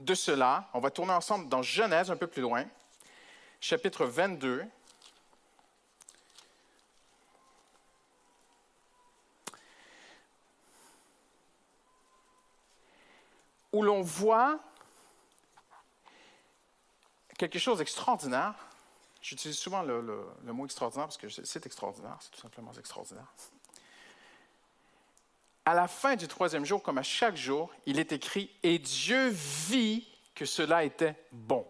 de 0.00 0.14
cela, 0.14 0.68
on 0.74 0.80
va 0.80 0.90
tourner 0.90 1.12
ensemble 1.12 1.48
dans 1.48 1.62
Genèse 1.62 2.10
un 2.10 2.16
peu 2.16 2.26
plus 2.26 2.42
loin, 2.42 2.64
chapitre 3.60 4.04
22, 4.04 4.64
où 13.76 13.82
l'on 13.82 14.00
voit 14.00 14.58
quelque 17.36 17.58
chose 17.58 17.78
d'extraordinaire. 17.78 18.54
J'utilise 19.20 19.58
souvent 19.58 19.82
le, 19.82 20.00
mot 20.44 20.64
extraordinaire 20.64 21.06
parce 21.06 21.18
que 21.18 21.28
c'est 21.28 21.66
extraordinaire, 21.66 22.16
c'est 22.20 22.30
tout 22.30 22.40
simplement 22.40 22.72
extraordinaire. 22.72 23.30
À 25.66 25.74
la 25.74 25.88
fin 25.88 26.16
du 26.16 26.26
troisième 26.26 26.64
jour, 26.64 26.82
comme 26.82 26.96
à 26.96 27.02
chaque 27.02 27.36
jour, 27.36 27.70
il 27.84 27.98
est 27.98 28.12
écrit 28.12 28.50
Et 28.62 28.78
Dieu 28.78 29.28
vit 29.28 30.08
que 30.34 30.46
cela 30.46 30.84
était 30.84 31.14
bon. 31.32 31.66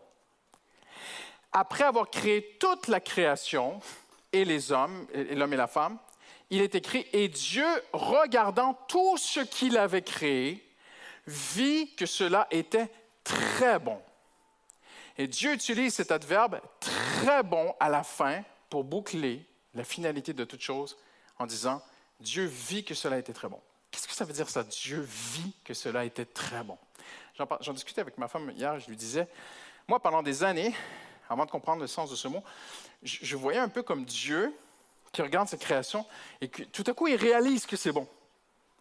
Après 1.50 1.84
avoir 1.84 2.11
créé 2.11 2.57
toute 2.61 2.86
la 2.86 3.00
création, 3.00 3.80
et 4.32 4.44
les 4.44 4.70
hommes, 4.70 5.07
et 5.12 5.34
l'homme 5.34 5.54
et 5.54 5.57
la 5.57 5.66
femme, 5.66 5.98
il 6.50 6.61
est 6.61 6.76
écrit 6.76 7.07
Et 7.12 7.26
Dieu, 7.28 7.66
regardant 7.92 8.74
tout 8.86 9.16
ce 9.16 9.40
qu'il 9.40 9.76
avait 9.76 10.02
créé, 10.02 10.66
vit 11.27 11.95
que 11.95 12.07
cela 12.07 12.47
était 12.51 12.91
très 13.24 13.79
bon. 13.79 14.01
Et 15.18 15.27
Dieu 15.27 15.53
utilise 15.53 15.95
cet 15.95 16.11
adverbe 16.11 16.61
très 16.81 17.43
bon 17.43 17.74
à 17.81 17.89
la 17.89 18.03
fin 18.03 18.43
pour 18.68 18.85
boucler 18.85 19.45
la 19.74 19.85
finalité 19.85 20.33
de 20.33 20.45
toute 20.45 20.61
chose 20.61 20.97
en 21.39 21.47
disant 21.47 21.83
Dieu 22.20 22.45
vit 22.45 22.85
que 22.85 22.95
cela 22.95 23.18
était 23.18 23.33
très 23.33 23.49
bon. 23.49 23.61
Qu'est-ce 23.91 24.09
que 24.09 24.14
ça 24.14 24.24
veut 24.24 24.33
dire 24.33 24.49
ça? 24.49 24.62
Dieu 24.62 25.01
vit 25.01 25.55
que 25.64 25.74
cela 25.74 26.05
était 26.05 26.24
très 26.24 26.62
bon. 26.62 26.79
J'en 27.61 27.72
discutais 27.72 28.01
avec 28.01 28.18
ma 28.18 28.29
femme 28.29 28.51
hier, 28.57 28.79
je 28.81 28.89
lui 28.89 28.97
disais, 28.97 29.29
moi 29.89 30.01
pendant 30.01 30.22
des 30.22 30.43
années, 30.43 30.74
avant 31.29 31.45
de 31.45 31.51
comprendre 31.51 31.81
le 31.81 31.87
sens 31.87 32.11
de 32.11 32.16
ce 32.16 32.29
mot, 32.29 32.43
je, 33.03 33.37
voyais 33.37 33.59
un 33.59 33.68
peu 33.68 33.83
comme 33.83 34.05
Dieu 34.05 34.55
qui 35.12 35.22
regarde 35.22 35.49
sa 35.49 35.57
création 35.57 36.07
et 36.41 36.49
que 36.49 36.62
tout 36.62 36.85
à 36.87 36.93
coup 36.93 37.09
il 37.09 37.16
réalise 37.16 37.66
que 37.66 37.77
c'est 37.77 37.93
bon. 37.93 38.07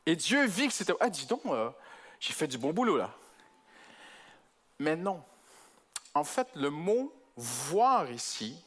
Et 0.06 0.16
Dieu 0.16 0.46
vit 0.46 0.68
que 0.68 0.74
c'était... 0.74 0.94
Ah, 1.00 1.10
dis 1.10 1.26
donc, 1.26 1.42
euh, 1.46 1.70
j'ai 2.26 2.34
fait 2.34 2.48
du 2.48 2.58
bon 2.58 2.74
boulot 2.74 2.98
là. 2.98 3.12
Mais 4.80 4.96
non. 4.96 5.24
En 6.16 6.24
fait, 6.24 6.48
le 6.56 6.72
mot 6.72 7.14
voir 7.38 8.10
ici 8.10 8.58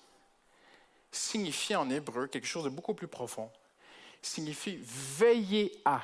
signifie 1.11 1.74
en 1.74 1.90
hébreu 1.90 2.28
quelque 2.28 2.46
chose 2.46 2.64
de 2.64 2.68
beaucoup 2.68 2.94
plus 2.94 3.09
profond. 3.09 3.50
Signifie 4.22 4.78
veiller 4.80 5.80
à, 5.84 6.02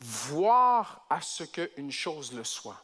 voir 0.00 1.06
à 1.08 1.22
ce 1.22 1.44
qu'une 1.44 1.90
chose 1.90 2.32
le 2.34 2.44
soit. 2.44 2.82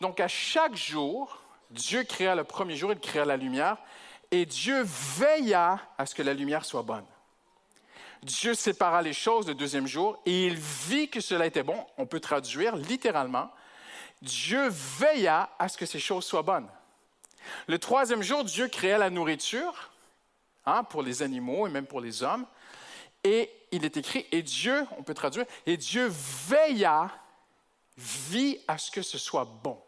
Donc 0.00 0.18
à 0.20 0.28
chaque 0.28 0.76
jour, 0.76 1.42
Dieu 1.70 2.04
créa 2.04 2.34
le 2.34 2.44
premier 2.44 2.76
jour, 2.76 2.90
il 2.92 3.00
créa 3.00 3.26
la 3.26 3.36
lumière, 3.36 3.76
et 4.30 4.46
Dieu 4.46 4.82
veilla 4.82 5.78
à 5.98 6.06
ce 6.06 6.14
que 6.14 6.22
la 6.22 6.32
lumière 6.32 6.64
soit 6.64 6.82
bonne. 6.82 7.06
Dieu 8.22 8.54
sépara 8.54 9.02
les 9.02 9.12
choses 9.12 9.46
le 9.46 9.54
deuxième 9.54 9.86
jour 9.86 10.20
et 10.26 10.46
il 10.46 10.56
vit 10.56 11.08
que 11.08 11.20
cela 11.20 11.46
était 11.46 11.62
bon. 11.62 11.86
On 11.96 12.06
peut 12.06 12.20
traduire 12.20 12.76
littéralement, 12.76 13.50
Dieu 14.22 14.68
veilla 14.68 15.50
à 15.58 15.68
ce 15.68 15.78
que 15.78 15.86
ces 15.86 16.00
choses 16.00 16.24
soient 16.24 16.42
bonnes. 16.42 16.68
Le 17.66 17.78
troisième 17.78 18.22
jour, 18.22 18.44
Dieu 18.44 18.68
créa 18.68 18.98
la 18.98 19.10
nourriture 19.10 19.90
hein, 20.66 20.84
pour 20.84 21.02
les 21.02 21.22
animaux 21.22 21.66
et 21.66 21.70
même 21.70 21.86
pour 21.86 22.00
les 22.00 22.22
hommes. 22.22 22.46
Et 23.24 23.50
il 23.72 23.84
est 23.84 23.96
écrit, 23.96 24.26
et 24.32 24.42
Dieu, 24.42 24.86
on 24.96 25.02
peut 25.02 25.14
traduire, 25.14 25.44
et 25.66 25.76
Dieu 25.76 26.08
veilla, 26.08 27.10
vit 27.96 28.58
à 28.68 28.78
ce 28.78 28.90
que 28.90 29.02
ce 29.02 29.18
soit 29.18 29.44
bon. 29.44 29.78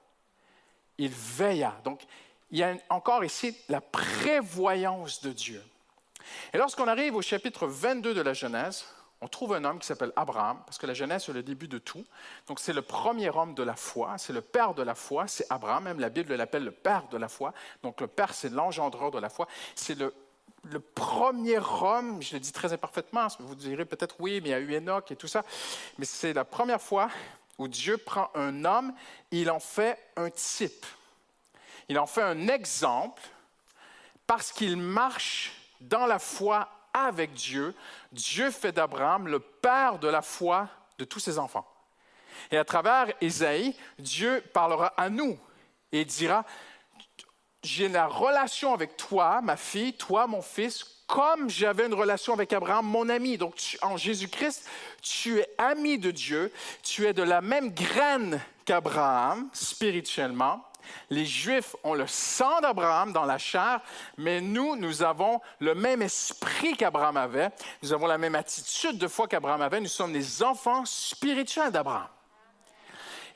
Il 0.99 1.11
veilla. 1.11 1.81
Donc, 1.85 2.03
il 2.51 2.59
y 2.59 2.63
a 2.63 2.77
encore 2.89 3.25
ici 3.25 3.57
la 3.69 3.81
prévoyance 3.81 5.23
de 5.23 5.33
Dieu. 5.33 5.63
Et 6.53 6.59
lorsqu'on 6.59 6.89
arrive 6.89 7.17
au 7.17 7.23
chapitre 7.23 7.67
22 7.67 8.15
de 8.15 8.21
la 8.21 8.33
Genèse, 8.33 8.85
on 9.23 9.29
trouve 9.29 9.53
un 9.53 9.65
homme 9.65 9.79
qui 9.79 9.87
s'appelle 9.87 10.13
Abraham, 10.17 10.63
parce 10.65 10.79
que 10.79 10.87
la 10.87 10.95
Genèse, 10.95 11.25
c'est 11.27 11.33
le 11.33 11.43
début 11.43 11.69
de 11.69 11.79
tout. 11.79 12.05
Donc, 12.47 12.59
c'est 12.59 12.73
le 12.73 12.81
premier 12.81 13.29
homme 13.29 13.55
de 13.55 13.63
la 13.63 13.77
foi, 13.77 14.17
c'est 14.17 14.33
le 14.33 14.41
père 14.41 14.73
de 14.73 14.83
la 14.83 14.95
foi, 14.95 15.27
c'est 15.27 15.47
Abraham. 15.51 15.85
Même 15.85 16.01
la 16.01 16.09
Bible 16.09 16.35
l'appelle 16.35 16.65
le 16.65 16.71
père 16.71 17.07
de 17.09 17.19
la 17.19 17.29
foi. 17.29 17.53
Donc, 17.83 18.01
le 18.01 18.07
père, 18.07 18.33
c'est 18.33 18.49
l'engendreur 18.49 19.11
de 19.11 19.19
la 19.19 19.29
foi. 19.29 19.47
C'est 19.75 19.99
le, 19.99 20.15
premier 20.95 21.59
homme, 21.59 22.23
je 22.23 22.35
le 22.35 22.41
dis 22.41 22.53
très 22.53 22.73
imparfaitement, 22.73 23.29
vous 23.41 23.55
direz 23.55 23.85
peut-être 23.85 24.17
oui, 24.21 24.41
mais 24.43 24.51
il 24.51 24.53
y 24.53 24.55
a 24.55 24.59
eu 24.59 24.77
Enoch 24.77 25.11
et 25.11 25.17
tout 25.17 25.29
ça. 25.29 25.43
Mais 25.99 26.05
c'est 26.07 26.33
la 26.33 26.45
première 26.45 26.81
fois 26.81 27.09
où 27.59 27.69
Dieu 27.69 27.99
prend 27.99 28.31
un 28.35 28.65
homme 28.65 28.95
il 29.31 29.51
en 29.51 29.61
fait 29.61 29.99
un 30.17 30.31
type. 30.31 30.87
Il 31.89 31.99
en 31.99 32.07
fait 32.07 32.23
un 32.23 32.49
exemple 32.49 33.23
parce 34.27 34.53
qu'il 34.53 34.77
marche 34.77 35.60
dans 35.81 36.07
la 36.07 36.19
foi 36.19 36.69
avec 36.93 37.33
Dieu, 37.33 37.75
Dieu 38.13 38.51
fait 38.51 38.73
d'Abraham 38.73 39.29
le 39.29 39.39
père 39.39 39.99
de 39.99 40.09
la 40.09 40.23
foi 40.23 40.69
de 40.99 41.05
tous 41.05 41.21
ses 41.21 41.39
enfants. 41.39 41.67
Et 42.51 42.57
à 42.57 42.65
travers 42.65 43.13
Isaïe, 43.21 43.77
Dieu 43.99 44.43
parlera 44.53 44.93
à 44.97 45.09
nous 45.09 45.39
et 45.93 46.05
dira, 46.05 46.45
j'ai 47.63 47.89
la 47.89 48.07
relation 48.07 48.73
avec 48.73 48.97
toi, 48.97 49.41
ma 49.43 49.57
fille, 49.57 49.93
toi, 49.93 50.27
mon 50.27 50.43
fils, 50.43 50.85
comme 51.07 51.51
j'avais 51.51 51.87
une 51.87 51.95
relation 51.95 52.33
avec 52.33 52.53
Abraham, 52.53 52.87
mon 52.87 53.09
ami. 53.09 53.37
Donc 53.37 53.79
en 53.83 53.97
Jésus-Christ, 53.97 54.69
tu 55.03 55.39
es 55.41 55.49
ami 55.59 55.99
de 55.99 56.11
Dieu, 56.11 56.53
tu 56.83 57.07
es 57.07 57.13
de 57.13 57.23
la 57.23 57.41
même 57.41 57.71
graine 57.71 58.41
qu'Abraham 58.65 59.49
spirituellement. 59.53 60.65
Les 61.11 61.27
Juifs 61.27 61.75
ont 61.85 61.95
le 61.95 62.07
sang 62.07 62.61
d'Abraham 62.61 63.13
dans 63.13 63.25
la 63.25 63.39
chair, 63.39 63.81
mais 64.17 64.41
nous, 64.41 64.77
nous 64.77 65.03
avons 65.03 65.41
le 65.59 65.75
même 65.75 66.03
esprit 66.03 66.77
qu'Abraham 66.77 67.17
avait, 67.17 67.51
nous 67.83 67.93
avons 67.93 68.07
la 68.07 68.19
même 68.19 68.35
attitude 68.35 68.99
de 68.99 69.09
foi 69.09 69.27
qu'Abraham 69.27 69.63
avait, 69.63 69.81
nous 69.81 69.87
sommes 69.87 70.13
les 70.13 70.43
enfants 70.43 70.85
spirituels 70.85 71.73
d'Abraham. 71.73 72.09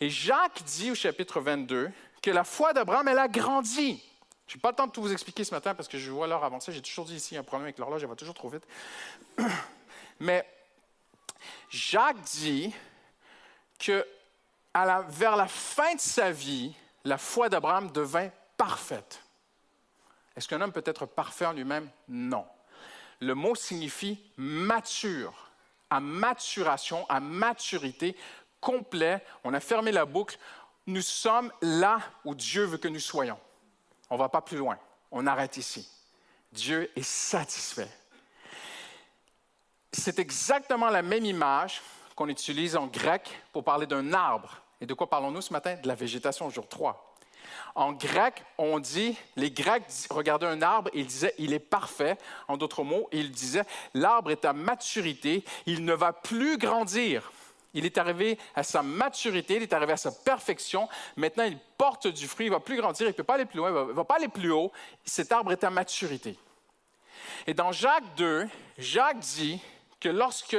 Et 0.00 0.10
Jacques 0.10 0.62
dit 0.64 0.90
au 0.90 0.94
chapitre 0.94 1.40
22 1.40 1.90
que 2.22 2.30
la 2.30 2.44
foi 2.44 2.72
d'Abraham, 2.72 3.08
elle 3.08 3.18
a 3.18 3.28
grandi. 3.28 4.02
Je 4.46 4.56
n'ai 4.56 4.60
pas 4.60 4.70
le 4.70 4.76
temps 4.76 4.86
de 4.86 4.92
tout 4.92 5.02
vous 5.02 5.12
expliquer 5.12 5.44
ce 5.44 5.54
matin 5.54 5.74
parce 5.74 5.88
que 5.88 5.98
je 5.98 6.10
vois 6.10 6.26
l'heure 6.26 6.44
avancer. 6.44 6.72
J'ai 6.72 6.82
toujours 6.82 7.06
dit 7.06 7.16
ici 7.16 7.36
un 7.36 7.42
problème 7.42 7.66
avec 7.66 7.78
l'horloge, 7.78 8.02
elle 8.02 8.08
va 8.08 8.16
toujours 8.16 8.34
trop 8.34 8.48
vite. 8.48 8.66
Mais 10.20 10.46
Jacques 11.70 12.20
dit 12.20 12.72
que 13.78 14.06
vers 15.08 15.36
la 15.36 15.46
fin 15.46 15.94
de 15.94 16.00
sa 16.00 16.30
vie, 16.30 16.74
la 17.04 17.18
foi 17.18 17.48
d'Abraham 17.48 17.90
devint 17.90 18.30
parfaite. 18.56 19.22
Est-ce 20.36 20.48
qu'un 20.48 20.60
homme 20.60 20.72
peut 20.72 20.82
être 20.84 21.06
parfait 21.06 21.46
en 21.46 21.52
lui-même? 21.52 21.88
Non. 22.08 22.46
Le 23.20 23.34
mot 23.34 23.54
signifie 23.54 24.20
mature, 24.36 25.50
à 25.90 26.00
maturation, 26.00 27.08
à 27.08 27.20
maturité, 27.20 28.16
complet. 28.60 29.24
On 29.44 29.54
a 29.54 29.60
fermé 29.60 29.92
la 29.92 30.04
boucle. 30.04 30.38
Nous 30.86 31.02
sommes 31.02 31.52
là 31.62 32.00
où 32.24 32.34
Dieu 32.34 32.64
veut 32.64 32.78
que 32.78 32.88
nous 32.88 33.00
soyons. 33.00 33.38
On 34.10 34.14
ne 34.14 34.18
va 34.18 34.28
pas 34.28 34.42
plus 34.42 34.56
loin. 34.56 34.78
On 35.10 35.26
arrête 35.26 35.56
ici. 35.56 35.88
Dieu 36.52 36.90
est 36.96 37.02
satisfait. 37.02 37.88
C'est 39.92 40.18
exactement 40.18 40.90
la 40.90 41.02
même 41.02 41.24
image 41.24 41.80
qu'on 42.16 42.28
utilise 42.28 42.76
en 42.76 42.86
grec 42.86 43.40
pour 43.52 43.64
parler 43.64 43.86
d'un 43.86 44.12
arbre. 44.12 44.63
Et 44.80 44.86
de 44.86 44.94
quoi 44.94 45.08
parlons-nous 45.08 45.42
ce 45.42 45.52
matin? 45.52 45.74
De 45.74 45.88
la 45.88 45.94
végétation, 45.94 46.50
jour 46.50 46.68
3. 46.68 47.14
En 47.74 47.92
grec, 47.92 48.44
on 48.58 48.78
dit, 48.78 49.16
les 49.36 49.50
Grecs 49.50 49.84
regardaient 50.10 50.46
un 50.46 50.62
arbre 50.62 50.90
et 50.92 51.00
ils 51.00 51.06
disaient, 51.06 51.34
il 51.38 51.52
est 51.52 51.58
parfait. 51.58 52.16
En 52.48 52.56
d'autres 52.56 52.84
mots, 52.84 53.08
ils 53.12 53.30
disaient, 53.30 53.64
l'arbre 53.94 54.30
est 54.30 54.44
à 54.44 54.52
maturité, 54.52 55.44
il 55.66 55.84
ne 55.84 55.92
va 55.92 56.12
plus 56.12 56.58
grandir. 56.58 57.32
Il 57.76 57.84
est 57.84 57.98
arrivé 57.98 58.38
à 58.54 58.62
sa 58.62 58.82
maturité, 58.82 59.56
il 59.56 59.62
est 59.62 59.72
arrivé 59.72 59.92
à 59.92 59.96
sa 59.96 60.12
perfection. 60.12 60.88
Maintenant, 61.16 61.44
il 61.44 61.58
porte 61.76 62.06
du 62.06 62.28
fruit, 62.28 62.46
il 62.46 62.50
ne 62.50 62.54
va 62.54 62.60
plus 62.60 62.76
grandir, 62.76 63.06
il 63.06 63.10
ne 63.10 63.14
peut 63.14 63.24
pas 63.24 63.34
aller 63.34 63.46
plus 63.46 63.58
loin, 63.58 63.70
il 63.70 63.88
ne 63.88 63.92
va 63.92 64.04
pas 64.04 64.14
aller 64.16 64.28
plus 64.28 64.52
haut. 64.52 64.70
Cet 65.04 65.32
arbre 65.32 65.50
est 65.50 65.64
à 65.64 65.70
maturité. 65.70 66.38
Et 67.46 67.54
dans 67.54 67.72
Jacques 67.72 68.14
2, 68.16 68.46
Jacques 68.78 69.18
dit 69.18 69.60
que 69.98 70.08
lorsque 70.08 70.56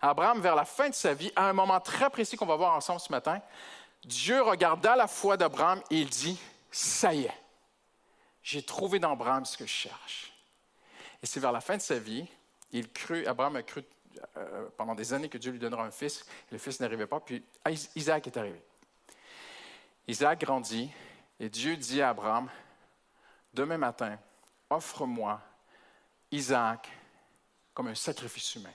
Abraham, 0.00 0.40
vers 0.40 0.54
la 0.54 0.64
fin 0.64 0.88
de 0.88 0.94
sa 0.94 1.14
vie, 1.14 1.32
à 1.34 1.48
un 1.48 1.52
moment 1.52 1.80
très 1.80 2.10
précis 2.10 2.36
qu'on 2.36 2.46
va 2.46 2.56
voir 2.56 2.74
ensemble 2.74 3.00
ce 3.00 3.10
matin, 3.10 3.40
Dieu 4.04 4.42
regarda 4.42 4.94
la 4.96 5.06
foi 5.06 5.36
d'Abraham 5.36 5.82
et 5.90 6.00
il 6.00 6.08
dit, 6.08 6.40
ça 6.70 7.12
y 7.14 7.24
est, 7.24 7.42
j'ai 8.42 8.62
trouvé 8.62 8.98
dans 8.98 9.12
Abraham 9.12 9.44
ce 9.44 9.56
que 9.56 9.66
je 9.66 9.72
cherche. 9.72 10.32
Et 11.22 11.26
c'est 11.26 11.40
vers 11.40 11.52
la 11.52 11.60
fin 11.60 11.76
de 11.76 11.82
sa 11.82 11.98
vie, 11.98 12.26
il 12.70 12.90
crut, 12.90 13.26
Abraham 13.26 13.56
a 13.56 13.62
cru 13.62 13.84
euh, 14.36 14.68
pendant 14.76 14.94
des 14.94 15.12
années 15.12 15.28
que 15.28 15.38
Dieu 15.38 15.52
lui 15.52 15.58
donnera 15.58 15.84
un 15.84 15.90
fils. 15.90 16.24
Le 16.50 16.58
fils 16.58 16.80
n'arrivait 16.80 17.06
pas, 17.06 17.20
puis 17.20 17.44
Isaac 17.94 18.26
est 18.26 18.36
arrivé. 18.36 18.62
Isaac 20.06 20.40
grandit 20.40 20.90
et 21.40 21.48
Dieu 21.48 21.76
dit 21.76 22.02
à 22.02 22.10
Abraham, 22.10 22.48
demain 23.52 23.78
matin, 23.78 24.18
offre-moi 24.70 25.40
Isaac 26.30 26.90
comme 27.74 27.88
un 27.88 27.94
sacrifice 27.94 28.54
humain. 28.54 28.72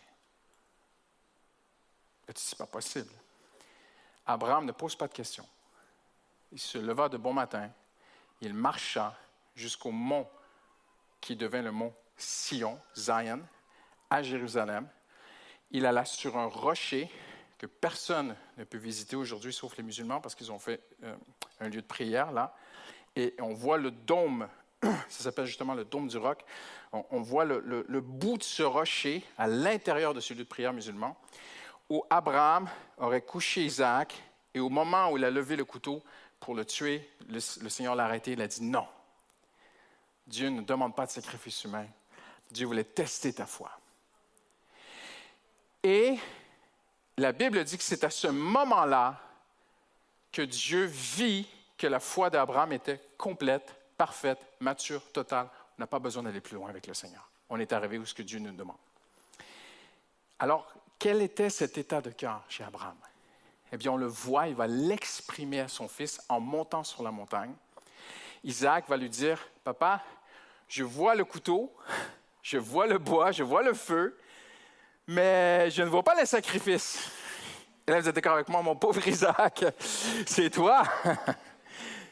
Ce 2.35 2.55
n'est 2.55 2.57
pas 2.57 2.65
possible? 2.65 3.11
Abraham 4.25 4.65
ne 4.65 4.71
pose 4.71 4.95
pas 4.95 5.07
de 5.07 5.13
questions. 5.13 5.47
Il 6.51 6.59
se 6.59 6.77
leva 6.77 7.09
de 7.09 7.17
bon 7.17 7.33
matin, 7.33 7.69
il 8.41 8.53
marcha 8.53 9.15
jusqu'au 9.55 9.91
mont 9.91 10.27
qui 11.19 11.35
devint 11.35 11.61
le 11.61 11.71
mont 11.71 11.93
Sion, 12.17 12.79
Zion, 12.95 13.41
à 14.09 14.21
Jérusalem. 14.21 14.87
Il 15.71 15.85
alla 15.85 16.05
sur 16.05 16.37
un 16.37 16.45
rocher 16.45 17.09
que 17.57 17.65
personne 17.65 18.35
ne 18.57 18.63
peut 18.63 18.77
visiter 18.77 19.15
aujourd'hui, 19.15 19.53
sauf 19.53 19.77
les 19.77 19.83
musulmans, 19.83 20.21
parce 20.21 20.35
qu'ils 20.35 20.51
ont 20.51 20.59
fait 20.59 20.81
euh, 21.03 21.15
un 21.59 21.69
lieu 21.69 21.81
de 21.81 21.87
prière 21.87 22.31
là. 22.31 22.55
Et 23.15 23.35
on 23.39 23.53
voit 23.53 23.77
le 23.77 23.91
dôme, 23.91 24.47
ça 24.83 25.23
s'appelle 25.23 25.45
justement 25.45 25.73
le 25.73 25.85
dôme 25.85 26.07
du 26.07 26.17
roc. 26.17 26.43
On, 26.91 27.21
voit 27.21 27.45
le, 27.45 28.01
bout 28.01 28.37
de 28.37 28.43
ce 28.43 28.61
rocher 28.61 29.25
à 29.37 29.47
l'intérieur 29.47 30.13
de 30.13 30.19
ce 30.19 30.33
lieu 30.33 30.43
de 30.43 30.47
prière 30.47 30.73
musulman 30.73 31.17
où 31.93 32.03
Abraham 32.09 32.67
aurait 32.97 33.21
couché 33.21 33.63
Isaac 33.63 34.19
et 34.51 34.59
au 34.59 34.69
moment 34.69 35.11
où 35.11 35.17
il 35.17 35.23
a 35.23 35.29
levé 35.29 35.55
le 35.55 35.63
couteau 35.63 36.01
pour 36.39 36.55
le 36.55 36.65
tuer, 36.65 37.07
le, 37.29 37.39
Seigneur 37.39 37.93
l'a 37.93 38.05
arrêté, 38.05 38.31
il 38.31 38.41
a 38.41 38.47
dit 38.47 38.63
non. 38.63 38.87
Dieu 40.25 40.49
ne 40.49 40.61
demande 40.61 40.95
pas 40.95 41.05
de 41.05 41.11
sacrifice 41.11 41.63
humain. 41.65 41.85
Dieu 42.49 42.65
voulait 42.65 42.83
tester 42.83 43.31
ta 43.31 43.45
foi. 43.45 43.69
Et 45.83 46.17
la 47.17 47.31
Bible 47.31 47.63
dit 47.63 47.77
que 47.77 47.83
c'est 47.83 48.03
à 48.03 48.09
ce 48.09 48.27
moment-là 48.27 49.21
que 50.31 50.41
Dieu 50.41 50.85
vit 50.85 51.47
que 51.77 51.85
la 51.85 51.99
foi 51.99 52.31
d'Abraham 52.31 52.71
était 52.71 53.01
complète, 53.19 53.75
parfaite, 53.99 54.39
mature, 54.61 55.03
totale. 55.11 55.47
On 55.77 55.83
n'a 55.83 55.87
pas 55.87 55.99
besoin 55.99 56.23
d'aller 56.23 56.41
plus 56.41 56.55
loin 56.55 56.69
avec 56.71 56.87
le 56.87 56.95
Seigneur. 56.95 57.29
On 57.49 57.59
est 57.59 57.71
arrivé 57.71 57.99
où 57.99 58.05
ce 58.07 58.15
que 58.15 58.23
Dieu 58.23 58.39
nous 58.39 58.51
demande. 58.51 58.77
Alors, 60.39 60.73
quel 61.03 61.21
était 61.21 61.49
cet 61.49 61.77
état 61.77 61.99
de 61.99 62.11
cœur 62.11 62.45
chez 62.47 62.63
Abraham? 62.63 62.95
Eh 63.73 63.75
bien, 63.75 63.91
on 63.91 63.97
le 63.97 64.07
voit, 64.07 64.47
il 64.47 64.55
va 64.55 64.67
l'exprimer 64.67 65.59
à 65.59 65.67
son 65.67 65.89
fils 65.89 66.21
en 66.29 66.39
montant 66.39 66.85
sur 66.85 67.03
la 67.03 67.11
montagne. 67.11 67.53
Isaac 68.45 68.87
va 68.87 68.95
lui 68.95 69.09
dire, 69.09 69.37
Papa, 69.65 70.01
je 70.69 70.81
vois 70.81 71.13
le 71.13 71.25
couteau, 71.25 71.75
je 72.41 72.57
vois 72.57 72.87
le 72.87 72.99
bois, 72.99 73.33
je 73.33 73.43
vois 73.43 73.63
le 73.63 73.73
feu, 73.73 74.17
mais 75.05 75.69
je 75.71 75.83
ne 75.83 75.89
vois 75.89 76.03
pas 76.03 76.15
les 76.15 76.25
sacrifices. 76.25 77.11
Et 77.85 77.91
là, 77.91 77.99
vous 77.99 78.07
êtes 78.07 78.15
d'accord 78.15 78.35
avec 78.35 78.47
moi, 78.47 78.61
mon 78.61 78.77
pauvre 78.77 79.05
Isaac, 79.05 79.65
c'est 80.25 80.49
toi. 80.51 80.83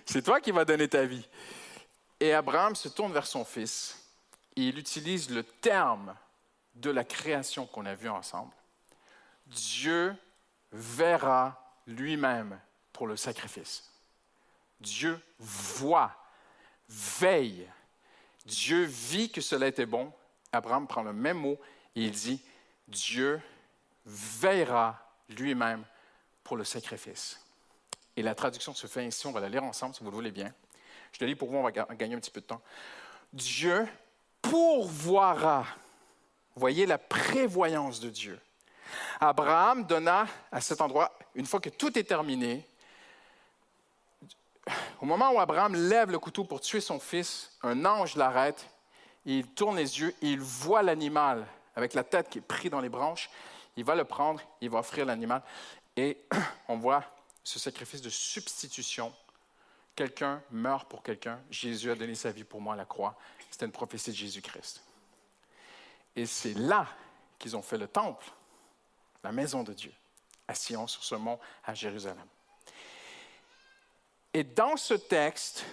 C'est 0.06 0.24
toi 0.24 0.42
qui 0.42 0.52
vas 0.52 0.66
donner 0.66 0.90
ta 0.90 1.06
vie. 1.06 1.26
Et 2.20 2.34
Abraham 2.34 2.76
se 2.76 2.90
tourne 2.90 3.14
vers 3.14 3.26
son 3.26 3.46
fils 3.46 3.98
et 4.58 4.64
il 4.64 4.78
utilise 4.78 5.30
le 5.30 5.44
terme 5.44 6.14
de 6.76 6.90
la 6.90 7.06
création 7.06 7.66
qu'on 7.66 7.86
a 7.86 7.96
vu 7.96 8.10
ensemble. 8.10 8.52
Dieu 9.52 10.16
verra 10.72 11.76
lui-même 11.86 12.60
pour 12.94 13.08
le 13.08 13.18
sacrifice. 13.18 13.92
Dieu 14.80 15.20
voit, 15.40 16.16
veille. 16.88 17.70
Dieu 18.46 18.84
vit 18.84 19.30
que 19.32 19.42
cela 19.42 19.68
était 19.68 19.86
bon. 19.86 20.12
Abraham 20.52 20.88
prend 20.88 21.04
le 21.04 21.14
même 21.14 21.38
mot 21.38 21.60
et 21.96 22.06
il 22.06 22.12
dit, 22.12 22.42
Dieu 22.88 23.42
veillera 24.06 25.00
lui-même 25.30 25.86
pour 26.44 26.58
le 26.58 26.64
sacrifice. 26.64 27.40
Et 28.16 28.22
la 28.22 28.36
traduction 28.36 28.74
se 28.74 28.88
fait 28.88 29.06
ainsi, 29.06 29.28
on 29.28 29.32
va 29.32 29.40
la 29.40 29.50
lire 29.50 29.64
ensemble 29.64 29.96
si 29.96 30.04
vous 30.04 30.10
le 30.10 30.16
voulez 30.16 30.32
bien. 30.32 30.54
Je 31.12 31.20
le 31.22 31.28
lis 31.28 31.36
pour 31.36 31.50
vous, 31.50 31.58
on 31.58 31.64
va 31.64 31.72
gagner 31.72 32.16
un 32.16 32.20
petit 32.20 32.32
peu 32.32 32.42
de 32.42 32.46
temps. 32.46 32.62
Dieu 33.34 33.88
pourvoira. 34.42 35.66
Voyez 36.56 36.86
la 36.86 36.98
prévoyance 36.98 38.00
de 38.00 38.10
Dieu. 38.10 38.40
Abraham 39.20 39.86
donna 39.86 40.26
à 40.52 40.62
cet 40.62 40.82
endroit, 40.82 41.12
une 41.36 41.46
fois 41.46 41.60
que 41.60 41.70
tout 41.70 41.98
est 41.98 42.04
terminé, 42.04 42.68
au 45.02 45.06
moment 45.06 45.32
où 45.32 45.40
Abraham 45.40 45.76
lève 45.76 46.12
le 46.12 46.20
couteau 46.20 46.44
pour 46.44 46.62
tuer 46.62 46.82
son 46.82 47.00
fils, 47.00 47.52
un 47.64 47.86
ange 47.86 48.16
l'arrête, 48.16 48.68
il 49.26 49.48
tourne 49.48 49.78
les 49.78 50.00
yeux 50.00 50.16
il 50.22 50.40
voit 50.40 50.82
l'animal 50.82 51.46
avec 51.76 51.94
la 51.94 52.04
tête 52.04 52.30
qui 52.30 52.40
est 52.40 52.42
prise 52.42 52.72
dans 52.72 52.82
les 52.82 52.90
branches. 52.90 53.30
Il 53.78 53.84
va 53.84 53.96
le 53.96 54.04
prendre, 54.04 54.42
il 54.60 54.70
va 54.70 54.80
offrir 54.80 55.06
l'animal. 55.06 55.42
Et 55.96 56.18
on 56.68 56.78
voit 56.78 57.04
ce 57.44 57.60
sacrifice 57.60 58.02
de 58.02 58.10
substitution. 58.10 59.14
Quelqu'un 59.96 60.42
meurt 60.52 60.90
pour 60.90 61.04
quelqu'un. 61.04 61.40
Jésus 61.50 61.92
a 61.92 61.96
donné 61.96 62.16
sa 62.16 62.32
vie 62.32 62.44
pour 62.44 62.62
moi 62.62 62.74
à 62.74 62.78
la 62.78 62.86
croix. 62.86 63.16
C'était 63.50 63.66
une 63.66 63.72
prophétie 63.72 64.12
de 64.12 64.16
Jésus-Christ. 64.16 64.84
Et 66.16 66.26
c'est 66.26 66.54
là 66.54 66.88
qu'ils 67.40 67.56
ont 67.56 67.62
fait 67.62 67.78
le 67.78 67.88
temple, 67.88 68.26
la 69.24 69.32
maison 69.32 69.64
de 69.64 69.74
Dieu, 69.74 69.92
à 70.48 70.56
Sion, 70.56 70.88
sur 70.88 71.04
ce 71.04 71.16
mont, 71.16 71.40
à 71.66 71.74
Jérusalem. 71.74 72.26
Et 74.34 74.44
dans 74.44 74.78
ce 74.78 74.94
texte, 74.94 75.66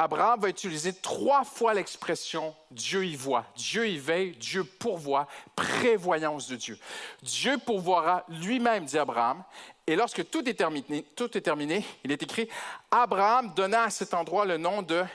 Abraham 0.00 0.38
va 0.38 0.48
utiliser 0.48 0.92
trois 0.92 1.42
fois 1.42 1.74
l'expression 1.74 2.54
Dieu 2.70 3.04
y 3.04 3.16
voit, 3.16 3.44
Dieu 3.56 3.88
y 3.88 3.98
veille, 3.98 4.30
Dieu 4.36 4.62
pourvoit, 4.62 5.26
prévoyance 5.56 6.46
de 6.46 6.54
Dieu. 6.54 6.78
Dieu 7.20 7.58
pourvoira 7.58 8.24
lui-même, 8.28 8.84
dit 8.84 8.96
Abraham. 8.96 9.42
Et 9.88 9.96
lorsque 9.96 10.30
tout 10.30 10.48
est, 10.48 10.54
terminé, 10.54 11.84
il 12.04 12.12
est 12.12 12.22
écrit 12.22 12.48
Abraham 12.92 13.52
donna 13.54 13.84
à 13.84 13.90
cet 13.90 14.14
endroit 14.14 14.44
le 14.44 14.56
nom 14.56 14.82
de. 14.82 15.00
Vous 15.00 15.06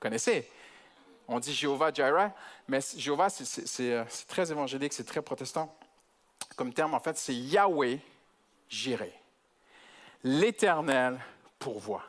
connaissez? 0.00 0.50
On 1.28 1.38
dit 1.38 1.54
Jéhovah 1.54 1.92
Jireh, 1.92 2.30
mais 2.70 2.80
Jéhovah, 2.96 3.26
euh, 3.26 4.04
c'est 4.08 4.28
très 4.28 4.52
évangélique, 4.52 4.92
c'est 4.92 5.04
très 5.04 5.20
protestant. 5.20 5.76
Comme 6.54 6.72
terme, 6.72 6.94
en 6.94 7.00
fait, 7.00 7.18
c'est 7.18 7.34
Yahweh 7.34 7.98
Jireh. 8.68 9.12
L'Éternel 10.22 11.18
pourvoit. 11.58 12.04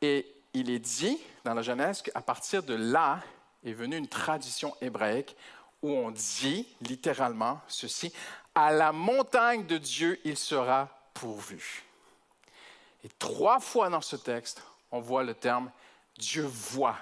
Et 0.00 0.26
il 0.54 0.70
est 0.70 0.78
dit 0.78 1.18
dans 1.44 1.52
la 1.52 1.60
Genèse 1.60 2.00
qu'à 2.00 2.22
partir 2.22 2.62
de 2.62 2.72
là 2.72 3.20
est 3.62 3.74
venue 3.74 3.98
une 3.98 4.08
tradition 4.08 4.74
hébraïque 4.80 5.36
où 5.82 5.90
on 5.90 6.10
dit 6.10 6.66
littéralement 6.80 7.60
ceci, 7.68 8.14
à 8.54 8.72
la 8.72 8.90
montagne 8.90 9.66
de 9.66 9.76
Dieu, 9.76 10.18
il 10.24 10.38
sera 10.38 10.88
pourvu. 11.12 11.84
Et 13.04 13.10
trois 13.18 13.60
fois 13.60 13.90
dans 13.90 14.00
ce 14.00 14.16
texte, 14.16 14.62
on 14.90 15.00
voit 15.00 15.24
le 15.24 15.34
terme 15.34 15.70
Dieu 16.16 16.44
voit, 16.44 16.96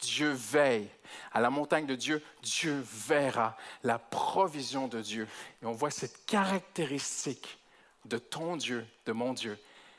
Dieu 0.00 0.30
veille. 0.30 0.88
À 1.32 1.40
la 1.40 1.50
montagne 1.50 1.86
de 1.86 1.94
Dieu, 1.94 2.22
Dieu 2.42 2.84
verra 2.84 3.56
la 3.82 3.98
provision 3.98 4.88
de 4.88 5.00
Dieu. 5.00 5.28
Et 5.62 5.66
on 5.66 5.72
voit 5.72 5.90
cette 5.90 6.26
caractéristique 6.26 7.58
de 8.04 8.18
ton 8.18 8.56
Dieu, 8.56 8.86
de 9.06 9.12
mon 9.12 9.32
Dieu, 9.32 9.58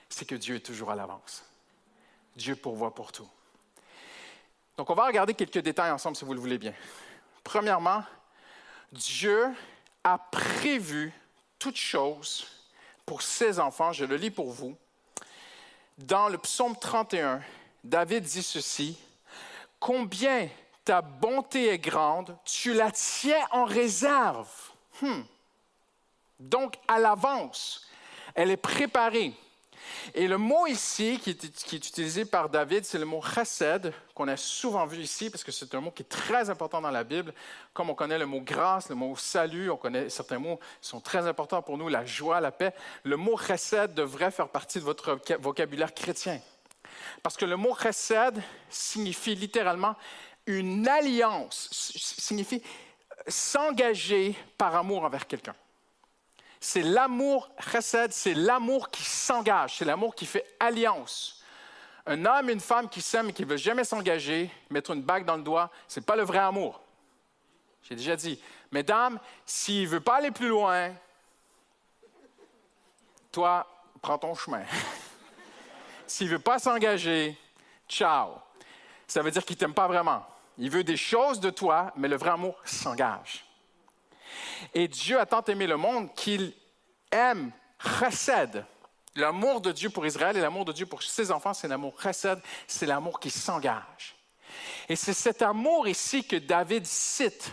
c'est 0.09 0.25
que 0.25 0.35
Dieu 0.35 0.55
est 0.55 0.65
toujours 0.65 0.91
à 0.91 0.95
l'avance. 0.95 1.43
Dieu 2.35 2.55
pourvoit 2.55 2.93
pour 2.93 3.11
tout. 3.11 3.27
Donc, 4.77 4.89
on 4.89 4.93
va 4.93 5.05
regarder 5.05 5.33
quelques 5.33 5.59
détails 5.59 5.91
ensemble 5.91 6.15
si 6.15 6.25
vous 6.25 6.33
le 6.33 6.39
voulez 6.39 6.57
bien. 6.57 6.73
Premièrement, 7.43 8.03
Dieu 8.91 9.47
a 10.03 10.17
prévu 10.17 11.13
toutes 11.57 11.77
choses 11.77 12.45
pour 13.05 13.21
ses 13.21 13.59
enfants. 13.59 13.91
Je 13.91 14.05
le 14.05 14.17
lis 14.17 14.31
pour 14.31 14.51
vous. 14.51 14.75
Dans 15.97 16.27
le 16.27 16.37
psaume 16.37 16.77
31, 16.77 17.41
David 17.83 18.23
dit 18.23 18.43
ceci, 18.43 18.97
Combien 19.85 20.49
ta 20.83 21.03
bonté 21.03 21.67
est 21.67 21.77
grande, 21.77 22.35
tu 22.43 22.73
la 22.73 22.89
tiens 22.89 23.45
en 23.51 23.65
réserve. 23.65 24.49
Hmm. 24.99 25.21
Donc, 26.39 26.73
à 26.87 26.97
l'avance, 26.97 27.85
elle 28.33 28.49
est 28.49 28.57
préparée. 28.57 29.31
Et 30.15 30.27
le 30.27 30.39
mot 30.39 30.65
ici 30.65 31.19
qui 31.21 31.29
est, 31.29 31.71
utilisé 31.71 32.25
par 32.25 32.49
David, 32.49 32.83
c'est 32.83 32.97
le 32.97 33.05
mot 33.05 33.21
chesed, 33.21 33.93
qu'on 34.15 34.27
a 34.27 34.37
souvent 34.37 34.87
vu 34.87 35.03
ici, 35.03 35.29
parce 35.29 35.43
que 35.43 35.51
c'est 35.51 35.75
un 35.75 35.81
mot 35.81 35.91
qui 35.91 36.01
est 36.01 36.09
très 36.09 36.49
important 36.49 36.81
dans 36.81 36.89
la 36.89 37.03
Bible. 37.03 37.31
Comme 37.71 37.91
on 37.91 37.95
connaît 37.95 38.17
le 38.17 38.25
mot 38.25 38.41
grâce, 38.41 38.89
le 38.89 38.95
mot 38.95 39.15
salut, 39.15 39.69
on 39.69 39.77
connaît 39.77 40.09
certains 40.09 40.39
mots 40.39 40.59
qui 40.81 40.89
sont 40.89 40.99
très 40.99 41.27
importants 41.27 41.61
pour 41.61 41.77
nous, 41.77 41.89
la 41.89 42.05
joie, 42.05 42.41
la 42.41 42.51
paix. 42.51 42.73
Le 43.03 43.17
mot 43.17 43.37
chesed 43.37 43.93
devrait 43.93 44.31
faire 44.31 44.49
partie 44.49 44.79
de 44.79 44.83
votre 44.83 45.19
vocabulaire 45.39 45.93
chrétien. 45.93 46.41
Parce 47.23 47.37
que 47.37 47.45
le 47.45 47.57
mot 47.57 47.75
chesed 47.75 48.41
signifie 48.69 49.35
littéralement 49.35 49.95
une 50.45 50.87
alliance, 50.87 51.69
signifie 51.71 52.61
s'engager 53.27 54.35
par 54.57 54.75
amour 54.75 55.03
envers 55.03 55.25
quelqu'un. 55.25 55.55
C'est 56.59 56.83
l'amour 56.83 57.49
chesed, 57.59 58.11
c'est 58.11 58.33
l'amour 58.33 58.89
qui 58.89 59.03
s'engage, 59.03 59.77
c'est 59.77 59.85
l'amour 59.85 60.15
qui 60.15 60.25
fait 60.25 60.45
alliance. 60.59 61.43
Un 62.07 62.25
homme, 62.25 62.49
une 62.49 62.59
femme 62.59 62.87
qui 62.87 63.01
s'aime 63.01 63.29
et 63.29 63.33
qui 63.33 63.43
ne 63.43 63.49
veut 63.49 63.57
jamais 63.57 63.83
s'engager, 63.83 64.51
mettre 64.69 64.91
une 64.91 65.01
bague 65.01 65.25
dans 65.25 65.37
le 65.37 65.43
doigt, 65.43 65.71
ce 65.87 65.99
n'est 65.99 66.05
pas 66.05 66.15
le 66.15 66.23
vrai 66.23 66.39
amour. 66.39 66.81
J'ai 67.81 67.95
déjà 67.95 68.15
dit, 68.15 68.39
mesdames, 68.71 69.19
s'il 69.45 69.83
ne 69.83 69.87
veut 69.89 69.99
pas 69.99 70.15
aller 70.15 70.31
plus 70.31 70.47
loin, 70.47 70.91
toi, 73.31 73.67
prends 74.01 74.17
ton 74.17 74.33
chemin. 74.33 74.63
s'il 76.07 76.27
ne 76.27 76.33
veut 76.33 76.39
pas 76.39 76.59
s'engager, 76.59 77.37
ciao. 77.87 78.35
Ça 79.07 79.21
veut 79.21 79.31
dire 79.31 79.45
qu'il 79.45 79.55
ne 79.55 79.59
t'aime 79.59 79.73
pas 79.73 79.87
vraiment. 79.87 80.25
Il 80.57 80.69
veut 80.69 80.83
des 80.83 80.97
choses 80.97 81.39
de 81.39 81.49
toi, 81.49 81.91
mais 81.95 82.07
le 82.07 82.15
vrai 82.15 82.31
amour 82.31 82.55
s'engage. 82.63 83.45
Et 84.73 84.87
Dieu 84.87 85.19
a 85.19 85.25
tant 85.25 85.43
aimé 85.43 85.67
le 85.67 85.77
monde 85.77 86.13
qu'il 86.15 86.53
aime 87.11 87.51
chesed. 87.79 88.65
L'amour 89.15 89.61
de 89.61 89.71
Dieu 89.71 89.89
pour 89.89 90.05
Israël 90.05 90.35
et 90.35 90.41
l'amour 90.41 90.65
de 90.65 90.73
Dieu 90.73 90.85
pour 90.85 91.01
ses 91.03 91.31
enfants, 91.31 91.53
c'est 91.53 91.67
l'amour 91.67 92.01
chesed, 92.01 92.41
c'est 92.67 92.85
l'amour 92.85 93.19
qui 93.19 93.29
s'engage. 93.29 94.15
Et 94.89 94.95
c'est 94.95 95.13
cet 95.13 95.41
amour 95.41 95.87
ici 95.87 96.25
que 96.25 96.35
David 96.35 96.85
cite. 96.85 97.51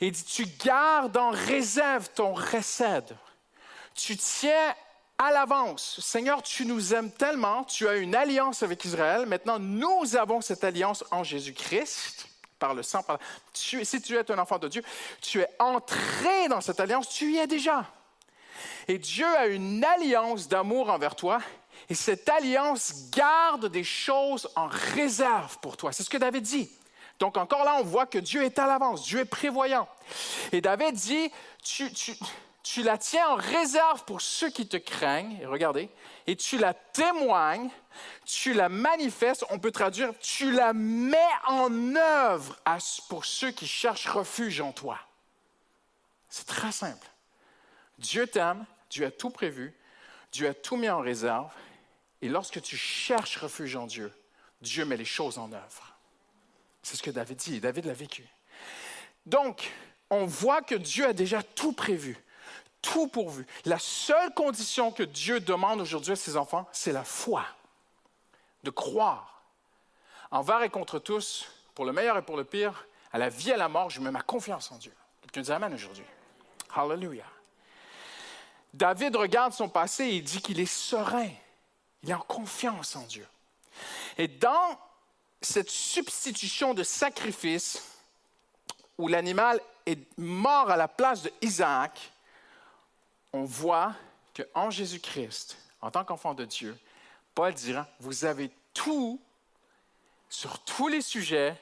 Il 0.00 0.12
dit, 0.12 0.24
tu 0.24 0.46
gardes 0.64 1.16
en 1.16 1.30
réserve 1.30 2.10
ton 2.10 2.34
chesed. 2.36 3.16
Tu 3.94 4.16
tiens 4.16 4.74
à 5.20 5.30
l'avance. 5.30 6.00
Seigneur, 6.00 6.42
tu 6.42 6.64
nous 6.64 6.94
aimes 6.94 7.10
tellement, 7.10 7.64
tu 7.64 7.86
as 7.86 7.96
une 7.96 8.14
alliance 8.14 8.62
avec 8.62 8.82
Israël. 8.86 9.26
Maintenant, 9.26 9.58
nous 9.58 10.16
avons 10.16 10.40
cette 10.40 10.64
alliance 10.64 11.04
en 11.10 11.22
Jésus-Christ 11.24 12.26
par 12.58 12.72
le 12.72 12.82
sang. 12.82 13.04
si 13.52 14.00
tu 14.00 14.16
es 14.16 14.30
un 14.30 14.38
enfant 14.38 14.58
de 14.58 14.68
Dieu, 14.68 14.82
tu 15.20 15.40
es 15.42 15.48
entré 15.58 16.48
dans 16.48 16.62
cette 16.62 16.80
alliance, 16.80 17.10
tu 17.10 17.32
y 17.32 17.36
es 17.36 17.46
déjà. 17.46 17.84
Et 18.88 18.98
Dieu 18.98 19.26
a 19.26 19.46
une 19.46 19.84
alliance 19.84 20.48
d'amour 20.48 20.88
envers 20.88 21.14
toi. 21.14 21.40
Et 21.90 21.94
cette 21.94 22.28
alliance 22.30 23.10
garde 23.10 23.66
des 23.66 23.84
choses 23.84 24.48
en 24.56 24.68
réserve 24.68 25.58
pour 25.58 25.76
toi. 25.76 25.92
C'est 25.92 26.02
ce 26.02 26.10
que 26.10 26.16
David 26.16 26.44
dit. 26.44 26.70
Donc 27.18 27.36
encore 27.36 27.64
là, 27.64 27.76
on 27.78 27.84
voit 27.84 28.06
que 28.06 28.18
Dieu 28.18 28.42
est 28.42 28.58
à 28.58 28.66
l'avance, 28.66 29.04
Dieu 29.04 29.20
est 29.20 29.26
prévoyant. 29.26 29.86
Et 30.52 30.62
David 30.62 30.94
dit, 30.94 31.30
tu 31.62 31.90
la 32.82 32.98
tiens 32.98 33.28
en 33.28 33.34
réserve 33.36 34.04
pour 34.04 34.20
ceux 34.20 34.50
qui 34.50 34.68
te 34.68 34.76
craignent, 34.76 35.38
et 35.40 35.46
regardez, 35.46 35.88
et 36.26 36.36
tu 36.36 36.58
la 36.58 36.74
témoignes, 36.74 37.70
tu 38.24 38.52
la 38.52 38.68
manifestes, 38.68 39.44
on 39.50 39.58
peut 39.58 39.72
traduire, 39.72 40.12
tu 40.18 40.52
la 40.52 40.72
mets 40.72 41.16
en 41.46 41.96
œuvre 41.96 42.58
pour 43.08 43.24
ceux 43.24 43.50
qui 43.50 43.66
cherchent 43.66 44.08
refuge 44.08 44.60
en 44.60 44.72
toi. 44.72 44.98
C'est 46.28 46.46
très 46.46 46.72
simple. 46.72 47.06
Dieu 47.98 48.26
t'aime, 48.26 48.64
Dieu 48.88 49.06
a 49.06 49.10
tout 49.10 49.30
prévu, 49.30 49.74
Dieu 50.32 50.48
a 50.48 50.54
tout 50.54 50.76
mis 50.76 50.88
en 50.88 51.00
réserve, 51.00 51.52
et 52.22 52.28
lorsque 52.28 52.60
tu 52.62 52.76
cherches 52.76 53.38
refuge 53.38 53.76
en 53.76 53.86
Dieu, 53.86 54.12
Dieu 54.60 54.84
met 54.84 54.96
les 54.96 55.04
choses 55.04 55.38
en 55.38 55.52
œuvre. 55.52 55.96
C'est 56.82 56.96
ce 56.96 57.02
que 57.02 57.10
David 57.10 57.36
dit, 57.36 57.60
David 57.60 57.86
l'a 57.86 57.92
vécu. 57.92 58.26
Donc, 59.26 59.70
on 60.10 60.26
voit 60.26 60.62
que 60.62 60.74
Dieu 60.74 61.06
a 61.06 61.12
déjà 61.12 61.42
tout 61.42 61.72
prévu, 61.72 62.16
tout 62.82 63.08
pourvu. 63.08 63.46
La 63.64 63.78
seule 63.78 64.32
condition 64.34 64.92
que 64.92 65.02
Dieu 65.02 65.40
demande 65.40 65.80
aujourd'hui 65.80 66.12
à 66.12 66.16
ses 66.16 66.36
enfants, 66.36 66.68
c'est 66.72 66.92
la 66.92 67.04
foi, 67.04 67.44
de 68.64 68.70
croire. 68.70 69.42
Envers 70.30 70.62
et 70.62 70.70
contre 70.70 70.98
tous, 70.98 71.46
pour 71.74 71.84
le 71.84 71.92
meilleur 71.92 72.16
et 72.16 72.22
pour 72.22 72.36
le 72.36 72.44
pire, 72.44 72.86
à 73.12 73.18
la 73.18 73.28
vie 73.28 73.50
et 73.50 73.54
à 73.54 73.56
la 73.56 73.68
mort, 73.68 73.90
je 73.90 74.00
mets 74.00 74.10
ma 74.10 74.22
confiance 74.22 74.70
en 74.70 74.76
Dieu. 74.76 74.94
Quelqu'un 75.22 75.40
dit 75.42 75.52
Amen 75.52 75.74
aujourd'hui. 75.74 76.04
Hallelujah. 76.74 77.26
David 78.72 79.16
regarde 79.16 79.52
son 79.52 79.68
passé 79.68 80.04
et 80.04 80.16
il 80.16 80.24
dit 80.24 80.40
qu'il 80.40 80.60
est 80.60 80.66
serein. 80.66 81.28
Il 82.02 82.10
est 82.10 82.14
en 82.14 82.20
confiance 82.20 82.94
en 82.96 83.02
Dieu. 83.02 83.26
Et 84.16 84.28
dans 84.28 84.78
cette 85.40 85.70
substitution 85.70 86.74
de 86.74 86.82
sacrifice 86.82 87.82
où 88.98 89.08
l'animal 89.08 89.60
est 89.86 89.98
mort 90.18 90.70
à 90.70 90.76
la 90.76 90.88
place 90.88 91.22
de 91.22 91.32
Isaac, 91.42 92.12
on 93.32 93.44
voit 93.44 93.94
qu'en 94.34 94.70
Jésus-Christ, 94.70 95.58
en 95.80 95.90
tant 95.90 96.04
qu'enfant 96.04 96.34
de 96.34 96.44
Dieu, 96.44 96.76
Paul 97.34 97.54
dira, 97.54 97.86
vous 98.00 98.24
avez 98.24 98.50
tout 98.74 99.20
sur 100.28 100.58
tous 100.60 100.88
les 100.88 101.00
sujets, 101.00 101.56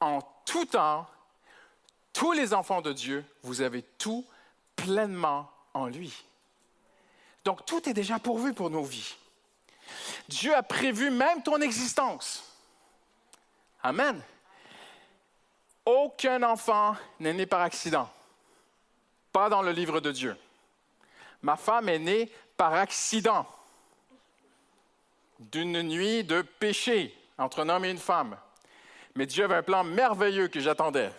en 0.00 0.20
tout 0.44 0.64
temps, 0.64 1.06
tous 2.12 2.32
les 2.32 2.52
enfants 2.52 2.82
de 2.82 2.92
Dieu, 2.92 3.24
vous 3.42 3.60
avez 3.62 3.82
tout 3.82 4.26
pleinement 4.76 5.50
en 5.74 5.86
lui. 5.86 6.12
Donc 7.44 7.64
tout 7.66 7.88
est 7.88 7.94
déjà 7.94 8.18
pourvu 8.18 8.52
pour 8.52 8.70
nos 8.70 8.84
vies. 8.84 9.16
Dieu 10.28 10.54
a 10.54 10.62
prévu 10.62 11.10
même 11.10 11.42
ton 11.42 11.60
existence. 11.60 12.44
Amen. 13.82 14.20
Aucun 15.84 16.42
enfant 16.42 16.96
n'est 17.18 17.32
né 17.32 17.46
par 17.46 17.60
accident. 17.60 18.08
Pas 19.32 19.48
dans 19.48 19.62
le 19.62 19.72
livre 19.72 20.00
de 20.00 20.12
Dieu. 20.12 20.36
Ma 21.42 21.56
femme 21.56 21.88
est 21.88 21.98
née 21.98 22.32
par 22.56 22.74
accident 22.74 23.46
d'une 25.38 25.82
nuit 25.82 26.22
de 26.24 26.42
péché 26.42 27.16
entre 27.36 27.60
un 27.60 27.68
homme 27.68 27.84
et 27.84 27.90
une 27.90 27.98
femme. 27.98 28.36
Mais 29.14 29.26
Dieu 29.26 29.44
avait 29.44 29.56
un 29.56 29.62
plan 29.62 29.84
merveilleux 29.84 30.48
que 30.48 30.60
j'attendais. 30.60 31.10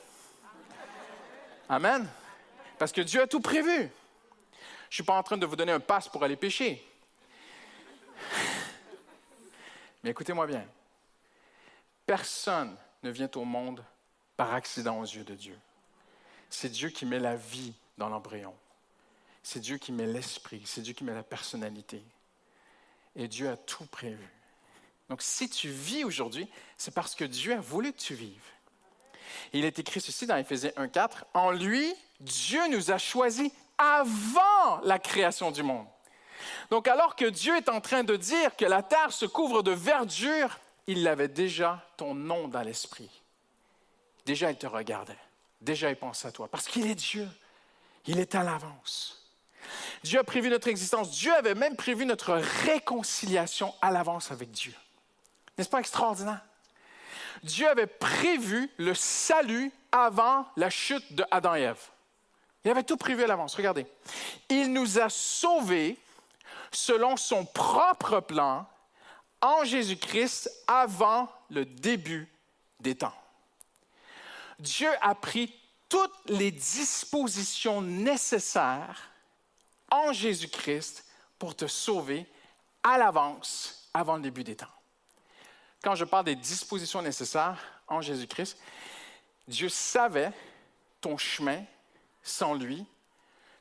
Amen. 1.70 2.08
Parce 2.80 2.92
que 2.92 3.02
Dieu 3.02 3.22
a 3.22 3.28
tout 3.28 3.42
prévu. 3.42 3.78
Je 3.78 3.82
ne 3.82 3.90
suis 4.90 5.04
pas 5.04 5.18
en 5.18 5.24
train 5.24 5.38
de 5.38 5.46
vous 5.46 5.56
donner 5.56 5.72
un 5.72 5.80
passe 5.80 6.08
pour 6.08 6.24
aller 6.24 6.36
pécher. 6.36 6.86
Mais 10.04 10.12
écoutez-moi 10.12 10.48
bien. 10.48 10.66
Personne 12.06 12.76
ne 13.04 13.10
vient 13.10 13.30
au 13.36 13.46
monde 13.46 13.84
par 14.36 14.54
accident 14.54 15.00
aux 15.00 15.06
yeux 15.06 15.24
de 15.24 15.36
Dieu. 15.36 15.58
C'est 16.50 16.70
Dieu 16.70 16.90
qui 16.90 17.06
met 17.06 17.20
la 17.20 17.36
vie 17.36 17.74
dans 17.98 18.10
l'embryon. 18.10 18.54
C'est 19.44 19.60
Dieu 19.60 19.78
qui 19.78 19.92
met 19.92 20.06
l'esprit. 20.06 20.64
C'est 20.66 20.82
Dieu 20.82 20.94
qui 20.94 21.04
met 21.04 21.14
la 21.14 21.24
personnalité. 21.24 22.04
Et 23.16 23.28
Dieu 23.28 23.50
a 23.50 23.58
tout 23.58 23.86
prévu. 23.86 24.28
Donc 25.10 25.22
si 25.22 25.50
tu 25.50 25.70
vis 25.70 26.04
aujourd'hui, 26.04 26.48
c'est 26.78 26.94
parce 26.94 27.14
que 27.14 27.26
Dieu 27.26 27.54
a 27.54 27.60
voulu 27.60 27.92
que 27.94 28.00
tu 28.00 28.16
vives. 28.16 28.52
il 29.52 29.66
est 29.66 29.78
écrit 29.78 30.02
ceci 30.02 30.26
dans 30.26 30.38
Éphésiens 30.38 30.72
1.4. 30.78 31.24
En 31.34 31.52
lui, 31.52 31.94
Dieu 32.20 32.62
nous 32.70 32.92
a 32.92 32.98
choisis 32.98 33.52
avant 33.78 34.80
la 34.84 34.98
création 34.98 35.52
du 35.52 35.62
monde. 35.62 35.88
Donc 36.70 36.88
alors 36.88 37.16
que 37.16 37.26
Dieu 37.26 37.56
est 37.58 37.70
en 37.70 37.82
train 37.82 38.04
de 38.04 38.16
dire 38.16 38.56
que 38.56 38.66
la 38.66 38.82
terre 38.82 39.12
se 39.12 39.26
couvre 39.26 39.62
de 39.62 39.72
verdure, 39.72 40.58
il 40.88 41.08
avait 41.08 41.28
déjà 41.28 41.86
ton 41.98 42.14
nom 42.14 42.48
dans 42.48 42.62
l'esprit. 42.62 43.24
Déjà, 44.26 44.52
il 44.52 44.58
te 44.58 44.68
regardait. 44.68 45.18
Déjà, 45.62 45.90
il 45.90 45.96
pensait 45.96 46.28
à 46.28 46.32
toi. 46.32 46.48
Parce 46.48 46.68
qu'il 46.68 46.88
est 46.88 46.96
Dieu. 46.96 47.28
Il 48.06 48.20
est 48.20 48.36
à 48.36 48.44
l'avance. 48.44 49.23
Dieu 50.04 50.20
a 50.20 50.24
prévu 50.24 50.50
notre 50.50 50.68
existence. 50.68 51.12
Dieu 51.12 51.34
avait 51.34 51.56
même 51.56 51.76
prévu 51.76 52.06
notre 52.06 52.34
réconciliation 52.66 53.74
à 53.82 53.90
l'avance 53.92 54.32
avec 54.32 54.52
Dieu. 54.52 54.74
N'est-ce 55.58 55.70
pas 55.70 55.80
extraordinaire? 55.80 56.42
Dieu 57.44 57.68
avait 57.68 57.88
prévu 57.88 58.70
le 58.78 58.94
salut 58.94 59.72
avant 59.92 60.46
la 60.56 60.70
chute 60.70 61.14
de 61.14 61.26
Adam 61.32 61.56
et 61.56 61.62
Ève. 61.62 61.82
Il 62.64 62.72
avait 62.72 62.84
tout 62.84 62.98
prévu 62.98 63.24
à 63.24 63.28
l'avance. 63.28 63.56
Regardez. 63.56 63.86
Il 64.50 64.72
nous 64.72 65.00
a 65.00 65.10
sauvés 65.10 65.98
selon 66.72 67.18
son 67.18 67.46
propre 67.46 68.20
plan 68.20 68.68
en 69.42 69.64
Jésus-Christ 69.64 70.50
avant 70.68 71.30
le 71.50 71.66
début 71.66 72.30
des 72.80 72.96
temps. 72.96 73.14
Dieu 74.60 74.90
a 75.02 75.16
pris 75.16 75.54
toutes 75.90 76.12
les 76.28 76.52
dispositions 76.52 77.82
nécessaires 77.82 79.13
en 79.94 80.12
Jésus-Christ 80.12 81.06
pour 81.38 81.56
te 81.56 81.68
sauver 81.68 82.26
à 82.82 82.98
l'avance 82.98 83.88
avant 83.94 84.16
le 84.16 84.24
début 84.24 84.44
des 84.44 84.56
temps. 84.56 84.66
Quand 85.84 85.94
je 85.94 86.04
parle 86.04 86.26
des 86.26 86.36
dispositions 86.36 87.04
nécessaires 87.04 87.62
en 87.88 88.02
Jésus-Christ, 88.02 88.58
Dieu 89.48 89.70
savait 89.70 90.32
ton 91.00 91.16
chemin 91.18 91.64
sans 92.24 92.56
lui, 92.56 92.86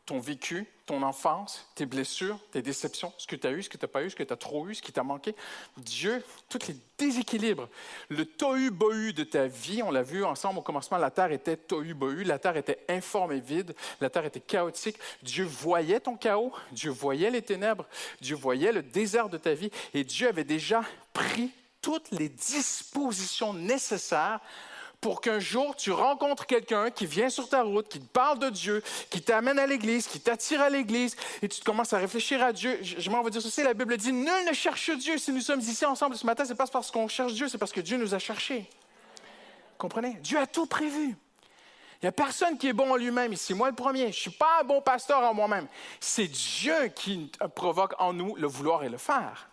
ton 0.04 0.18
vécu, 0.18 0.66
ton 0.86 1.02
enfance, 1.02 1.68
tes 1.76 1.86
blessures, 1.86 2.38
tes 2.50 2.60
déceptions, 2.60 3.12
ce 3.18 3.26
que 3.26 3.36
tu 3.36 3.46
as 3.46 3.52
eu, 3.52 3.62
ce 3.62 3.70
que 3.70 3.76
tu 3.76 3.84
n'as 3.84 3.88
pas 3.88 4.02
eu, 4.02 4.10
ce 4.10 4.16
que 4.16 4.22
tu 4.24 4.32
as 4.32 4.36
trop 4.36 4.68
eu, 4.68 4.74
ce 4.74 4.82
qui 4.82 4.92
t'a 4.92 5.04
manqué. 5.04 5.34
Dieu, 5.76 6.24
tous 6.48 6.66
les 6.66 6.76
déséquilibres, 6.98 7.68
le 8.08 8.24
tohu-bohu 8.24 9.12
de 9.12 9.22
ta 9.22 9.46
vie, 9.46 9.82
on 9.82 9.92
l'a 9.92 10.02
vu 10.02 10.24
ensemble 10.24 10.58
au 10.58 10.62
commencement, 10.62 10.98
la 10.98 11.10
terre 11.10 11.30
était 11.30 11.56
tohu-bohu, 11.56 12.24
la 12.24 12.38
terre 12.38 12.56
était 12.56 12.84
informe 12.88 13.32
et 13.32 13.40
vide, 13.40 13.74
la 14.00 14.10
terre 14.10 14.24
était 14.24 14.40
chaotique. 14.40 14.98
Dieu 15.22 15.44
voyait 15.44 16.00
ton 16.00 16.16
chaos, 16.16 16.52
Dieu 16.72 16.90
voyait 16.90 17.30
les 17.30 17.42
ténèbres, 17.42 17.86
Dieu 18.20 18.34
voyait 18.34 18.72
le 18.72 18.82
désert 18.82 19.28
de 19.28 19.38
ta 19.38 19.54
vie 19.54 19.70
et 19.94 20.02
Dieu 20.02 20.28
avait 20.28 20.44
déjà 20.44 20.82
pris 21.12 21.52
toutes 21.80 22.10
les 22.10 22.28
dispositions 22.28 23.52
nécessaires 23.54 24.40
pour 25.02 25.20
qu'un 25.20 25.40
jour 25.40 25.74
tu 25.76 25.90
rencontres 25.90 26.46
quelqu'un 26.46 26.90
qui 26.90 27.06
vient 27.06 27.28
sur 27.28 27.48
ta 27.48 27.62
route, 27.62 27.88
qui 27.88 28.00
te 28.00 28.06
parle 28.06 28.38
de 28.38 28.48
Dieu, 28.48 28.82
qui 29.10 29.20
t'amène 29.20 29.58
à 29.58 29.66
l'Église, 29.66 30.06
qui 30.06 30.20
t'attire 30.20 30.62
à 30.62 30.70
l'Église, 30.70 31.16
et 31.42 31.48
tu 31.48 31.60
commences 31.60 31.92
à 31.92 31.98
réfléchir 31.98 32.40
à 32.40 32.52
Dieu. 32.52 32.78
Je, 32.82 33.10
m'en 33.10 33.20
vais 33.22 33.30
dire 33.30 33.42
ceci, 33.42 33.64
la 33.64 33.74
Bible 33.74 33.96
dit, 33.96 34.12
nul 34.12 34.44
ne 34.48 34.52
cherche 34.54 34.90
Dieu. 34.92 35.18
Si 35.18 35.32
nous 35.32 35.40
sommes 35.40 35.58
ici 35.58 35.84
ensemble 35.84 36.16
ce 36.16 36.24
matin, 36.24 36.44
ce 36.44 36.50
n'est 36.50 36.56
pas 36.56 36.68
parce 36.68 36.92
qu'on 36.92 37.08
cherche 37.08 37.34
Dieu, 37.34 37.48
c'est 37.48 37.58
parce 37.58 37.72
que 37.72 37.80
Dieu 37.80 37.98
nous 37.98 38.14
a 38.14 38.20
cherchés. 38.20 38.70
Comprenez? 39.76 40.16
Dieu 40.22 40.38
a 40.38 40.46
tout 40.46 40.66
prévu. 40.66 41.16
Il 42.00 42.04
n'y 42.04 42.08
a 42.08 42.12
personne 42.12 42.56
qui 42.56 42.68
est 42.68 42.72
bon 42.72 42.92
en 42.92 42.96
lui-même 42.96 43.32
ici. 43.32 43.54
Moi, 43.54 43.70
le 43.70 43.74
premier. 43.74 44.02
Je 44.02 44.06
ne 44.06 44.12
suis 44.12 44.30
pas 44.30 44.60
un 44.60 44.64
bon 44.64 44.80
pasteur 44.80 45.18
en 45.18 45.34
moi-même. 45.34 45.66
C'est 45.98 46.28
Dieu 46.28 46.88
qui 46.94 47.28
provoque 47.56 47.94
en 47.98 48.12
nous 48.12 48.36
le 48.36 48.46
vouloir 48.46 48.84
et 48.84 48.88
le 48.88 48.98
faire. 48.98 49.48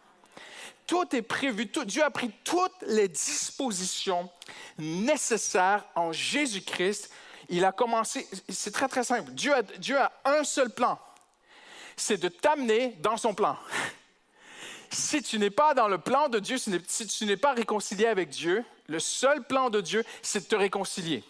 Tout 0.89 1.15
est 1.15 1.21
prévu. 1.21 1.67
Dieu 1.85 2.03
a 2.03 2.09
pris 2.09 2.31
toutes 2.43 2.81
les 2.87 3.07
dispositions 3.07 4.27
nécessaires 4.79 5.85
en 5.93 6.11
Jésus-Christ. 6.11 7.11
Il 7.47 7.63
a 7.63 7.71
commencé, 7.71 8.27
c'est 8.49 8.71
très 8.71 8.87
très 8.87 9.03
simple. 9.03 9.29
Dieu 9.33 9.53
a, 9.53 9.61
Dieu 9.61 9.99
a 9.99 10.11
un 10.25 10.43
seul 10.43 10.71
plan. 10.71 10.97
C'est 11.95 12.17
de 12.17 12.27
t'amener 12.27 12.97
dans 13.01 13.17
son 13.17 13.33
plan. 13.33 13.55
Si 14.91 15.21
tu 15.21 15.37
n'es 15.37 15.51
pas 15.51 15.75
dans 15.75 15.87
le 15.87 15.99
plan 15.99 16.29
de 16.29 16.39
Dieu, 16.39 16.57
si 16.57 17.05
tu 17.05 17.25
n'es 17.27 17.37
pas 17.37 17.53
réconcilié 17.53 18.07
avec 18.07 18.29
Dieu, 18.29 18.65
le 18.87 18.99
seul 18.99 19.45
plan 19.45 19.69
de 19.69 19.81
Dieu, 19.81 20.03
c'est 20.23 20.39
de 20.39 20.45
te 20.45 20.55
réconcilier. 20.55 21.23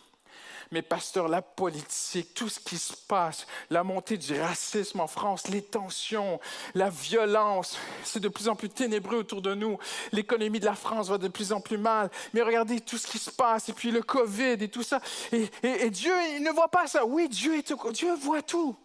Mais 0.72 0.84
pasteur, 0.84 1.28
la 1.28 1.42
politique, 1.42 2.36
tout 2.36 2.48
ce 2.48 2.60
qui 2.60 2.78
se 2.78 2.94
passe, 2.94 3.48
la 3.72 3.84
montée 3.84 4.18
du 4.18 4.40
racisme 4.40 5.00
en 5.00 5.08
France, 5.08 5.48
les 5.48 5.64
tensions, 5.64 6.40
la 6.76 6.92
violence, 6.92 7.76
c'est 8.04 8.20
de 8.20 8.30
plus 8.30 8.48
en 8.48 8.56
plus 8.56 8.70
ténébreux 8.70 9.18
autour 9.18 9.42
de 9.42 9.56
nous. 9.56 9.80
L'économie 10.12 10.60
de 10.60 10.66
la 10.66 10.76
France 10.76 11.10
va 11.10 11.18
de 11.18 11.28
plus 11.28 11.54
en 11.54 11.60
plus 11.60 11.80
mal. 11.80 12.12
Mais 12.34 12.44
regardez 12.44 12.82
tout 12.82 13.00
ce 13.00 13.08
qui 13.08 13.18
se 13.18 13.32
passe, 13.32 13.70
et 13.70 13.74
puis 13.74 13.90
le 13.90 14.04
COVID 14.04 14.64
et 14.64 14.70
tout 14.70 14.84
ça. 14.84 15.02
Et, 15.32 15.90
Dieu, 15.90 16.14
il 16.36 16.44
ne 16.44 16.52
voit 16.52 16.70
pas 16.70 16.86
ça. 16.86 17.04
Oui, 17.04 17.28
Dieu, 17.28 17.64
Dieu 17.92 18.16
voit 18.16 18.44
tout. 18.44 18.78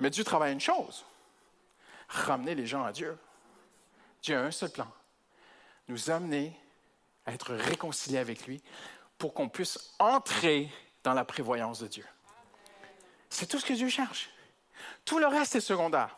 Mais 0.00 0.10
Dieu 0.10 0.24
travaille 0.24 0.52
une 0.52 0.60
chose, 0.60 1.04
ramener 2.08 2.56
les 2.56 2.66
gens 2.66 2.82
à 2.82 2.90
Dieu. 2.90 3.16
Dieu 4.22 4.36
a 4.36 4.40
un 4.40 4.50
seul 4.50 4.70
plan, 4.70 4.88
nous 5.86 6.10
amener 6.10 6.58
à 7.26 7.32
être 7.32 7.54
réconciliés 7.54 8.18
avec 8.18 8.46
lui 8.46 8.60
pour 9.18 9.34
qu'on 9.34 9.48
puisse 9.48 9.92
entrer 9.98 10.70
dans 11.02 11.14
la 11.14 11.24
prévoyance 11.24 11.80
de 11.80 11.86
Dieu. 11.86 12.06
C'est 13.30 13.46
tout 13.46 13.58
ce 13.58 13.66
que 13.66 13.72
Dieu 13.72 13.88
cherche. 13.88 14.30
Tout 15.04 15.18
le 15.18 15.26
reste 15.26 15.56
est 15.56 15.60
secondaire. 15.60 16.16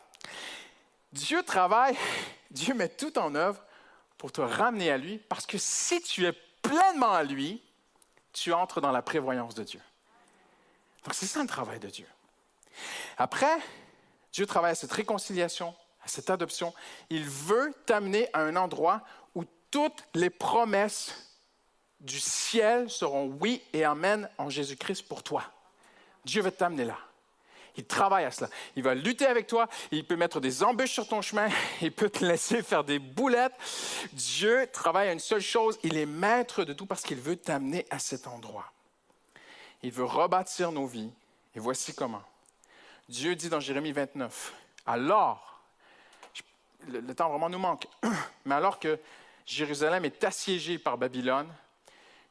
Dieu 1.11 1.43
travaille, 1.43 1.97
Dieu 2.51 2.73
met 2.73 2.89
tout 2.89 3.17
en 3.17 3.35
œuvre 3.35 3.63
pour 4.17 4.31
te 4.31 4.41
ramener 4.41 4.91
à 4.91 4.97
lui, 4.97 5.17
parce 5.17 5.45
que 5.45 5.57
si 5.57 6.01
tu 6.01 6.25
es 6.25 6.33
pleinement 6.61 7.13
à 7.13 7.23
lui, 7.23 7.61
tu 8.33 8.53
entres 8.53 8.81
dans 8.81 8.91
la 8.91 9.01
prévoyance 9.01 9.55
de 9.55 9.63
Dieu. 9.63 9.81
Donc 11.03 11.13
c'est 11.13 11.25
ça 11.25 11.41
le 11.41 11.47
travail 11.47 11.79
de 11.79 11.87
Dieu. 11.87 12.07
Après, 13.17 13.57
Dieu 14.31 14.45
travaille 14.45 14.71
à 14.71 14.75
cette 14.75 14.91
réconciliation, 14.91 15.75
à 16.03 16.07
cette 16.07 16.29
adoption. 16.29 16.73
Il 17.09 17.23
veut 17.23 17.73
t'amener 17.85 18.29
à 18.33 18.41
un 18.41 18.55
endroit 18.55 19.03
où 19.33 19.43
toutes 19.71 20.03
les 20.13 20.29
promesses 20.29 21.26
du 21.99 22.19
ciel 22.19 22.89
seront 22.89 23.35
oui 23.41 23.61
et 23.73 23.83
amen 23.83 24.29
en 24.37 24.49
Jésus-Christ 24.49 25.03
pour 25.07 25.23
toi. 25.23 25.43
Dieu 26.25 26.41
veut 26.41 26.51
t'amener 26.51 26.85
là. 26.85 26.97
Il 27.77 27.85
travaille 27.85 28.25
à 28.25 28.31
cela. 28.31 28.49
Il 28.75 28.83
va 28.83 28.95
lutter 28.95 29.27
avec 29.27 29.45
toi. 29.45 29.67
Il 29.91 30.05
peut 30.05 30.15
mettre 30.15 30.39
des 30.39 30.63
embûches 30.63 30.93
sur 30.93 31.07
ton 31.07 31.21
chemin. 31.21 31.47
Il 31.81 31.91
peut 31.91 32.09
te 32.09 32.25
laisser 32.25 32.63
faire 32.63 32.83
des 32.83 32.97
boulettes. 32.97 33.53
Dieu 34.13 34.67
travaille 34.73 35.09
à 35.09 35.13
une 35.13 35.19
seule 35.19 35.41
chose. 35.41 35.77
Il 35.83 35.95
est 35.95 36.07
maître 36.07 36.63
de 36.63 36.73
tout 36.73 36.87
parce 36.87 37.03
qu'il 37.03 37.19
veut 37.19 37.35
t'amener 37.35 37.85
à 37.91 37.99
cet 37.99 38.27
endroit. 38.27 38.71
Il 39.83 39.91
veut 39.91 40.05
rebâtir 40.05 40.71
nos 40.71 40.87
vies. 40.87 41.11
Et 41.55 41.59
voici 41.59 41.93
comment. 41.93 42.23
Dieu 43.09 43.35
dit 43.35 43.49
dans 43.49 43.59
Jérémie 43.59 43.91
29, 43.91 44.53
alors, 44.87 45.61
le, 46.87 47.13
temps 47.13 47.29
vraiment 47.29 47.49
nous 47.49 47.59
manque, 47.59 47.87
mais 48.45 48.55
alors 48.55 48.79
que 48.79 48.99
Jérusalem 49.45 50.03
est 50.03 50.23
assiégée 50.23 50.77
par 50.77 50.97
Babylone, 50.97 51.47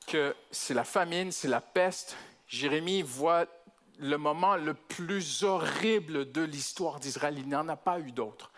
que 0.06 0.34
c'est 0.50 0.74
la 0.74 0.84
famine, 0.84 1.32
c'est 1.32 1.48
la 1.48 1.60
peste, 1.60 2.16
Jérémie 2.48 3.02
voit 3.02 3.46
le 3.98 4.16
moment 4.16 4.56
le 4.56 4.74
plus 4.74 5.42
horrible 5.42 6.30
de 6.30 6.42
l'histoire 6.42 7.00
d'Israël. 7.00 7.38
Il 7.38 7.48
n'y 7.48 7.54
en 7.54 7.68
a 7.68 7.76
pas 7.76 7.98
eu 7.98 8.12
d'autre. 8.12 8.52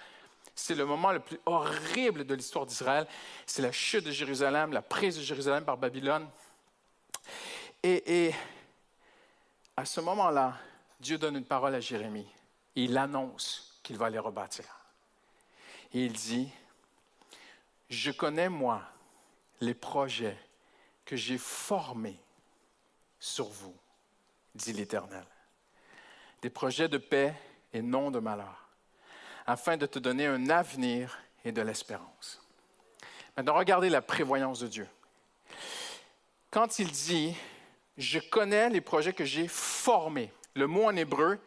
C'est 0.54 0.74
le 0.74 0.84
moment 0.84 1.12
le 1.12 1.20
plus 1.20 1.38
horrible 1.46 2.26
de 2.26 2.34
l'histoire 2.34 2.66
d'Israël. 2.66 3.06
C'est 3.46 3.62
la 3.62 3.72
chute 3.72 4.04
de 4.04 4.10
Jérusalem, 4.10 4.72
la 4.72 4.82
prise 4.82 5.16
de 5.16 5.22
Jérusalem 5.22 5.64
par 5.64 5.78
Babylone. 5.78 6.28
Et, 7.84 8.34
à 9.76 9.84
ce 9.84 10.00
moment-là, 10.00 10.56
Dieu 10.98 11.16
donne 11.16 11.36
une 11.36 11.44
parole 11.44 11.74
à 11.74 11.80
Jérémie. 11.80 12.26
il 12.74 12.98
annonce 12.98 13.80
qu'il 13.84 13.96
va 13.96 14.10
les 14.10 14.18
rebâtir. 14.18 14.64
Et 15.94 16.04
il 16.04 16.12
dit, 16.12 16.50
je 17.88 18.10
connais, 18.10 18.48
moi, 18.48 18.82
les 19.60 19.74
projets 19.74 20.36
que 21.08 21.16
j'ai 21.16 21.38
formés 21.38 22.20
sur 23.18 23.46
vous, 23.46 23.74
dit 24.54 24.74
l'Éternel. 24.74 25.24
Des 26.42 26.50
projets 26.50 26.88
de 26.88 26.98
paix 26.98 27.34
et 27.72 27.80
non 27.80 28.10
de 28.10 28.18
malheur, 28.18 28.68
afin 29.46 29.78
de 29.78 29.86
te 29.86 29.98
donner 29.98 30.26
un 30.26 30.50
avenir 30.50 31.18
et 31.46 31.50
de 31.50 31.62
l'espérance. 31.62 32.42
Maintenant, 33.38 33.54
regardez 33.54 33.88
la 33.88 34.02
prévoyance 34.02 34.60
de 34.60 34.68
Dieu. 34.68 34.86
Quand 36.50 36.78
il 36.78 36.90
dit, 36.90 37.34
je 37.96 38.18
connais 38.18 38.68
les 38.68 38.82
projets 38.82 39.14
que 39.14 39.24
j'ai 39.24 39.48
formés, 39.48 40.30
le 40.54 40.66
mot 40.66 40.84
en 40.84 40.94
hébreu, 40.94 41.40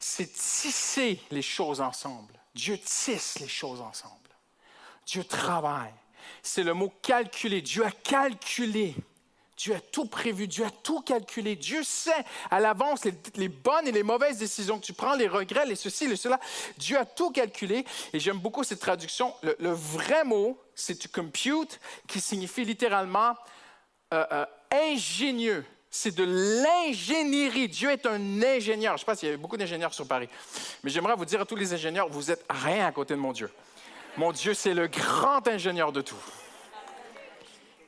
c'est 0.00 0.26
tisser 0.26 1.20
les 1.30 1.42
choses 1.42 1.80
ensemble. 1.80 2.34
Dieu 2.52 2.76
tisse 2.78 3.38
les 3.38 3.48
choses 3.48 3.80
ensemble. 3.80 4.30
Dieu 5.06 5.22
travaille. 5.22 5.94
C'est 6.42 6.62
le 6.62 6.74
mot 6.74 6.92
calculer. 7.02 7.62
Dieu 7.62 7.84
a 7.84 7.90
calculé. 7.90 8.94
Dieu 9.56 9.74
a 9.74 9.80
tout 9.80 10.06
prévu. 10.06 10.48
Dieu 10.48 10.64
a 10.64 10.70
tout 10.70 11.00
calculé. 11.00 11.56
Dieu 11.56 11.82
sait 11.82 12.24
à 12.50 12.60
l'avance 12.60 13.04
les, 13.36 13.48
bonnes 13.48 13.86
et 13.86 13.92
les 13.92 14.02
mauvaises 14.02 14.38
décisions 14.38 14.78
que 14.78 14.84
tu 14.84 14.92
prends, 14.92 15.14
les 15.14 15.28
regrets, 15.28 15.66
les 15.66 15.76
ceci, 15.76 16.08
les 16.08 16.16
cela. 16.16 16.40
Dieu 16.76 16.98
a 16.98 17.04
tout 17.04 17.30
calculé. 17.30 17.84
Et 18.12 18.20
j'aime 18.20 18.38
beaucoup 18.38 18.64
cette 18.64 18.80
traduction. 18.80 19.34
Le, 19.42 19.70
vrai 19.72 20.24
mot, 20.24 20.58
c'est 20.74 20.98
to 20.98 21.08
compute, 21.12 21.80
qui 22.08 22.20
signifie 22.20 22.64
littéralement 22.64 23.34
euh, 24.12 24.24
euh, 24.32 24.46
ingénieux 24.70 25.64
c'est 25.94 26.12
de 26.12 26.24
l'ingénierie. 26.24 27.68
Dieu 27.68 27.88
est 27.88 28.04
un 28.04 28.42
ingénieur. 28.42 28.94
Je 28.94 28.94
ne 28.94 28.98
sais 28.98 29.04
pas 29.04 29.14
s'il 29.14 29.28
y 29.28 29.32
a 29.32 29.36
beaucoup 29.36 29.56
d'ingénieurs 29.56 29.94
sur 29.94 30.08
Paris, 30.08 30.28
mais 30.82 30.90
j'aimerais 30.90 31.14
vous 31.14 31.24
dire 31.24 31.40
à 31.40 31.44
tous 31.44 31.54
les 31.54 31.72
ingénieurs, 31.72 32.08
vous 32.08 32.32
êtes 32.32 32.44
rien 32.50 32.88
à 32.88 32.90
côté 32.90 33.14
de 33.14 33.20
mon 33.20 33.30
Dieu. 33.30 33.48
Mon 34.16 34.30
Dieu, 34.30 34.54
c'est 34.54 34.74
le 34.74 34.86
grand 34.86 35.46
ingénieur 35.48 35.90
de 35.90 36.00
tout. 36.00 36.22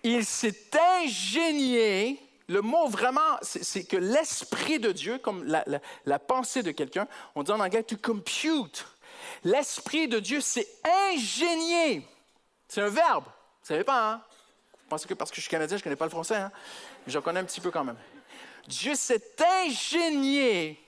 Il 0.02 0.24
s'est 0.24 0.70
ingénié. 1.02 2.20
Le 2.48 2.62
mot 2.62 2.88
vraiment, 2.88 3.38
c'est 3.42 3.84
que 3.84 3.96
l'esprit 3.96 4.78
de 4.78 4.92
Dieu, 4.92 5.18
comme 5.18 5.44
la, 5.44 6.18
pensée 6.18 6.62
de 6.62 6.70
quelqu'un, 6.70 7.06
on 7.34 7.42
dit 7.42 7.50
en 7.50 7.60
anglais 7.60 7.82
to 7.82 7.96
compute. 7.96 8.86
L'esprit 9.44 10.08
de 10.08 10.20
Dieu 10.20 10.40
s'est 10.40 10.68
ingénié. 11.12 12.06
C'est 12.68 12.82
un 12.82 12.88
verbe. 12.88 13.24
Vous 13.24 13.68
savez 13.68 13.84
pas, 13.84 14.12
hein? 14.12 14.22
Vous 14.72 14.88
pensez 14.88 15.08
que 15.08 15.14
parce 15.14 15.30
que 15.30 15.36
je 15.36 15.40
suis 15.42 15.50
canadien, 15.50 15.76
je 15.76 15.80
ne 15.80 15.84
connais 15.84 15.96
pas 15.96 16.04
le 16.04 16.10
français, 16.10 16.36
hein? 16.36 16.52
J'en 17.06 17.20
connais 17.20 17.40
un 17.40 17.44
petit 17.44 17.60
peu 17.60 17.70
quand 17.70 17.84
même. 17.84 17.98
Dieu 18.68 18.94
s'est 18.94 19.34
ingénié 19.64 20.80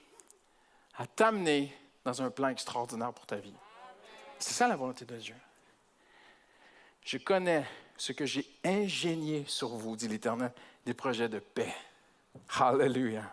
à 0.97 1.06
t'amener 1.06 1.77
dans 2.05 2.23
un 2.23 2.31
plan 2.31 2.48
extraordinaire 2.48 3.12
pour 3.12 3.27
ta 3.27 3.36
vie. 3.36 3.55
C'est 4.39 4.55
ça 4.55 4.69
la 4.69 4.77
volonté 4.77 5.05
de 5.05 5.16
Dieu. 5.16 5.35
Je 7.05 7.19
connais 7.19 7.65
ce 7.97 8.12
que 8.12 8.27
j'ai 8.27 8.47
ingénié 8.65 9.44
sur 9.47 9.69
vous, 9.69 9.97
dit 9.97 10.09
l'Éternel, 10.09 10.52
des 10.85 10.94
projets 10.94 11.28
de 11.28 11.39
paix. 11.39 11.74
Hallelujah. 12.59 13.31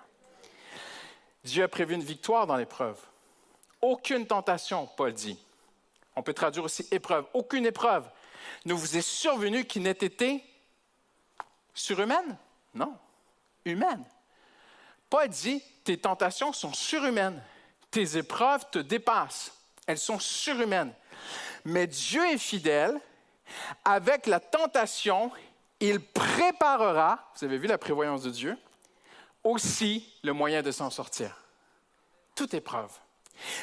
Dieu 1.44 1.64
a 1.64 1.68
prévu 1.68 1.94
une 1.94 2.04
victoire 2.04 2.48
dans 2.48 2.56
l'épreuve. 2.56 3.00
Aucune 3.82 4.26
tentation, 4.26 4.88
Paul 4.88 5.14
dit. 5.14 5.38
On 6.16 6.24
peut 6.24 6.34
traduire 6.34 6.64
aussi 6.64 6.88
épreuve. 6.92 7.26
Aucune 7.34 7.66
épreuve 7.66 8.10
ne 8.66 8.74
vous 8.74 8.98
est 8.98 9.02
survenue 9.02 9.66
qui 9.66 9.80
n'ait 9.80 9.92
été 9.92 10.44
surhumaine? 11.74 12.38
Non, 12.74 12.98
humaine. 13.64 14.04
Paul 15.10 15.28
dit, 15.30 15.62
tes 15.84 15.98
tentations 15.98 16.52
sont 16.52 16.74
surhumaines, 16.74 17.42
tes 17.92 18.18
épreuves 18.18 18.70
te 18.72 18.80
dépassent, 18.80 19.55
elles 19.88 19.98
sont 19.98 20.20
surhumaines. 20.20 20.94
Mais 21.64 21.88
Dieu 21.88 22.26
est 22.28 22.38
fidèle, 22.38 23.00
avec 23.84 24.28
la 24.28 24.40
tentation, 24.40 25.32
il 25.80 26.00
préparera, 26.00 27.32
vous 27.36 27.46
avez 27.46 27.58
vu 27.58 27.68
la 27.68 27.78
prévoyance 27.78 28.24
de 28.24 28.30
Dieu, 28.30 28.58
aussi 29.44 30.12
le 30.24 30.34
moyen 30.34 30.62
de 30.62 30.72
s'en 30.72 30.90
sortir. 30.90 31.44
Toute 32.36 32.54
épreuve. 32.54 32.92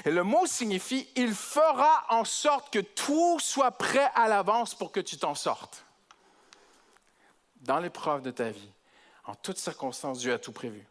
Et 0.05 0.11
le 0.11 0.23
mot 0.23 0.47
signifie, 0.47 1.09
il 1.17 1.35
fera 1.35 2.05
en 2.11 2.25
sorte 2.25 2.73
que 2.73 2.79
tout 2.79 3.39
soit 3.41 3.73
prêt 3.73 4.11
à 4.15 4.29
l'avance 4.29 4.75
pour 4.75 4.93
que 4.93 5.01
tu 5.01 5.17
t'en 5.17 5.35
sortes. 5.35 5.85
Dans 7.63 7.79
l'épreuve 7.79 8.23
de 8.23 8.31
ta 8.31 8.51
vie, 8.51 8.71
en 9.25 9.35
toutes 9.35 9.59
circonstances, 9.59 10.19
Dieu 10.19 10.33
a 10.35 10.39
tout 10.39 10.53
prévu. 10.53 10.85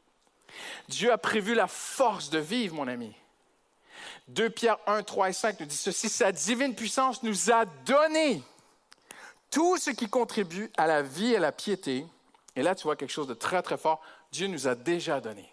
Dieu 0.87 1.11
a 1.11 1.17
prévu 1.17 1.53
la 1.53 1.67
force 1.67 2.29
de 2.29 2.39
vivre, 2.39 2.75
mon 2.75 2.87
ami. 2.87 3.13
2 4.33 4.49
Pierre 4.49 4.77
1, 4.87 5.03
3 5.03 5.29
et 5.29 5.33
5 5.33 5.59
nous 5.59 5.65
dit 5.65 5.75
ceci, 5.75 6.07
sa 6.07 6.31
divine 6.31 6.73
puissance 6.73 7.21
nous 7.21 7.51
a 7.51 7.65
donné 7.65 8.41
tout 9.49 9.77
ce 9.77 9.89
qui 9.89 10.07
contribue 10.07 10.71
à 10.77 10.87
la 10.87 11.01
vie 11.01 11.33
et 11.33 11.37
à 11.37 11.41
la 11.41 11.51
piété. 11.51 12.05
Et 12.55 12.61
là, 12.61 12.73
tu 12.73 12.83
vois 12.83 12.95
quelque 12.95 13.11
chose 13.11 13.27
de 13.27 13.33
très, 13.33 13.61
très 13.61 13.77
fort. 13.77 14.01
Dieu 14.31 14.47
nous 14.47 14.67
a 14.67 14.75
déjà 14.75 15.19
donné. 15.19 15.51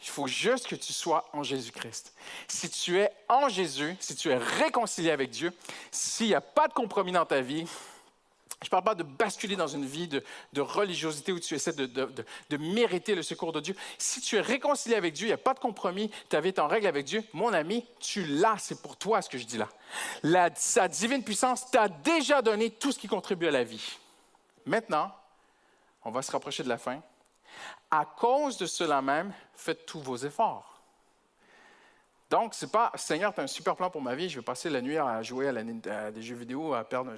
Il 0.00 0.08
faut 0.08 0.28
juste 0.28 0.68
que 0.68 0.76
tu 0.76 0.92
sois 0.92 1.28
en 1.32 1.42
Jésus-Christ. 1.42 2.14
Si 2.46 2.70
tu 2.70 3.00
es 3.00 3.10
en 3.28 3.48
Jésus, 3.48 3.96
si 3.98 4.14
tu 4.14 4.30
es 4.30 4.36
réconcilié 4.36 5.10
avec 5.10 5.30
Dieu, 5.30 5.52
s'il 5.90 6.28
n'y 6.28 6.34
a 6.34 6.40
pas 6.40 6.68
de 6.68 6.72
compromis 6.72 7.10
dans 7.10 7.26
ta 7.26 7.40
vie, 7.40 7.66
je 8.62 8.66
ne 8.66 8.70
parle 8.70 8.84
pas 8.84 8.94
de 8.96 9.04
basculer 9.04 9.54
dans 9.54 9.68
une 9.68 9.84
vie 9.84 10.08
de, 10.08 10.60
religiosité 10.60 11.30
où 11.30 11.38
tu 11.38 11.54
essaies 11.54 11.72
de, 11.72 12.56
mériter 12.56 13.14
le 13.14 13.22
secours 13.22 13.52
de 13.52 13.60
Dieu. 13.60 13.76
Si 13.98 14.20
tu 14.20 14.36
es 14.36 14.40
réconcilié 14.40 14.96
avec 14.96 15.14
Dieu, 15.14 15.26
il 15.26 15.30
n'y 15.30 15.34
a 15.34 15.38
pas 15.38 15.54
de 15.54 15.60
compromis, 15.60 16.10
ta 16.28 16.40
vie 16.40 16.48
est 16.48 16.58
en 16.58 16.66
règle 16.66 16.88
avec 16.88 17.04
Dieu, 17.04 17.22
mon 17.32 17.52
ami, 17.52 17.86
tu 18.00 18.24
l'as, 18.24 18.56
c'est 18.58 18.82
pour 18.82 18.96
toi 18.96 19.22
ce 19.22 19.28
que 19.28 19.38
je 19.38 19.44
dis 19.44 19.58
là. 19.58 19.68
La, 20.24 20.50
sa 20.56 20.88
divine 20.88 21.22
puissance 21.22 21.70
t'a 21.70 21.88
déjà 21.88 22.42
donné 22.42 22.70
tout 22.70 22.90
ce 22.90 22.98
qui 22.98 23.06
contribue 23.06 23.46
à 23.46 23.52
la 23.52 23.62
vie. 23.62 23.98
Maintenant, 24.66 25.14
on 26.04 26.10
va 26.10 26.22
se 26.22 26.32
rapprocher 26.32 26.64
de 26.64 26.68
la 26.68 26.78
fin. 26.78 27.00
À 27.90 28.04
cause 28.04 28.58
de 28.58 28.66
cela 28.66 29.00
même, 29.00 29.32
faites 29.54 29.86
tous 29.86 30.00
vos 30.00 30.16
efforts. 30.16 30.80
Donc, 32.28 32.54
c'est 32.54 32.70
pas, 32.70 32.90
Seigneur, 32.96 33.32
tu 33.32 33.40
as 33.40 33.44
un 33.44 33.46
super 33.46 33.76
plan 33.76 33.88
pour 33.88 34.02
ma 34.02 34.14
vie, 34.14 34.28
je 34.28 34.40
vais 34.40 34.44
passer 34.44 34.68
la 34.68 34.82
nuit 34.82 34.98
à 34.98 35.22
jouer 35.22 35.48
à, 35.48 36.10
des 36.10 36.22
jeux 36.22 36.34
vidéo, 36.34 36.74
à 36.74 36.84
perdre 36.84 37.12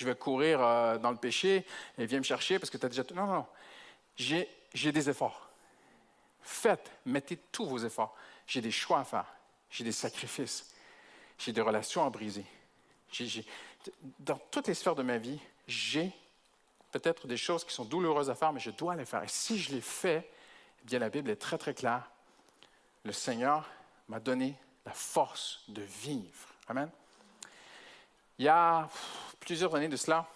je 0.00 0.06
vais 0.06 0.14
courir 0.14 0.62
euh, 0.62 0.96
dans 0.96 1.10
le 1.10 1.18
péché 1.18 1.66
et 1.98 2.06
viens 2.06 2.20
me 2.20 2.24
chercher 2.24 2.58
parce 2.58 2.70
que 2.70 2.78
tu 2.78 2.86
as 2.86 2.88
déjà 2.88 3.04
tout. 3.04 3.14
Non, 3.14 3.26
non, 3.26 3.46
j'ai, 4.16 4.48
j'ai 4.72 4.92
des 4.92 5.10
efforts. 5.10 5.50
Faites, 6.40 6.90
mettez 7.04 7.36
tous 7.36 7.66
vos 7.66 7.76
efforts. 7.76 8.16
J'ai 8.46 8.62
des 8.62 8.70
choix 8.70 9.00
à 9.00 9.04
faire. 9.04 9.26
J'ai 9.68 9.84
des 9.84 9.92
sacrifices. 9.92 10.74
J'ai 11.36 11.52
des 11.52 11.60
relations 11.60 12.02
à 12.02 12.08
briser. 12.08 12.46
dans 14.20 14.38
toutes 14.50 14.68
les 14.68 14.74
sphères 14.74 14.94
de 14.94 15.02
ma 15.02 15.18
vie, 15.18 15.38
j'ai 15.68 16.10
peut-être 16.92 17.26
des 17.26 17.36
choses 17.36 17.62
qui 17.62 17.74
sont 17.74 17.84
douloureuses 17.84 18.30
à 18.30 18.34
faire, 18.34 18.54
mais 18.54 18.60
je 18.60 18.70
dois 18.70 18.96
les 18.96 19.04
faire. 19.04 19.22
Et 19.22 19.28
si 19.28 19.58
je 19.58 19.70
les 19.70 19.82
fais, 19.82 20.26
eh 20.82 20.86
bien 20.86 20.98
la 20.98 21.10
Bible 21.10 21.28
est 21.28 21.36
très, 21.36 21.58
très 21.58 21.74
claire. 21.74 22.10
Le 23.04 23.12
Seigneur 23.12 23.68
m'a 24.08 24.18
donné 24.18 24.56
la 24.86 24.92
force 24.92 25.62
de 25.68 25.82
vivre. 25.82 26.48
Amen. 26.68 26.90
Il 28.38 28.44
y 28.44 28.48
a 28.48 28.88
plusieurs 29.40 29.74
années 29.74 29.88
de 29.88 29.96
cela, 29.96 30.28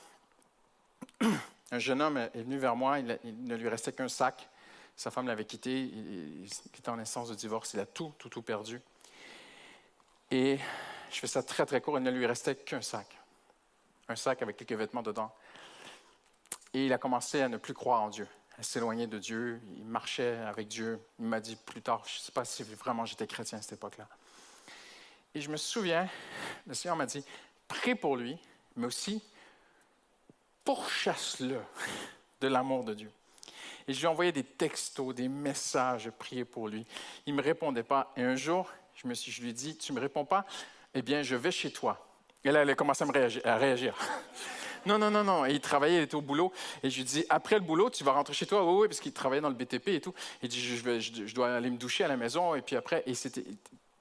un 1.70 1.78
jeune 1.78 2.02
homme 2.02 2.16
est 2.16 2.42
venu 2.42 2.58
vers 2.58 2.76
moi, 2.76 2.98
il, 2.98 3.18
ne 3.24 3.56
lui 3.56 3.68
restait 3.68 3.92
qu'un 3.92 4.08
sac. 4.08 4.48
Sa 4.96 5.10
femme 5.10 5.26
l'avait 5.26 5.44
quitté, 5.44 5.82
il, 5.82 6.44
était 6.44 6.88
en 6.88 6.98
instance 6.98 7.28
de 7.28 7.34
divorce, 7.34 7.74
il 7.74 7.80
a 7.80 7.86
tout, 7.86 8.12
tout, 8.18 8.28
tout 8.28 8.42
perdu. 8.42 8.80
Et 10.30 10.58
je 11.10 11.18
fais 11.18 11.26
ça 11.26 11.42
très, 11.42 11.66
très 11.66 11.80
court, 11.80 11.98
il 11.98 12.02
ne 12.02 12.10
lui 12.10 12.26
restait 12.26 12.56
qu'un 12.56 12.82
sac. 12.82 13.06
Un 14.08 14.16
sac 14.16 14.42
avec 14.42 14.56
quelques 14.56 14.78
vêtements 14.78 15.02
dedans. 15.02 15.34
Et 16.72 16.86
il 16.86 16.92
a 16.92 16.98
commencé 16.98 17.40
à 17.40 17.48
ne 17.48 17.56
plus 17.56 17.74
croire 17.74 18.02
en 18.02 18.08
Dieu, 18.08 18.26
à 18.58 18.62
s'éloigner 18.62 19.06
de 19.06 19.18
Dieu. 19.18 19.60
Il 19.76 19.84
marchait 19.84 20.36
avec 20.38 20.68
Dieu. 20.68 21.00
Il 21.18 21.26
m'a 21.26 21.40
dit 21.40 21.56
plus 21.56 21.82
tard, 21.82 22.02
je 22.06 22.18
ne 22.18 22.20
sais 22.20 22.32
pas 22.32 22.44
si 22.44 22.62
vraiment 22.62 23.04
j'étais 23.04 23.26
chrétien 23.26 23.58
à 23.58 23.62
cette 23.62 23.74
époque-là. 23.74 24.08
Et 25.34 25.40
je 25.40 25.50
me 25.50 25.56
souviens, 25.56 26.08
le 26.66 26.74
Seigneur 26.74 26.96
m'a 26.96 27.06
dit, 27.06 27.24
prie 27.66 27.94
pour 27.94 28.16
lui, 28.16 28.38
mais 28.76 28.86
aussi 28.86 29.22
pourchasse-le 30.64 31.60
de 32.40 32.48
l'amour 32.48 32.84
de 32.84 32.94
Dieu. 32.94 33.10
Et 33.86 33.92
je 33.92 34.00
lui 34.00 34.06
envoyais 34.06 34.32
des 34.32 34.44
textos, 34.44 35.14
des 35.14 35.28
messages, 35.28 36.04
je 36.04 36.42
pour 36.44 36.68
lui. 36.68 36.86
Il 37.26 37.34
ne 37.34 37.38
me 37.38 37.42
répondait 37.42 37.82
pas. 37.82 38.12
Et 38.16 38.22
un 38.22 38.36
jour, 38.36 38.70
je, 38.94 39.42
lui 39.42 39.50
ai 39.50 39.52
dit, 39.52 39.76
tu 39.76 39.92
ne 39.92 39.96
me 39.96 40.00
réponds 40.00 40.24
pas, 40.24 40.46
eh 40.94 41.02
bien, 41.02 41.22
je 41.22 41.36
vais 41.36 41.50
chez 41.50 41.70
toi. 41.70 42.06
Et 42.44 42.50
là, 42.50 42.62
elle 42.62 42.70
a 42.70 42.74
commencé 42.74 43.04
à, 43.04 43.06
me 43.06 43.12
réagir, 43.12 43.94
non, 44.86 44.98
non, 44.98 45.10
non, 45.10 45.24
non. 45.24 45.44
Et 45.44 45.52
il 45.52 45.60
travaillait, 45.60 45.98
il 45.98 46.02
était 46.02 46.14
au 46.14 46.22
boulot. 46.22 46.52
Et 46.82 46.88
je 46.88 46.96
lui 46.96 47.04
dis, 47.04 47.24
après 47.28 47.56
le 47.56 47.62
boulot, 47.62 47.90
tu 47.90 48.04
vas 48.04 48.12
rentrer 48.12 48.32
chez 48.32 48.46
toi. 48.46 48.64
Oui, 48.64 48.82
oui, 48.82 48.88
parce 48.88 49.00
qu'il 49.00 49.12
travaillait 49.12 49.42
dans 49.42 49.50
le 49.50 49.54
BTP 49.54 49.88
et 49.88 50.00
tout. 50.00 50.14
Il 50.42 50.48
dit, 50.48 50.60
je, 50.60 51.00
je, 51.00 51.34
dois 51.34 51.54
aller 51.54 51.70
me 51.70 51.76
doucher 51.76 52.04
à 52.04 52.08
la 52.08 52.16
maison. 52.16 52.54
Et 52.54 52.62
puis 52.62 52.76
après, 52.76 53.02
et 53.06 53.14
c'était 53.14 53.44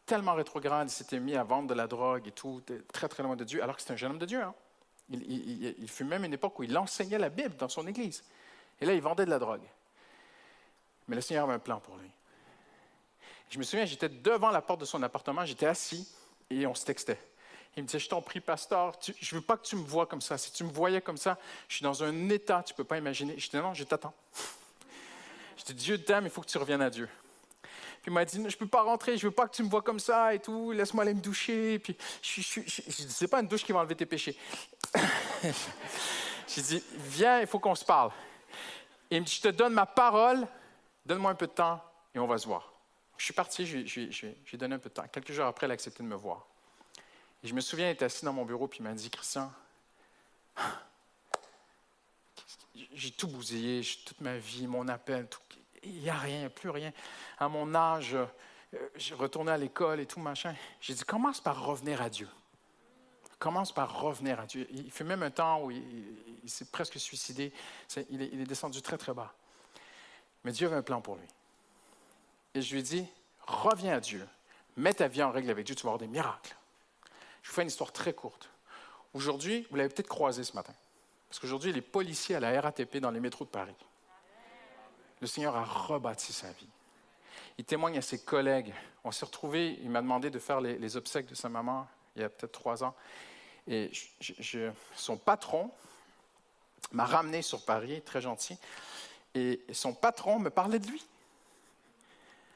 tellement 0.05 0.33
rétrograde, 0.33 0.89
il 0.89 0.93
s'était 0.93 1.19
mis 1.19 1.35
à 1.35 1.43
vendre 1.43 1.67
de 1.69 1.73
la 1.73 1.87
drogue 1.87 2.27
et 2.27 2.31
tout, 2.31 2.61
très, 2.91 3.07
très 3.07 3.23
loin 3.23 3.35
de 3.35 3.43
Dieu, 3.43 3.63
alors 3.63 3.75
que 3.75 3.81
c'était 3.81 3.93
un 3.93 3.97
jeune 3.97 4.11
homme 4.11 4.19
de 4.19 4.25
Dieu. 4.25 4.41
Hein. 4.41 4.53
Il, 5.09 5.87
fut 5.87 6.03
même 6.03 6.23
une 6.23 6.33
époque 6.33 6.57
où 6.59 6.63
il 6.63 6.77
enseignait 6.77 7.17
la 7.17 7.29
Bible 7.29 7.55
dans 7.57 7.69
son 7.69 7.85
église. 7.87 8.23
Et 8.79 8.85
là, 8.85 8.93
il 8.93 9.01
vendait 9.01 9.25
de 9.25 9.29
la 9.29 9.39
drogue. 9.39 9.61
Mais 11.07 11.15
le 11.15 11.21
Seigneur 11.21 11.43
avait 11.43 11.53
un 11.53 11.59
plan 11.59 11.79
pour 11.79 11.97
lui. 11.97 12.09
Je 13.49 13.59
me 13.59 13.63
souviens, 13.63 13.85
j'étais 13.85 14.09
devant 14.09 14.49
la 14.49 14.61
porte 14.61 14.79
de 14.79 14.85
son 14.85 15.03
appartement, 15.03 15.45
j'étais 15.45 15.65
assis 15.67 16.11
et 16.49 16.65
on 16.65 16.73
se 16.73 16.85
textait. 16.85 17.19
Il 17.75 17.83
me 17.83 17.87
disait, 17.87 17.99
je 17.99 18.09
t'en 18.09 18.21
prie, 18.21 18.39
pasteur, 18.39 18.93
je 19.01 19.35
ne 19.35 19.39
veux 19.39 19.45
pas 19.45 19.57
que 19.57 19.65
tu 19.65 19.75
me 19.75 19.83
vois 19.83 20.05
comme 20.05 20.21
ça. 20.21 20.37
Si 20.37 20.51
tu 20.51 20.63
me 20.63 20.71
voyais 20.71 21.01
comme 21.01 21.17
ça, 21.17 21.37
je 21.67 21.75
suis 21.75 21.83
dans 21.83 22.03
un 22.03 22.29
état, 22.29 22.63
tu 22.63 22.73
ne 22.73 22.77
peux 22.77 22.83
pas 22.83 22.97
imaginer. 22.97 23.37
Je 23.37 23.49
dis, 23.49 23.57
non, 23.57 23.73
je 23.73 23.83
t'attends. 23.83 24.13
Je 25.57 25.65
dis, 25.65 25.75
Dieu 25.75 26.03
t'aime, 26.03 26.23
il 26.23 26.31
faut 26.31 26.41
que 26.41 26.47
tu 26.47 26.57
reviennes 26.57 26.81
à 26.81 26.89
Dieu. 26.89 27.07
Puis 28.03 28.11
il 28.11 28.13
m'a 28.13 28.25
dit, 28.25 28.43
je 28.49 28.57
peux 28.57 28.67
pas 28.67 28.81
rentrer, 28.81 29.17
je 29.17 29.25
veux 29.25 29.31
pas 29.31 29.47
que 29.47 29.55
tu 29.55 29.63
me 29.63 29.69
vois 29.69 29.81
comme 29.81 29.99
ça 29.99 30.33
et 30.33 30.39
tout, 30.39 30.73
laisse-moi 30.73 31.03
aller 31.03 31.13
me 31.13 31.21
doucher. 31.21 31.79
Puis 31.79 31.95
je, 32.21 32.41
je, 32.41 32.59
je, 32.65 32.81
je 32.85 33.07
c'est 33.07 33.29
pas 33.29 33.39
une 33.39 33.47
douche 33.47 33.63
qui 33.63 33.71
va 33.71 33.79
enlever 33.79 33.95
tes 33.95 34.05
péchés. 34.05 34.37
J'ai 36.53 36.61
dit, 36.61 36.83
viens, 36.97 37.39
il 37.39 37.47
faut 37.47 37.59
qu'on 37.59 37.75
se 37.75 37.85
parle. 37.85 38.11
Et 39.09 39.15
il 39.15 39.21
me 39.21 39.25
dit, 39.25 39.33
je 39.33 39.41
te 39.41 39.47
donne 39.47 39.71
ma 39.71 39.85
parole, 39.85 40.45
donne-moi 41.05 41.31
un 41.31 41.35
peu 41.35 41.47
de 41.47 41.53
temps 41.53 41.81
et 42.13 42.19
on 42.19 42.27
va 42.27 42.37
se 42.37 42.45
voir. 42.45 42.73
Je 43.15 43.23
suis 43.23 43.33
parti, 43.33 43.65
je 43.65 43.77
lui 43.77 44.33
ai 44.51 44.57
donné 44.57 44.75
un 44.75 44.79
peu 44.79 44.89
de 44.89 44.95
temps. 44.95 45.07
Quelques 45.09 45.31
jours 45.31 45.45
après, 45.45 45.65
il 45.65 45.71
a 45.71 45.73
accepté 45.73 46.03
de 46.03 46.07
me 46.09 46.15
voir. 46.15 46.45
Et 47.41 47.47
je 47.47 47.53
me 47.53 47.61
souviens, 47.61 47.87
il 47.87 47.93
était 47.93 48.03
assis 48.03 48.25
dans 48.25 48.33
mon 48.33 48.43
bureau, 48.43 48.67
puis 48.67 48.79
il 48.79 48.83
m'a 48.83 48.91
dit, 48.91 49.09
Christian, 49.09 49.49
j'ai 52.93 53.11
tout 53.11 53.29
bousillé, 53.29 53.81
toute 54.05 54.19
ma 54.19 54.35
vie, 54.35 54.67
mon 54.67 54.89
appel, 54.89 55.29
tout, 55.29 55.39
il 55.83 56.01
n'y 56.01 56.09
a 56.09 56.17
rien, 56.17 56.49
plus 56.49 56.69
rien. 56.69 56.91
À 57.37 57.47
mon 57.47 57.73
âge, 57.75 58.15
euh, 58.15 58.25
je 58.95 59.13
retournais 59.13 59.51
à 59.51 59.57
l'école 59.57 59.99
et 59.99 60.05
tout, 60.05 60.19
machin. 60.19 60.55
J'ai 60.81 60.93
dit, 60.93 61.03
commence 61.03 61.41
par 61.41 61.65
revenir 61.65 62.01
à 62.01 62.09
Dieu. 62.09 62.27
Commence 63.39 63.73
par 63.73 63.99
revenir 63.99 64.39
à 64.39 64.45
Dieu. 64.45 64.67
Il 64.71 64.89
fait 64.91 65.03
même 65.03 65.23
un 65.23 65.31
temps 65.31 65.63
où 65.63 65.71
il, 65.71 66.49
s'est 66.49 66.65
presque 66.65 66.99
suicidé. 66.99 67.51
il, 68.09 68.21
est, 68.21 68.45
descendu 68.45 68.81
très, 68.81 68.97
très 68.97 69.13
bas. 69.13 69.33
Mais 70.43 70.51
Dieu 70.51 70.67
avait 70.67 70.77
un 70.77 70.81
plan 70.81 71.01
pour 71.01 71.15
lui. 71.15 71.27
Et 72.53 72.61
je 72.61 72.75
lui 72.75 72.83
dit, 72.83 73.05
reviens 73.45 73.97
à 73.97 73.99
Dieu. 73.99 74.27
Mets 74.77 74.93
ta 74.93 75.07
vie 75.07 75.23
en 75.23 75.31
règle 75.31 75.49
avec 75.49 75.65
Dieu, 75.65 75.75
tu 75.75 75.83
vas 75.83 75.89
avoir 75.89 75.99
des 75.99 76.07
miracles. 76.07 76.55
Je 77.41 77.49
vous 77.49 77.55
fais 77.55 77.61
une 77.61 77.67
histoire 77.67 77.91
très 77.91 78.13
courte. 78.13 78.49
Aujourd'hui, 79.13 79.67
vous 79.69 79.75
l'avez 79.75 79.89
peut-être 79.89 80.07
croisé 80.07 80.43
ce 80.43 80.53
matin. 80.53 80.73
Parce 81.29 81.39
qu'aujourd'hui, 81.39 81.71
il 81.71 81.77
est 81.77 81.81
policier 81.81 82.35
à 82.35 82.39
la 82.39 82.59
RATP 82.61 82.97
dans 82.97 83.11
les 83.11 83.19
métros 83.19 83.45
de 83.45 83.49
Paris 83.49 83.75
le 85.23 85.27
Seigneur 85.27 85.55
a 85.55 85.63
rebâti 85.63 86.33
sa 86.33 86.51
vie. 86.51 86.67
Il 87.57 87.63
témoigne 87.63 87.97
à 87.97 88.01
ses 88.01 88.19
collègues. 88.19 88.73
On 89.05 89.11
s'est 89.11 89.23
retrouvés, 89.23 89.79
il 89.81 89.89
m'a 89.89 90.01
demandé 90.01 90.29
de 90.29 90.37
faire 90.37 90.59
les, 90.59 90.97
obsèques 90.97 91.27
de 91.27 91.35
sa 91.35 91.47
maman 91.47 91.87
il 92.17 92.23
y 92.23 92.25
a 92.25 92.29
peut-être 92.29 92.51
trois 92.51 92.83
ans. 92.83 92.93
Et 93.65 93.89
son 94.93 95.15
patron 95.15 95.71
m'a 96.91 97.05
ramené 97.05 97.41
sur 97.41 97.63
Paris, 97.63 98.01
très 98.01 98.19
gentil, 98.19 98.57
et 99.33 99.61
son 99.71 99.93
patron 99.93 100.39
me 100.39 100.49
parlait 100.49 100.79
de 100.79 100.87
lui. 100.87 101.01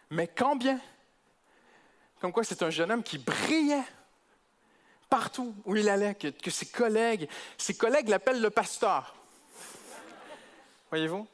Mais 0.10 0.28
quand 0.28 0.58
bien 0.58 0.82
Comme 2.20 2.34
quoi 2.34 2.44
c'est 2.44 2.64
un 2.64 2.70
jeune 2.70 2.92
homme 2.92 3.04
qui 3.04 3.18
brillait 3.18 3.86
partout 5.10 5.56
où 5.64 5.78
il 5.78 5.88
allait, 5.88 6.16
que, 6.16 6.28
que 6.28 6.52
ses 6.52 6.66
collègues, 6.66 7.30
ses 7.58 7.78
collègues 7.78 8.10
l'appellent 8.10 8.42
le 8.42 8.50
pasteur. 8.50 9.16
Voyez-vous? 10.90 11.26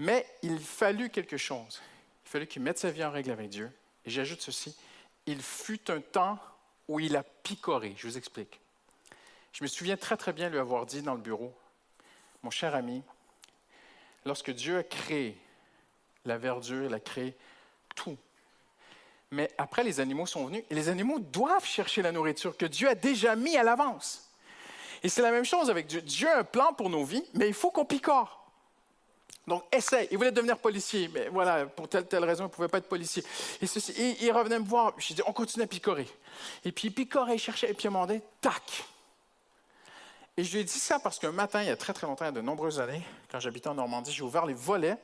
Mais 0.00 0.26
il 0.42 0.58
fallut 0.58 1.10
quelque 1.10 1.36
chose. 1.36 1.82
Il 2.24 2.30
fallut 2.30 2.46
qu'il 2.46 2.62
mette 2.62 2.78
sa 2.78 2.90
vie 2.90 3.04
en 3.04 3.10
règle 3.10 3.30
avec 3.32 3.50
Dieu. 3.50 3.70
Et 4.06 4.10
j'ajoute 4.10 4.40
ceci, 4.40 4.74
il 5.26 5.42
fut 5.42 5.90
un 5.90 6.00
temps 6.00 6.38
où 6.88 7.00
il 7.00 7.16
a 7.16 7.22
picoré. 7.22 7.94
Je 7.98 8.08
vous 8.08 8.16
explique. 8.16 8.60
Je 9.52 9.62
me 9.62 9.68
souviens 9.68 9.98
très 9.98 10.16
très 10.16 10.32
bien 10.32 10.48
lui 10.48 10.58
avoir 10.58 10.86
dit 10.86 11.02
dans 11.02 11.12
le 11.12 11.20
bureau, 11.20 11.54
mon 12.42 12.50
cher 12.50 12.74
ami, 12.74 13.02
lorsque 14.24 14.50
Dieu 14.52 14.78
a 14.78 14.82
créé 14.82 15.36
la 16.24 16.38
verdure, 16.38 16.86
il 16.86 16.94
a 16.94 17.00
créé 17.00 17.36
tout. 17.94 18.16
Mais 19.30 19.50
après, 19.58 19.84
les 19.84 20.00
animaux 20.00 20.24
sont 20.24 20.46
venus 20.46 20.64
et 20.70 20.74
les 20.74 20.88
animaux 20.88 21.18
doivent 21.18 21.66
chercher 21.66 22.00
la 22.00 22.10
nourriture 22.10 22.56
que 22.56 22.64
Dieu 22.64 22.88
a 22.88 22.94
déjà 22.94 23.36
mis 23.36 23.54
à 23.58 23.62
l'avance. 23.62 24.30
Et 25.02 25.10
c'est 25.10 25.22
la 25.22 25.30
même 25.30 25.44
chose 25.44 25.68
avec 25.68 25.86
Dieu. 25.86 26.00
Dieu 26.00 26.28
a 26.28 26.38
un 26.38 26.44
plan 26.44 26.72
pour 26.72 26.88
nos 26.88 27.04
vies, 27.04 27.24
mais 27.34 27.48
il 27.48 27.54
faut 27.54 27.70
qu'on 27.70 27.84
picore. 27.84 28.39
Donc, 29.50 29.64
essaye. 29.72 30.06
Il 30.12 30.16
voulait 30.16 30.30
devenir 30.30 30.56
policier, 30.58 31.10
mais 31.12 31.28
voilà, 31.28 31.66
pour 31.66 31.88
telle 31.88 32.06
telle 32.06 32.24
raison, 32.24 32.44
il 32.44 32.46
ne 32.46 32.52
pouvait 32.52 32.68
pas 32.68 32.78
être 32.78 32.88
policier. 32.88 33.24
Et, 33.60 33.66
ceci, 33.66 33.92
il 34.20 34.30
revenait 34.30 34.60
me 34.60 34.64
voir. 34.64 34.94
Je 34.96 35.12
dit, 35.12 35.22
on 35.26 35.32
continue 35.32 35.64
à 35.64 35.66
picorer. 35.66 36.06
Et 36.64 36.70
puis, 36.70 36.86
il 36.86 36.94
picorait, 36.94 37.34
il 37.34 37.40
cherchait, 37.40 37.68
et 37.68 37.74
puis 37.74 37.88
moment 37.88 38.06
donné, 38.06 38.22
tac. 38.40 38.62
Et 40.36 40.44
je 40.44 40.52
lui 40.52 40.60
ai 40.60 40.64
dit 40.64 40.78
ça 40.78 41.00
parce 41.00 41.18
qu'un 41.18 41.32
matin, 41.32 41.62
il 41.62 41.66
y 41.66 41.70
a 41.70 41.76
très 41.76 41.92
très 41.92 42.06
longtemps, 42.06 42.26
il 42.26 42.28
y 42.28 42.30
a 42.30 42.32
de 42.32 42.40
nombreuses 42.40 42.78
années, 42.78 43.02
quand 43.28 43.40
j'habitais 43.40 43.66
en 43.66 43.74
Normandie, 43.74 44.12
j'ai 44.12 44.22
ouvert 44.22 44.46
les 44.46 44.54
volets 44.54 44.96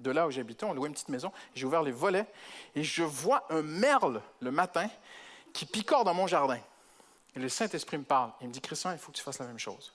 de 0.00 0.10
là 0.10 0.26
où 0.26 0.30
j'habitais. 0.30 0.66
On 0.66 0.74
louait 0.74 0.88
une 0.88 0.94
petite 0.94 1.08
maison. 1.08 1.32
J'ai 1.54 1.64
ouvert 1.64 1.82
les 1.82 1.90
volets 1.90 2.26
et 2.74 2.84
je 2.84 3.04
vois 3.04 3.46
un 3.48 3.62
merle 3.62 4.20
le 4.40 4.50
matin 4.50 4.90
qui 5.54 5.64
picore 5.64 6.04
dans 6.04 6.12
mon 6.12 6.26
jardin. 6.26 6.58
Et 7.34 7.38
le 7.38 7.48
Saint-Esprit 7.48 7.96
me 7.96 8.04
parle. 8.04 8.32
Il 8.42 8.48
me 8.48 8.52
dit, 8.52 8.60
Christian, 8.60 8.92
il 8.92 8.98
faut 8.98 9.12
que 9.12 9.16
tu 9.16 9.22
fasses 9.22 9.38
la 9.38 9.46
même 9.46 9.58
chose 9.58 9.94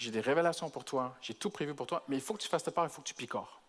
j'ai 0.00 0.10
des 0.10 0.22
révélations 0.22 0.70
pour 0.70 0.82
toi, 0.82 1.14
j'ai 1.20 1.34
tout 1.34 1.50
prévu 1.50 1.74
pour 1.74 1.86
toi, 1.86 2.02
mais 2.08 2.16
il 2.16 2.22
faut 2.22 2.32
que 2.32 2.40
tu 2.40 2.48
fasses 2.48 2.64
ta 2.64 2.70
part, 2.70 2.84
il 2.84 2.90
faut 2.90 3.02
que 3.02 3.06
tu 3.06 3.12
picores. 3.12 3.60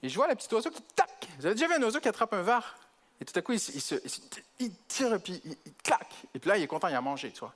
Et 0.00 0.08
je 0.08 0.14
vois 0.14 0.28
le 0.28 0.36
petit 0.36 0.52
oiseau 0.54 0.70
qui, 0.70 0.80
tac, 0.80 1.26
vous 1.38 1.46
avez 1.46 1.56
déjà 1.56 1.66
vu 1.66 1.74
un 1.74 1.82
oiseau 1.82 1.98
qui 1.98 2.06
attrape 2.06 2.32
un 2.34 2.42
verre, 2.42 2.78
et 3.20 3.24
tout 3.24 3.36
à 3.36 3.42
coup, 3.42 3.52
il, 3.52 4.72
tire, 4.86 5.20
puis 5.20 5.42
il, 5.44 5.74
claque, 5.82 6.14
et 6.32 6.38
puis 6.38 6.48
là, 6.48 6.56
il 6.56 6.62
est 6.62 6.68
content, 6.68 6.86
il 6.86 6.94
a 6.94 7.00
mangé, 7.00 7.32
tu 7.32 7.40
vois. 7.40 7.52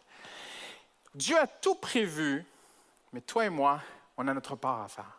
Dieu 1.14 1.38
a 1.38 1.46
tout 1.46 1.76
prévu, 1.76 2.44
mais 3.12 3.20
toi 3.20 3.46
et 3.46 3.48
moi, 3.48 3.80
on 4.16 4.26
a 4.26 4.34
notre 4.34 4.56
part 4.56 4.82
à 4.82 4.88
faire. 4.88 5.18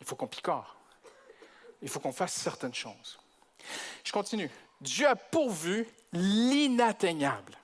Il 0.00 0.06
faut 0.06 0.16
qu'on 0.16 0.26
picore. 0.26 0.76
Il 1.82 1.90
faut 1.90 2.00
qu'on 2.00 2.12
fasse 2.12 2.32
certaines 2.32 2.74
choses. 2.74 3.18
Je 4.02 4.12
continue. 4.12 4.50
Dieu 4.80 5.06
a 5.06 5.14
pourvu 5.14 5.86
l'inatteignable. 6.14 7.58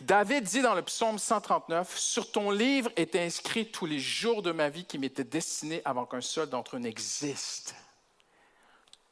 David 0.00 0.44
dit 0.44 0.62
dans 0.62 0.74
le 0.74 0.82
psaume 0.82 1.18
139, 1.18 1.96
Sur 1.96 2.30
ton 2.30 2.50
livre 2.50 2.90
est 2.96 3.16
inscrit 3.16 3.70
tous 3.70 3.86
les 3.86 3.98
jours 3.98 4.42
de 4.42 4.52
ma 4.52 4.68
vie 4.68 4.84
qui 4.84 4.98
m'étaient 4.98 5.24
destinés 5.24 5.82
avant 5.84 6.06
qu'un 6.06 6.20
seul 6.20 6.48
d'entre 6.48 6.76
eux 6.76 6.80
n'existe. 6.80 7.74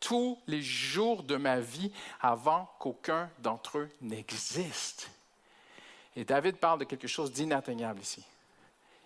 Tous 0.01 0.39
les 0.47 0.63
jours 0.63 1.23
de 1.23 1.37
ma 1.37 1.61
vie 1.61 1.93
avant 2.21 2.71
qu'aucun 2.79 3.31
d'entre 3.39 3.79
eux 3.79 3.91
n'existe. 4.01 5.11
Et 6.17 6.25
David 6.25 6.57
parle 6.57 6.81
de 6.81 6.85
quelque 6.85 7.09
chose 7.09 7.33
d'inatteignable 7.33 8.01
ici. 8.01 8.25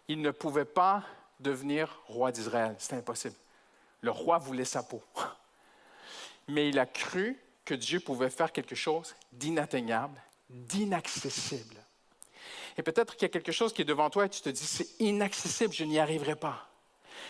Il 0.09 0.21
ne 0.23 0.31
pouvait 0.31 0.65
pas 0.65 1.03
devenir 1.41 2.01
roi 2.07 2.33
d'Israël. 2.33 2.77
C'est 2.79 2.97
impossible. 2.97 3.35
Le 4.01 4.11
roi 4.11 4.39
voulait 4.39 4.65
sa 4.65 4.83
peau. 4.83 5.03
Mais 6.49 6.69
il 6.69 6.79
a 6.79 6.87
cru 6.87 7.39
que 7.65 7.75
Dieu 7.75 8.01
pouvait 8.01 8.31
faire 8.31 8.53
quelque 8.53 8.75
chose 8.75 9.15
d'inatteignable 9.33 10.21
d'inaccessible. 10.55 11.77
Et 12.77 12.83
peut-être 12.83 13.15
qu'il 13.15 13.23
y 13.23 13.27
a 13.27 13.33
quelque 13.33 13.53
chose 13.53 13.73
qui 13.73 13.83
est 13.83 13.87
devant 13.87 14.11
toi 14.11 14.27
et 14.27 14.29
tu 14.29 14.41
te 14.41 14.49
dis, 14.49 14.65
c'est 14.65 15.01
inaccessible, 15.01 15.73
je 15.73 15.85
n'y 15.85 15.99
arriverai 15.99 16.37
pas. 16.37 16.69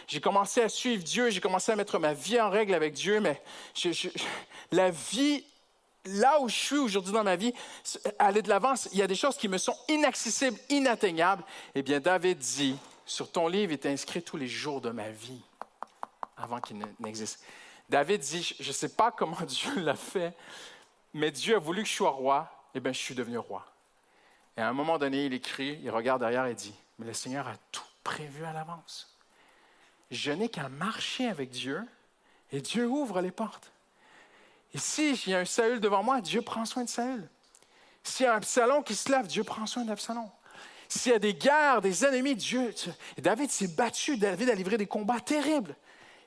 J'ai 0.06 0.20
commencé 0.20 0.60
à 0.62 0.68
suivre 0.68 1.02
Dieu, 1.02 1.30
j'ai 1.30 1.40
commencé 1.40 1.72
à 1.72 1.76
mettre 1.76 1.98
ma 1.98 2.14
vie 2.14 2.40
en 2.40 2.50
règle 2.50 2.74
avec 2.74 2.94
Dieu, 2.94 3.20
mais 3.20 3.42
la 4.70 4.90
vie 4.90 5.44
là 6.06 6.40
où 6.40 6.48
je 6.48 6.54
suis 6.54 6.76
aujourd'hui 6.76 7.12
dans 7.12 7.24
ma 7.24 7.36
vie, 7.36 7.54
aller 8.18 8.42
de 8.42 8.48
l'avant, 8.48 8.74
il 8.92 8.98
y 8.98 9.02
a 9.02 9.06
des 9.06 9.14
choses 9.14 9.36
qui 9.36 9.48
me 9.48 9.58
sont 9.58 9.76
inaccessibles, 9.88 10.58
inatteignables. 10.68 11.42
Eh 11.74 11.82
bien, 11.82 12.00
David 12.00 12.38
dit, 12.38 12.76
sur 13.06 13.30
ton 13.30 13.48
livre 13.48 13.72
est 13.72 13.86
inscrit 13.86 14.22
tous 14.22 14.36
les 14.36 14.48
jours 14.48 14.80
de 14.80 14.90
ma 14.90 15.08
vie, 15.10 15.40
avant 16.36 16.60
qu'il 16.60 16.76
n'existe. 17.00 17.42
David 17.88 18.20
dit, 18.20 18.54
je 18.60 18.68
ne 18.68 18.72
sais 18.72 18.90
pas 18.90 19.10
comment 19.12 19.40
Dieu 19.46 19.80
l'a 19.80 19.94
fait, 19.94 20.34
mais 21.12 21.30
Dieu 21.30 21.56
a 21.56 21.58
voulu 21.58 21.82
que 21.82 21.88
je 21.88 21.94
sois 21.94 22.10
roi, 22.10 22.50
eh 22.74 22.80
bien, 22.80 22.92
je 22.92 22.98
suis 22.98 23.14
devenu 23.14 23.38
roi. 23.38 23.66
Et 24.56 24.60
à 24.60 24.68
un 24.68 24.72
moment 24.72 24.98
donné, 24.98 25.26
il 25.26 25.32
écrit, 25.32 25.80
il 25.82 25.90
regarde 25.90 26.20
derrière 26.20 26.46
et 26.46 26.54
dit, 26.54 26.74
mais 26.98 27.06
le 27.06 27.14
Seigneur 27.14 27.48
a 27.48 27.56
tout 27.72 27.82
prévu 28.02 28.44
à 28.44 28.52
l'avance. 28.52 29.16
Je 30.10 30.30
n'ai 30.32 30.48
qu'à 30.48 30.68
marcher 30.68 31.28
avec 31.28 31.50
Dieu 31.50 31.82
et 32.52 32.60
Dieu 32.60 32.86
ouvre 32.86 33.20
les 33.20 33.32
portes. 33.32 33.72
Et 34.74 34.78
si 34.78 35.12
il 35.12 35.30
y 35.30 35.34
a 35.34 35.40
un 35.40 35.44
Saül 35.44 35.80
devant 35.80 36.02
moi, 36.02 36.20
Dieu 36.20 36.42
prend 36.42 36.64
soin 36.64 36.84
de 36.84 36.88
Saül. 36.88 37.28
S'il 38.02 38.26
y 38.26 38.28
a 38.28 38.34
un 38.34 38.36
Absalom 38.36 38.84
qui 38.84 38.94
se 38.94 39.10
lève, 39.10 39.26
Dieu 39.26 39.44
prend 39.44 39.66
soin 39.66 39.84
d'Absalom. 39.84 40.28
S'il 40.88 41.12
y 41.12 41.14
a 41.14 41.18
des 41.18 41.34
guerres, 41.34 41.80
des 41.80 42.04
ennemis, 42.04 42.36
Dieu. 42.36 42.74
David 43.18 43.50
s'est 43.50 43.68
battu, 43.68 44.18
David 44.18 44.50
a 44.50 44.54
livré 44.54 44.76
des 44.76 44.86
combats 44.86 45.20
terribles. 45.20 45.74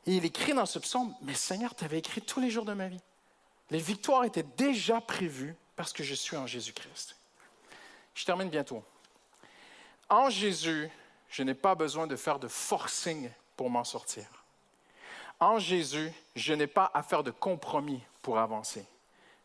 Et 0.06 0.16
il 0.18 0.26
écrit 0.26 0.54
dans 0.54 0.66
ce 0.66 0.80
psaume 0.80 1.14
Mais 1.22 1.36
Seigneur, 1.36 1.76
tu 1.76 1.86
avais 1.86 2.00
écrit 2.00 2.22
tous 2.22 2.40
les 2.40 2.50
jours 2.50 2.66
de 2.66 2.74
ma 2.74 2.88
vie. 2.88 3.02
Les 3.70 3.80
victoires 3.80 4.24
étaient 4.24 4.46
déjà 4.58 5.00
prévues 5.02 5.56
parce 5.78 5.94
que 5.94 6.04
je 6.04 6.16
suis 6.16 6.36
en 6.36 6.48
Jésus-Christ. 6.48 7.16
Je 8.16 8.26
termine 8.26 8.50
bientôt. 8.50 8.84
En 10.10 10.30
Jésus, 10.30 10.90
je 11.30 11.44
n'ai 11.44 11.54
pas 11.54 11.76
besoin 11.76 12.08
de 12.08 12.16
faire 12.16 12.40
de 12.40 12.48
forcing 12.48 13.30
pour 13.56 13.70
m'en 13.70 13.84
sortir. 13.84 14.26
En 15.40 15.60
Jésus, 15.60 16.12
je 16.36 16.54
n'ai 16.54 16.66
pas 16.66 16.90
à 16.96 17.04
faire 17.04 17.24
de 17.24 17.30
compromis 17.30 18.02
pour 18.24 18.40
avancer. 18.40 18.84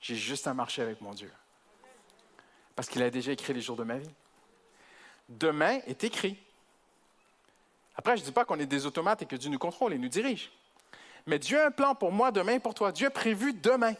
J'ai 0.00 0.16
juste 0.16 0.46
à 0.46 0.54
marcher 0.54 0.80
avec 0.80 1.02
mon 1.02 1.12
Dieu. 1.12 1.30
Parce 2.74 2.88
qu'il 2.88 3.02
a 3.02 3.10
déjà 3.10 3.32
écrit 3.32 3.52
les 3.52 3.60
jours 3.60 3.76
de 3.76 3.84
ma 3.84 3.98
vie. 3.98 4.10
Demain 5.28 5.80
est 5.86 6.02
écrit. 6.02 6.38
Après, 7.94 8.16
je 8.16 8.22
ne 8.22 8.26
dis 8.26 8.32
pas 8.32 8.46
qu'on 8.46 8.58
est 8.58 8.66
des 8.66 8.86
automates 8.86 9.20
et 9.20 9.26
que 9.26 9.36
Dieu 9.36 9.50
nous 9.50 9.58
contrôle 9.58 9.92
et 9.92 9.98
nous 9.98 10.08
dirige. 10.08 10.50
Mais 11.26 11.38
Dieu 11.38 11.60
a 11.60 11.66
un 11.66 11.70
plan 11.70 11.94
pour 11.94 12.10
moi 12.10 12.32
demain 12.32 12.58
pour 12.58 12.72
toi. 12.72 12.90
Dieu 12.90 13.08
a 13.08 13.10
prévu 13.10 13.52
demain. 13.52 13.94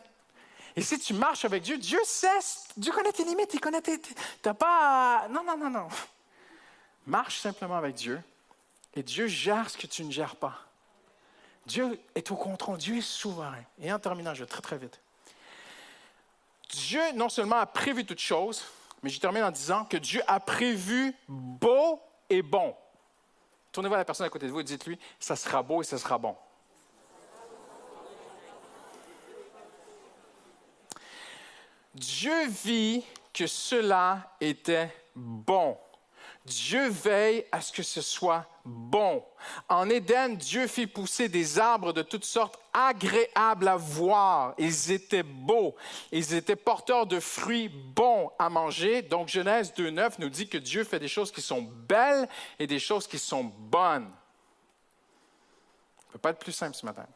Et 0.77 0.83
si 0.83 0.99
tu 0.99 1.15
marches 1.15 1.45
avec 1.45 1.63
Dieu, 1.63 1.77
Dieu 1.79 1.99
sait, 2.05 2.29
Dieu 2.77 2.93
connaît 2.93 3.13
tes 3.13 3.25
limites, 3.25 3.53
il 3.53 3.61
connaît 3.61 3.83
tes... 3.83 4.01
T'as 4.41 4.55
pas... 4.55 5.29
Non, 5.29 5.45
non, 5.45 5.57
non, 5.57 5.71
non. 5.71 5.89
Marche 7.07 7.41
simplement 7.41 7.77
avec 7.77 7.95
Dieu 7.95 8.23
et 8.95 9.03
Dieu 9.03 9.27
gère 9.27 9.69
ce 9.69 9.77
que 9.77 9.87
tu 9.87 10.05
ne 10.05 10.11
gères 10.11 10.37
pas. 10.37 10.59
Dieu 11.67 12.01
est 12.15 12.31
au 12.31 12.37
contrôle, 12.37 12.79
Dieu 12.79 12.97
est 12.97 13.01
souverain. 13.01 13.63
Et 13.81 13.93
en 13.93 13.99
terminant, 13.99 14.35
je 14.35 14.45
vais 14.45 14.49
très 14.49 14.63
très 14.63 14.79
vite. 14.79 15.01
Dieu 16.71 17.03
non 17.15 17.29
seulement 17.29 17.57
a 17.57 17.67
prévu 17.67 18.05
toutes 18.05 18.19
choses, 18.21 18.65
mais 19.03 19.11
je 19.11 19.21
termine 19.21 19.45
en 19.45 19.51
disant 19.51 19.85
que 19.85 19.97
Dieu 19.97 20.23
a 20.27 20.41
prévu 20.41 21.15
beau 21.29 22.01
et 22.31 22.43
bon. 22.43 22.75
Tournez-vous 23.73 23.95
à 23.95 23.99
la 23.99 24.05
personne 24.05 24.27
à 24.27 24.31
côté 24.31 24.47
de 24.47 24.53
vous 24.53 24.61
et 24.61 24.65
dites-lui, 24.65 24.99
ça 25.19 25.37
sera 25.37 25.63
beau 25.63 25.83
et 25.83 25.85
ça 25.85 25.99
sera 25.99 26.19
bon. 26.19 26.37
Dieu 31.95 32.49
vit 32.49 33.05
que 33.33 33.47
cela 33.47 34.35
était 34.41 34.95
bon. 35.15 35.77
Dieu 36.45 36.89
veille 36.89 37.45
à 37.53 37.61
ce 37.61 37.71
que 37.71 37.85
ce 37.85 38.01
soit 38.01 38.47
bon. 38.65 39.25
En 39.69 39.89
Éden, 39.89 40.37
Dieu 40.37 40.67
fit 40.67 40.89
pousser 40.89 41.29
des 41.29 41.59
arbres 41.59 41.93
de 41.93 42.03
toutes 42.03 42.25
sortes 42.25 42.59
agréables 42.73 43.69
à 43.69 43.77
voir. 43.77 44.55
Ils 44.59 44.91
étaient 44.91 45.23
beaux. 45.23 45.77
Ils 46.11 46.35
étaient 46.35 46.57
porteurs 46.57 47.07
de 47.07 47.21
fruits 47.21 47.69
bons 47.69 48.31
à 48.39 48.49
manger. 48.49 49.03
Donc 49.03 49.29
Genèse 49.29 49.73
2.9 49.77 50.15
nous 50.19 50.31
dit 50.31 50.49
que 50.49 50.59
Dieu 50.59 50.83
fait 50.83 50.99
des 50.99 51.09
choses 51.09 51.31
qui 51.31 51.43
sont 51.43 51.63
belles 51.63 52.29
et 52.59 52.67
des 52.67 52.81
choses 52.81 53.07
qui 53.07 53.19
sont 53.19 53.45
bonnes. 53.45 54.09
Ça 55.99 56.09
ne 56.09 56.13
peut 56.13 56.19
pas 56.19 56.31
être 56.31 56.41
plus 56.41 56.53
simple 56.53 56.75
ce 56.75 56.85
matin. 56.85 57.07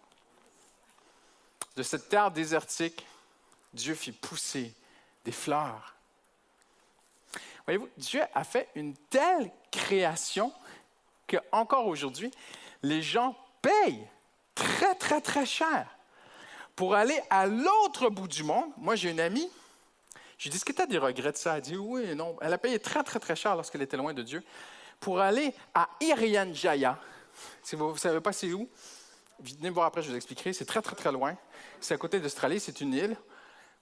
De 1.74 1.82
cette 1.82 2.08
terre 2.08 2.30
désertique, 2.30 3.04
Dieu 3.72 3.94
fit 3.94 4.12
pousser 4.12 4.72
des 5.24 5.32
fleurs 5.32 5.96
Voyez-vous, 7.66 7.88
Dieu 7.96 8.22
a 8.32 8.44
fait 8.44 8.68
une 8.76 8.94
telle 9.10 9.50
création 9.72 10.52
que 11.26 11.36
encore 11.50 11.86
aujourd'hui, 11.88 12.30
les 12.82 13.02
gens 13.02 13.36
payent 13.60 14.06
très, 14.54 14.94
très, 14.94 15.20
très 15.20 15.44
cher 15.44 15.86
pour 16.76 16.94
aller 16.94 17.18
à 17.28 17.46
l'autre 17.46 18.08
bout 18.08 18.28
du 18.28 18.44
monde. 18.44 18.70
Moi, 18.76 18.94
j'ai 18.94 19.10
une 19.10 19.20
amie, 19.20 19.50
j'ai 20.38 20.50
as 20.78 20.86
des 20.86 20.98
regrets 20.98 21.32
de 21.32 21.36
ça? 21.36 21.52
Elle 21.52 21.56
a 21.56 21.60
dit, 21.60 21.76
oui, 21.76 22.14
non. 22.14 22.36
Elle 22.40 22.52
a 22.52 22.58
payé 22.58 22.78
très, 22.78 23.02
très, 23.02 23.18
très 23.18 23.34
cher 23.34 23.56
lorsqu'elle 23.56 23.82
était 23.82 23.96
loin 23.96 24.14
de 24.14 24.22
Dieu 24.22 24.44
pour 25.00 25.18
aller 25.18 25.52
à 25.74 25.88
Irian 26.00 26.52
Jaya. 26.54 26.98
Si 27.62 27.74
vous 27.74 27.92
ne 27.92 27.98
savez 27.98 28.20
pas 28.20 28.32
c'est 28.32 28.52
où, 28.52 28.68
venez 29.40 29.70
voir 29.70 29.86
après, 29.86 30.02
je 30.02 30.10
vous 30.10 30.16
expliquerai. 30.16 30.52
C'est 30.52 30.64
très, 30.64 30.82
très, 30.82 30.94
très 30.94 31.10
loin. 31.10 31.36
C'est 31.80 31.94
à 31.94 31.98
côté 31.98 32.20
d'Australie, 32.20 32.60
c'est 32.60 32.80
une 32.80 32.94
île 32.94 33.16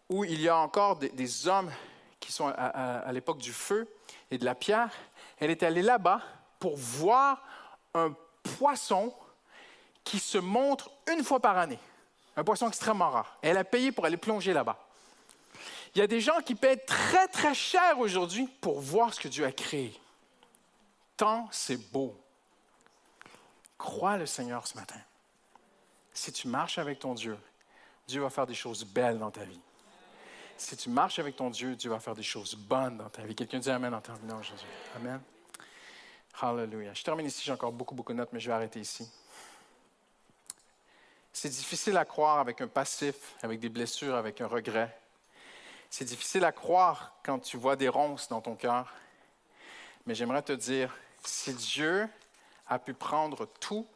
où 0.09 0.25
il 0.25 0.41
y 0.41 0.49
a 0.49 0.57
encore 0.57 0.97
des 0.97 1.49
hommes 1.49 1.71
qui 2.25 2.33
sont 2.33 2.49
à, 2.49 3.13
l'époque 3.13 3.39
du 3.39 3.53
feu 3.53 3.87
et 4.31 4.39
de 4.39 4.45
la 4.45 4.55
pierre, 4.55 4.91
elle 5.39 5.51
est 5.51 5.63
allée 5.63 5.83
là-bas 5.83 6.23
pour 6.59 6.77
voir 6.77 7.43
un 7.93 8.15
poisson 8.43 9.15
qui 10.03 10.19
se 10.19 10.39
montre 10.39 10.91
une 11.13 11.23
fois 11.23 11.41
par 11.41 11.59
année. 11.59 11.79
Un 12.37 12.43
poisson 12.43 12.69
extrêmement 12.69 13.11
rare. 13.11 13.37
Elle 13.43 13.59
a 13.59 13.65
payé 13.65 13.93
pour 13.93 14.07
aller 14.07 14.17
plonger 14.17 14.53
là-bas. 14.53 14.79
Il 15.95 15.99
y 15.99 16.03
a 16.03 16.07
des 16.07 16.21
gens 16.21 16.41
qui 16.41 16.55
paient 16.55 16.79
très, 16.79 17.29
très 17.29 17.55
cher 17.55 17.99
aujourd'hui 17.99 18.49
pour 18.61 18.81
voir 18.81 19.13
ce 19.15 19.21
que 19.21 19.29
Dieu 19.29 19.45
a 19.45 19.53
créé. 19.53 19.99
Tant 21.17 21.49
c'est 21.53 21.93
beau. 21.93 22.19
Crois 23.79 24.17
le 24.17 24.27
Seigneur 24.27 24.67
ce 24.67 24.77
matin. 24.77 24.99
Si 26.13 26.33
tu 26.33 26.49
marches 26.49 26.79
avec 26.79 27.01
ton 27.01 27.15
Dieu, 27.15 27.39
Dieu 28.09 28.23
va 28.23 28.31
faire 28.31 28.47
des 28.47 28.55
choses 28.55 28.85
belles 28.85 29.19
dans 29.19 29.31
ta 29.31 29.45
vie 29.45 29.61
si 30.57 30.77
tu 30.77 30.89
marches 30.89 31.19
avec 31.19 31.37
ton 31.37 31.51
Dieu, 31.51 31.77
Dieu 31.77 31.91
va 31.91 32.01
faire 32.01 32.15
des 32.15 32.23
choses 32.23 32.55
bonnes 32.55 32.99
dans 32.99 33.09
ta 33.09 33.23
vie. 33.23 33.35
Quelqu'un 33.35 33.59
dit 33.59 33.71
Amen 33.71 33.95
en 33.95 34.01
terminant 34.01 34.39
aujourd'hui. 34.39 34.67
Amen. 34.97 35.21
Hallelujah. 36.41 36.95
Je 36.95 37.03
termine 37.03 37.27
ici, 37.27 37.43
j'ai 37.45 37.53
encore 37.53 37.73
beaucoup, 37.73 37.95
beaucoup 37.95 38.13
de 38.13 38.19
notes, 38.19 38.33
mais 38.33 38.41
je 38.41 38.49
vais 38.49 38.55
arrêter 38.55 38.81
ici. 38.81 39.09
C'est 41.33 41.49
difficile 41.49 41.97
à 41.97 42.05
croire 42.05 42.39
avec 42.39 42.61
un 42.61 42.69
passif, 42.69 43.35
avec 43.43 43.61
des 43.61 43.69
blessures, 43.69 44.15
avec 44.15 44.41
un 44.41 44.47
regret. 44.47 44.97
C'est 45.91 46.05
difficile 46.05 46.45
à 46.45 46.53
croire 46.53 47.13
quand 47.25 47.39
tu 47.39 47.57
vois 47.57 47.77
des 47.77 47.89
ronces 47.89 48.29
dans 48.29 48.41
ton 48.41 48.57
cœur. 48.57 48.93
Mais 50.07 50.15
j'aimerais 50.15 50.43
te 50.43 50.53
dire, 50.53 50.97
si 51.25 51.55
Dieu 51.55 52.09
a 52.67 52.79
pu 52.79 52.95
prendre 52.95 53.47
tout, 53.61 53.87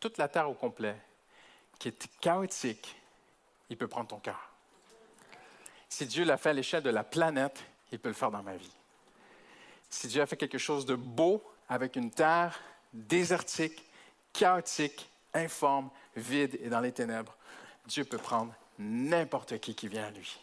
toute 0.00 0.18
la 0.18 0.28
terre 0.28 0.48
au 0.48 0.54
complet, 0.54 0.96
qui 1.78 1.88
est 1.88 2.20
chaotique, 2.20 2.96
il 3.70 3.76
peut 3.76 3.88
prendre 3.88 4.08
ton 4.08 4.18
cœur. 4.18 4.47
Si 5.88 6.06
Dieu 6.06 6.24
l'a 6.24 6.36
fait 6.36 6.50
à 6.50 6.52
l'échelle 6.52 6.82
de 6.82 6.90
la 6.90 7.04
planète, 7.04 7.62
il 7.92 7.98
peut 7.98 8.08
le 8.08 8.14
faire 8.14 8.30
dans 8.30 8.42
ma 8.42 8.56
vie. 8.56 8.72
Si 9.90 10.08
Dieu 10.08 10.20
a 10.20 10.26
fait 10.26 10.36
quelque 10.36 10.58
chose 10.58 10.84
de 10.86 10.94
beau 10.94 11.42
avec 11.68 11.96
une 11.96 12.10
terre 12.10 12.60
désertique, 12.92 13.84
chaotique, 14.32 15.08
informe, 15.34 15.90
vide 16.16 16.58
et 16.62 16.68
dans 16.68 16.80
les 16.80 16.92
ténèbres, 16.92 17.34
Dieu 17.86 18.04
peut 18.04 18.18
prendre 18.18 18.54
n'importe 18.78 19.58
qui 19.58 19.74
qui 19.74 19.88
vient 19.88 20.06
à 20.06 20.10
lui 20.10 20.38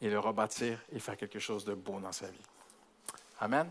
et 0.00 0.10
le 0.10 0.18
rebâtir 0.18 0.78
et 0.92 0.98
faire 0.98 1.16
quelque 1.16 1.38
chose 1.38 1.64
de 1.64 1.74
beau 1.74 2.00
dans 2.00 2.12
sa 2.12 2.26
vie. 2.26 2.40
Amen. 3.40 3.70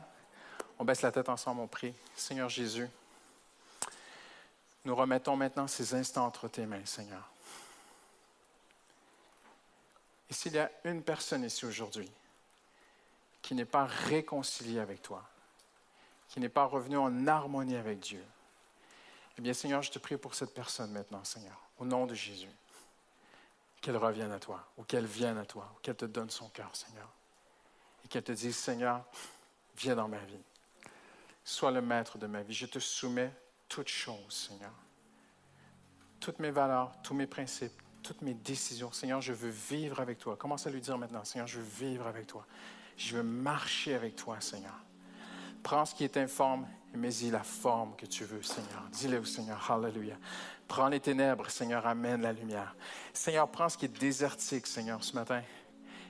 On 0.78 0.86
baisse 0.86 1.02
la 1.02 1.12
tête 1.12 1.30
ensemble, 1.30 1.62
on 1.62 1.68
prie. 1.68 1.94
Seigneur 2.16 2.50
Jésus, 2.50 2.88
nous 4.84 4.96
remettons 4.96 5.36
maintenant 5.36 5.68
ces 5.68 5.94
instants 5.94 6.26
entre 6.26 6.48
tes 6.48 6.66
mains, 6.66 6.86
Seigneur. 6.86 7.30
Et 10.30 10.34
s'il 10.34 10.54
y 10.54 10.60
a 10.60 10.72
une 10.84 11.04
personne 11.04 11.44
ici 11.44 11.66
aujourd'hui 11.66 12.12
qui 13.42 13.54
n'est 13.54 13.66
pas 13.66 13.86
réconciliée 13.86 14.80
avec 14.80 15.02
toi, 15.02 15.24
qui 16.30 16.40
n'est 16.40 16.50
pas 16.50 16.66
revenue 16.66 16.98
en 16.98 17.28
harmonie 17.28 17.76
avec 17.76 18.00
Dieu, 18.00 18.24
eh 19.38 19.42
bien 19.42 19.54
Seigneur, 19.54 19.82
je 19.82 19.92
te 19.92 20.00
prie 20.00 20.18
pour 20.18 20.34
cette 20.34 20.54
personne 20.54 20.92
maintenant, 20.92 21.24
Seigneur, 21.24 21.60
au 21.78 21.86
nom 21.86 22.06
de 22.06 22.16
Jésus, 22.16 22.50
qu'elle 23.82 23.98
revienne 23.98 24.32
à 24.32 24.40
toi, 24.40 24.68
ou 24.78 24.84
qu'elle 24.84 25.06
vienne 25.06 25.38
à 25.38 25.46
toi, 25.46 25.72
ou 25.76 25.80
qu'elle 25.82 25.96
te 25.96 26.06
donne 26.06 26.30
son 26.30 26.50
cœur, 26.50 26.76
Seigneur, 26.76 27.08
et 28.04 28.08
qu'elle 28.08 28.24
te 28.24 28.32
dise, 28.32 28.56
Seigneur, 28.56 29.04
viens 29.78 29.96
dans 29.96 30.08
ma 30.08 30.20
vie, 30.20 30.42
sois 31.44 31.72
le 31.72 31.82
maître 31.82 32.18
de 32.18 32.26
ma 32.26 32.42
vie, 32.42 32.54
je 32.54 32.66
te 32.66 32.80
soumets 32.80 33.32
toutes 33.70 33.90
choses, 33.90 34.48
Seigneur, 34.48 34.74
toutes 36.20 36.40
mes 36.40 36.52
valeurs, 36.52 36.94
tous 37.04 37.14
mes 37.14 37.28
principes, 37.28 37.80
toutes 38.06 38.22
mes 38.22 38.36
décisions. 38.36 38.92
Seigneur, 38.92 39.20
je 39.20 39.34
veux 39.34 39.50
vivre 39.50 40.00
avec 40.00 40.20
toi. 40.20 40.36
Commence 40.36 40.68
à 40.68 40.70
lui 40.70 40.80
dire 40.80 40.98
maintenant, 40.98 41.24
Seigneur, 41.24 41.48
je 41.48 41.58
veux 41.58 41.88
vivre 41.88 42.06
avec 42.06 42.28
toi. 42.28 42.46
Je 42.98 43.18
veux 43.18 43.24
marcher 43.24 43.96
avec 43.96 44.16
toi, 44.16 44.40
Seigneur. 44.40 44.80
Prends 45.64 45.86
ce 45.86 45.96
qui 45.96 46.04
est 46.04 46.16
informe 46.16 46.68
et 46.94 46.98
mets-y 46.98 47.32
la 47.32 47.42
forme 47.42 47.96
que 47.98 48.06
tu 48.06 48.24
veux, 48.24 48.44
Seigneur. 48.44 48.84
Dis-le 48.92 49.20
au 49.20 49.26
Seigneur, 49.26 49.72
Hallelujah. 49.72 50.18
Prends 50.68 50.88
les 50.88 51.00
ténèbres, 51.00 51.50
Seigneur, 51.50 51.88
amène 51.88 52.22
la 52.22 52.32
lumière. 52.32 52.76
Seigneur, 53.12 53.50
prends 53.50 53.70
ce 53.70 53.78
qui 53.78 53.86
est 53.86 54.00
désertique, 54.00 54.68
Seigneur, 54.68 55.04
ce 55.04 55.16
matin, 55.16 55.42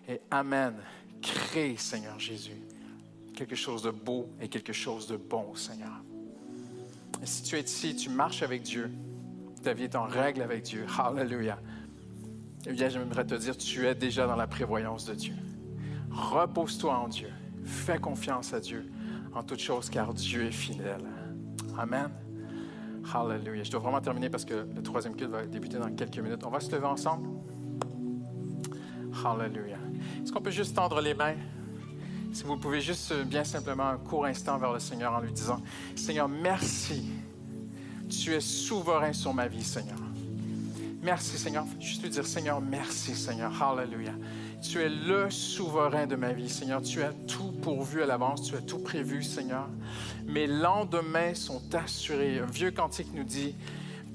Et 0.09 0.19
Amen. 0.29 0.75
Crée, 1.21 1.77
Seigneur 1.77 2.19
Jésus, 2.19 2.61
quelque 3.33 3.55
chose 3.55 3.81
de 3.81 3.89
beau 3.89 4.29
et 4.41 4.49
quelque 4.49 4.73
chose 4.73 5.07
de 5.07 5.15
bon, 5.15 5.55
Seigneur. 5.55 6.03
Et 7.23 7.25
si 7.25 7.41
tu 7.41 7.55
es 7.55 7.61
ici, 7.61 7.95
tu 7.95 8.09
marches 8.09 8.43
avec 8.43 8.63
Dieu, 8.63 8.91
ta 9.63 9.73
vie 9.73 9.85
est 9.85 9.95
en 9.95 10.03
règle 10.03 10.41
avec 10.41 10.63
Dieu. 10.63 10.85
Hallelujah. 10.99 11.57
Eh 12.67 12.73
bien, 12.73 12.89
j'aimerais 12.89 13.25
te 13.25 13.35
dire, 13.35 13.55
tu 13.55 13.85
es 13.85 13.93
déjà 13.93 14.25
dans 14.25 14.35
la 14.35 14.47
prévoyance 14.47 15.05
de 15.05 15.13
Dieu. 15.13 15.35
Repose-toi 16.09 16.97
en 16.97 17.07
Dieu. 17.07 17.29
Fais 17.63 17.99
confiance 17.99 18.53
à 18.53 18.59
Dieu 18.59 18.91
en 19.33 19.43
toutes 19.43 19.59
choses, 19.59 19.89
car 19.89 20.13
Dieu 20.13 20.45
est 20.45 20.51
fidèle. 20.51 21.05
Amen. 21.77 22.09
Hallelujah. 23.13 23.63
Je 23.63 23.71
dois 23.71 23.81
vraiment 23.81 24.01
terminer 24.01 24.29
parce 24.29 24.45
que 24.45 24.67
le 24.75 24.81
troisième 24.81 25.15
culte 25.15 25.29
va 25.29 25.45
débuter 25.45 25.77
dans 25.77 25.91
quelques 25.91 26.17
minutes. 26.17 26.43
On 26.43 26.49
va 26.49 26.59
se 26.59 26.71
lever 26.71 26.87
ensemble. 26.87 27.29
Hallelujah. 29.23 29.77
Est-ce 30.23 30.31
qu'on 30.31 30.41
peut 30.41 30.51
juste 30.51 30.75
tendre 30.75 31.01
les 31.01 31.13
mains? 31.13 31.35
Si 32.33 32.43
vous 32.43 32.57
pouvez 32.57 32.81
juste 32.81 33.11
euh, 33.11 33.23
bien 33.23 33.45
simplement 33.45 33.87
un 33.87 33.97
court 33.97 34.25
instant 34.25 34.57
vers 34.57 34.73
le 34.73 34.79
Seigneur 34.79 35.13
en 35.13 35.21
lui 35.21 35.31
disant, 35.31 35.61
Seigneur, 35.95 36.27
merci. 36.27 37.05
Tu 38.09 38.33
es 38.33 38.41
souverain 38.41 39.13
sur 39.13 39.33
ma 39.33 39.47
vie, 39.47 39.63
Seigneur. 39.63 40.04
Merci, 41.05 41.37
Seigneur. 41.37 41.65
Juste 41.79 42.01
lui 42.01 42.09
dire, 42.09 42.25
Seigneur, 42.25 42.59
merci, 42.59 43.13
Seigneur. 43.15 43.51
Hallelujah. 43.61 44.15
Tu 44.59 44.81
es 44.81 44.89
le 44.89 45.29
souverain 45.29 46.07
de 46.07 46.15
ma 46.15 46.33
vie, 46.33 46.49
Seigneur. 46.49 46.81
Tu 46.81 47.03
as 47.03 47.13
tout 47.27 47.51
pourvu 47.61 48.01
à 48.01 48.07
l'avance. 48.07 48.41
Tu 48.41 48.55
as 48.55 48.61
tout 48.61 48.79
prévu, 48.79 49.21
Seigneur. 49.21 49.69
Mes 50.25 50.47
lendemains 50.47 51.35
sont 51.35 51.61
assurés. 51.75 52.39
Un 52.39 52.47
vieux 52.47 52.71
cantique 52.71 53.13
nous 53.13 53.23
dit, 53.23 53.53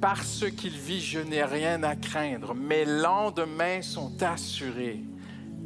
parce 0.00 0.44
qu'il 0.50 0.76
vit, 0.76 1.00
je 1.00 1.20
n'ai 1.20 1.44
rien 1.44 1.80
à 1.84 1.94
craindre. 1.94 2.56
Mes 2.56 2.84
lendemains 2.84 3.82
sont 3.82 4.20
assurés. 4.20 5.04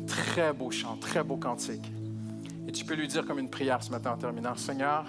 Très 0.06 0.52
beau 0.52 0.70
chant, 0.70 0.98
très 0.98 1.24
beau 1.24 1.38
cantique. 1.38 1.90
Et 2.68 2.72
tu 2.72 2.84
peux 2.84 2.94
lui 2.94 3.08
dire 3.08 3.24
comme 3.24 3.38
une 3.38 3.48
prière 3.48 3.82
ce 3.82 3.90
matin 3.90 4.12
en 4.12 4.18
terminant, 4.18 4.56
Seigneur, 4.56 5.06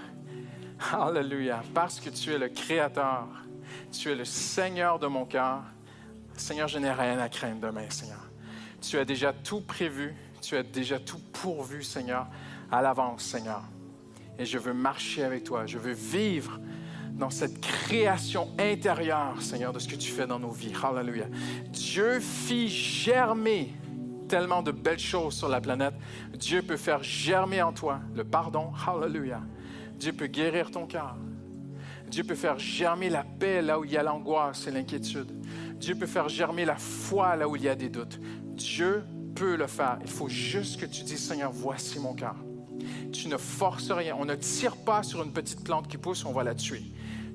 Alléluia, 0.93 1.61
parce 1.73 1.99
que 1.99 2.09
tu 2.09 2.31
es 2.31 2.37
le 2.37 2.47
Créateur, 2.47 3.27
tu 3.91 4.09
es 4.11 4.15
le 4.15 4.23
Seigneur 4.23 4.97
de 4.97 5.07
mon 5.07 5.25
cœur. 5.25 5.74
Seigneur, 6.37 6.67
je 6.67 6.77
n'ai 6.79 6.91
rien 6.91 7.19
à 7.19 7.29
craindre 7.29 7.61
demain, 7.61 7.89
Seigneur. 7.89 8.19
Tu 8.81 8.97
as 8.97 9.05
déjà 9.05 9.33
tout 9.33 9.61
prévu, 9.61 10.15
tu 10.41 10.55
as 10.55 10.63
déjà 10.63 10.99
tout 10.99 11.19
pourvu, 11.33 11.83
Seigneur, 11.83 12.27
à 12.71 12.81
l'avance, 12.81 13.23
Seigneur. 13.23 13.63
Et 14.37 14.45
je 14.45 14.57
veux 14.57 14.73
marcher 14.73 15.23
avec 15.23 15.43
toi, 15.43 15.65
je 15.65 15.77
veux 15.77 15.93
vivre 15.93 16.59
dans 17.13 17.29
cette 17.29 17.61
création 17.61 18.49
intérieure, 18.59 19.41
Seigneur, 19.41 19.71
de 19.71 19.79
ce 19.79 19.87
que 19.87 19.95
tu 19.95 20.11
fais 20.11 20.27
dans 20.27 20.39
nos 20.39 20.51
vies. 20.51 20.73
Hallelujah. 20.83 21.27
Dieu 21.69 22.19
fit 22.19 22.67
germer 22.67 23.73
tellement 24.27 24.61
de 24.61 24.71
belles 24.71 24.99
choses 24.99 25.35
sur 25.35 25.47
la 25.47 25.61
planète. 25.61 25.93
Dieu 26.33 26.61
peut 26.61 26.77
faire 26.77 27.01
germer 27.03 27.61
en 27.61 27.71
toi 27.71 28.01
le 28.13 28.25
pardon. 28.25 28.71
Hallelujah. 28.85 29.41
Dieu 29.97 30.11
peut 30.11 30.27
guérir 30.27 30.71
ton 30.71 30.85
cœur. 30.85 31.15
Dieu 32.07 32.23
peut 32.23 32.35
faire 32.35 32.59
germer 32.59 33.09
la 33.09 33.23
paix 33.23 33.61
là 33.61 33.79
où 33.79 33.85
il 33.85 33.91
y 33.91 33.97
a 33.97 34.03
l'angoisse 34.03 34.67
et 34.67 34.71
l'inquiétude. 34.71 35.31
Dieu 35.85 35.93
peut 35.93 36.07
faire 36.07 36.27
germer 36.29 36.65
la 36.65 36.77
foi 36.77 37.35
là 37.35 37.47
où 37.47 37.55
il 37.55 37.61
y 37.61 37.69
a 37.69 37.75
des 37.75 37.89
doutes. 37.89 38.19
Dieu 38.55 39.03
peut 39.35 39.55
le 39.55 39.67
faire. 39.67 39.99
Il 40.01 40.09
faut 40.09 40.27
juste 40.27 40.79
que 40.81 40.87
tu 40.87 41.03
dises, 41.03 41.19
Seigneur, 41.19 41.51
voici 41.51 41.99
mon 41.99 42.15
cœur. 42.15 42.37
Tu 43.13 43.27
ne 43.27 43.37
forces 43.37 43.91
rien. 43.91 44.15
On 44.19 44.25
ne 44.25 44.33
tire 44.33 44.77
pas 44.77 45.03
sur 45.03 45.21
une 45.21 45.31
petite 45.31 45.63
plante 45.63 45.87
qui 45.87 45.99
pousse, 45.99 46.25
on 46.25 46.31
va 46.31 46.43
la 46.43 46.55
tuer. 46.55 46.81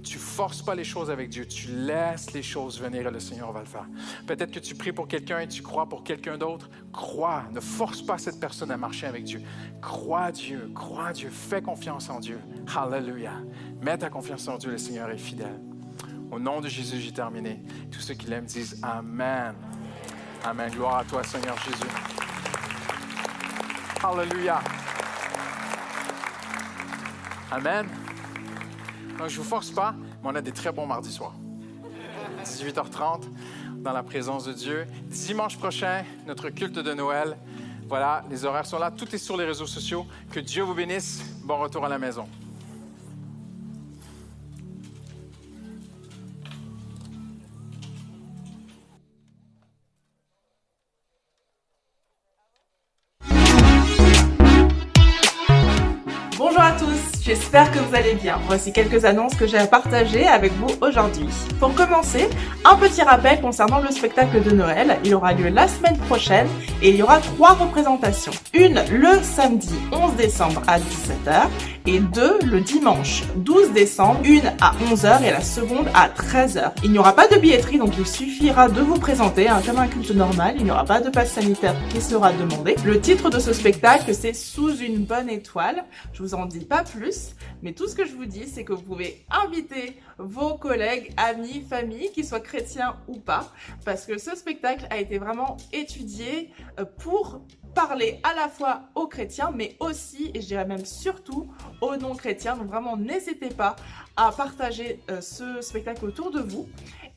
Tu 0.03 0.19
forces 0.19 0.63
pas 0.63 0.75
les 0.75 0.83
choses 0.83 1.13
avec 1.13 1.29
Dieu, 1.29 1.47
tu 1.47 1.69
laisses 1.69 2.33
les 2.33 2.43
choses 2.43 2.81
venir 2.81 3.07
et 3.07 3.11
le 3.13 3.21
Seigneur 3.21 3.53
va 3.53 3.61
le 3.61 3.67
faire. 3.67 3.87
Peut-être 4.27 4.51
que 4.51 4.59
tu 4.59 4.75
pries 4.75 4.93
pour 4.93 5.07
quelqu'un 5.07 5.39
et 5.39 5.47
tu 5.47 5.63
crois 5.63 5.89
pour 5.89 6.03
quelqu'un 6.03 6.37
d'autre. 6.37 6.71
Crois, 6.93 7.45
ne 7.53 7.61
force 7.61 8.03
pas 8.03 8.19
cette 8.19 8.41
personne 8.41 8.73
à 8.73 8.77
marcher 8.77 9.07
avec 9.07 9.23
Dieu. 9.23 9.43
Crois 9.81 10.33
Dieu, 10.33 10.73
crois 10.75 11.13
Dieu, 11.13 11.31
fais 11.31 11.63
confiance 11.63 12.11
en 12.11 12.19
Dieu. 12.19 12.41
Hallelujah. 12.75 13.43
Mets 13.81 13.99
ta 13.99 14.11
confiance 14.11 14.49
en 14.49 14.59
Dieu, 14.59 14.73
le 14.73 14.79
Seigneur 14.79 15.09
est 15.11 15.19
fidèle. 15.19 15.70
Au 16.31 16.39
nom 16.39 16.61
de 16.61 16.69
Jésus, 16.69 17.01
j'ai 17.01 17.13
terminé. 17.13 17.61
Tous 17.91 18.01
ceux 18.01 18.15
qui 18.15 18.27
l'aiment 18.27 18.45
disent 18.45 18.81
Amen. 18.83 19.55
Amen. 20.45 20.71
Gloire 20.71 20.99
à 20.99 21.05
toi, 21.05 21.25
Seigneur 21.25 21.57
Jésus. 21.59 21.91
Hallelujah. 24.03 24.61
Amen. 27.51 27.89
Donc, 29.19 29.29
je 29.29 29.39
ne 29.39 29.43
vous 29.43 29.49
force 29.49 29.71
pas, 29.71 29.95
mais 30.23 30.31
on 30.31 30.35
a 30.35 30.41
des 30.41 30.53
très 30.53 30.71
bons 30.71 30.87
mardis 30.87 31.13
soirs. 31.13 31.35
18h30, 32.45 33.23
dans 33.79 33.93
la 33.93 34.03
présence 34.03 34.45
de 34.45 34.53
Dieu. 34.53 34.87
Dimanche 35.07 35.59
prochain, 35.59 36.05
notre 36.27 36.49
culte 36.51 36.79
de 36.79 36.95
Noël. 36.95 37.37
Voilà, 37.89 38.25
les 38.31 38.45
horaires 38.45 38.67
sont 38.67 38.79
là. 38.79 38.93
Tout 38.93 39.13
est 39.15 39.19
sur 39.19 39.37
les 39.37 39.45
réseaux 39.45 39.67
sociaux. 39.67 40.07
Que 40.31 40.39
Dieu 40.39 40.63
vous 40.63 40.75
bénisse. 40.75 41.23
Bon 41.43 41.59
retour 41.59 41.85
à 41.85 41.89
la 41.89 41.99
maison. 41.99 42.29
J'espère 57.53 57.73
que 57.73 57.81
vous 57.81 57.97
allez 57.97 58.15
bien. 58.15 58.39
Voici 58.47 58.73
quelques 58.73 59.05
annonces 59.05 59.35
que 59.35 59.45
j'ai 59.45 59.59
à 59.59 59.67
partager 59.67 60.25
avec 60.25 60.53
vous 60.53 60.69
aujourd'hui. 60.81 61.27
Pour 61.59 61.75
commencer, 61.75 62.29
un 62.65 62.77
petit 62.77 63.03
rappel 63.03 63.41
concernant 63.41 63.81
le 63.81 63.91
spectacle 63.91 64.41
de 64.41 64.53
Noël. 64.53 64.99
Il 65.05 65.17
aura 65.17 65.33
lieu 65.33 65.49
la 65.49 65.67
semaine 65.67 65.97
prochaine 65.97 66.47
et 66.81 66.91
il 66.91 66.97
y 66.97 67.03
aura 67.03 67.19
trois 67.19 67.55
représentations. 67.55 68.31
Une 68.55 68.81
le 68.93 69.21
samedi 69.23 69.75
11 69.91 70.15
décembre 70.15 70.63
à 70.69 70.79
17h 70.79 71.49
et 71.87 72.01
deux 72.01 72.39
le 72.45 72.61
dimanche 72.61 73.23
12 73.37 73.73
décembre, 73.73 74.21
une 74.25 74.47
à 74.61 74.75
11h 74.91 75.23
et 75.23 75.31
la 75.31 75.41
seconde 75.41 75.89
à 75.95 76.09
13h. 76.09 76.73
Il 76.85 76.93
n'y 76.93 76.99
aura 76.99 77.15
pas 77.15 77.29
de 77.29 77.37
billetterie 77.37 77.79
donc 77.79 77.97
il 77.99 78.07
suffira 78.07 78.69
de 78.69 78.81
vous 78.81 78.99
présenter 78.99 79.49
hein, 79.49 79.61
comme 79.65 79.79
un 79.79 79.89
culte 79.89 80.11
normal. 80.11 80.57
Il 80.59 80.65
n'y 80.65 80.71
aura 80.71 80.85
pas 80.85 81.01
de 81.01 81.11
passe 81.11 81.33
sanitaire 81.33 81.75
qui 81.91 82.01
sera 82.01 82.33
demandé. 82.33 82.77
Le 82.85 83.01
titre 83.01 83.31
de 83.31 83.39
ce 83.39 83.53
spectacle 83.53 84.15
c'est 84.15 84.35
Sous 84.35 84.79
une 84.79 85.05
bonne 85.05 85.29
étoile. 85.29 85.85
Je 86.13 86.23
vous 86.23 86.35
en 86.35 86.47
dis 86.47 86.65
pas 86.65 86.85
plus, 86.85 87.31
mais 87.63 87.73
tout 87.73 87.89
ce 87.89 87.95
que 87.95 88.07
je 88.07 88.15
vous 88.15 88.27
dis 88.27 88.47
c'est 88.47 88.65
que 88.65 88.73
vous 88.73 88.83
pouvez 88.83 89.25
inviter 89.31 89.97
vos 90.19 90.55
collègues, 90.55 91.13
amis, 91.17 91.65
familles, 91.69 92.11
qu'ils 92.13 92.27
soient 92.27 92.41
chrétiens 92.41 92.97
ou 93.09 93.19
pas, 93.19 93.53
parce 93.85 94.05
que 94.07 94.19
ce 94.19 94.37
spectacle 94.37 94.87
a 94.91 94.99
été 94.99 95.19
vraiment 95.19 95.57
étudié 95.73 96.51
euh, 96.79 96.85
pour 96.99 97.41
parler 97.75 98.21
à 98.23 98.35
la 98.35 98.49
fois 98.49 98.83
aux 98.95 99.07
chrétiens, 99.07 99.51
mais 99.55 99.77
aussi, 99.81 100.31
et 100.35 100.41
je 100.41 100.47
dirais 100.47 100.65
même 100.65 100.85
surtout, 100.85 101.51
aux 101.81 101.97
non-chrétiens. 101.97 102.57
Donc 102.57 102.69
vraiment, 102.69 102.97
n'hésitez 102.97 103.51
pas 103.51 103.77
à 104.17 104.33
partager 104.33 105.01
euh, 105.11 105.21
ce 105.21 105.61
spectacle 105.63 106.05
autour 106.05 106.31
de 106.31 106.41
vous 106.41 106.69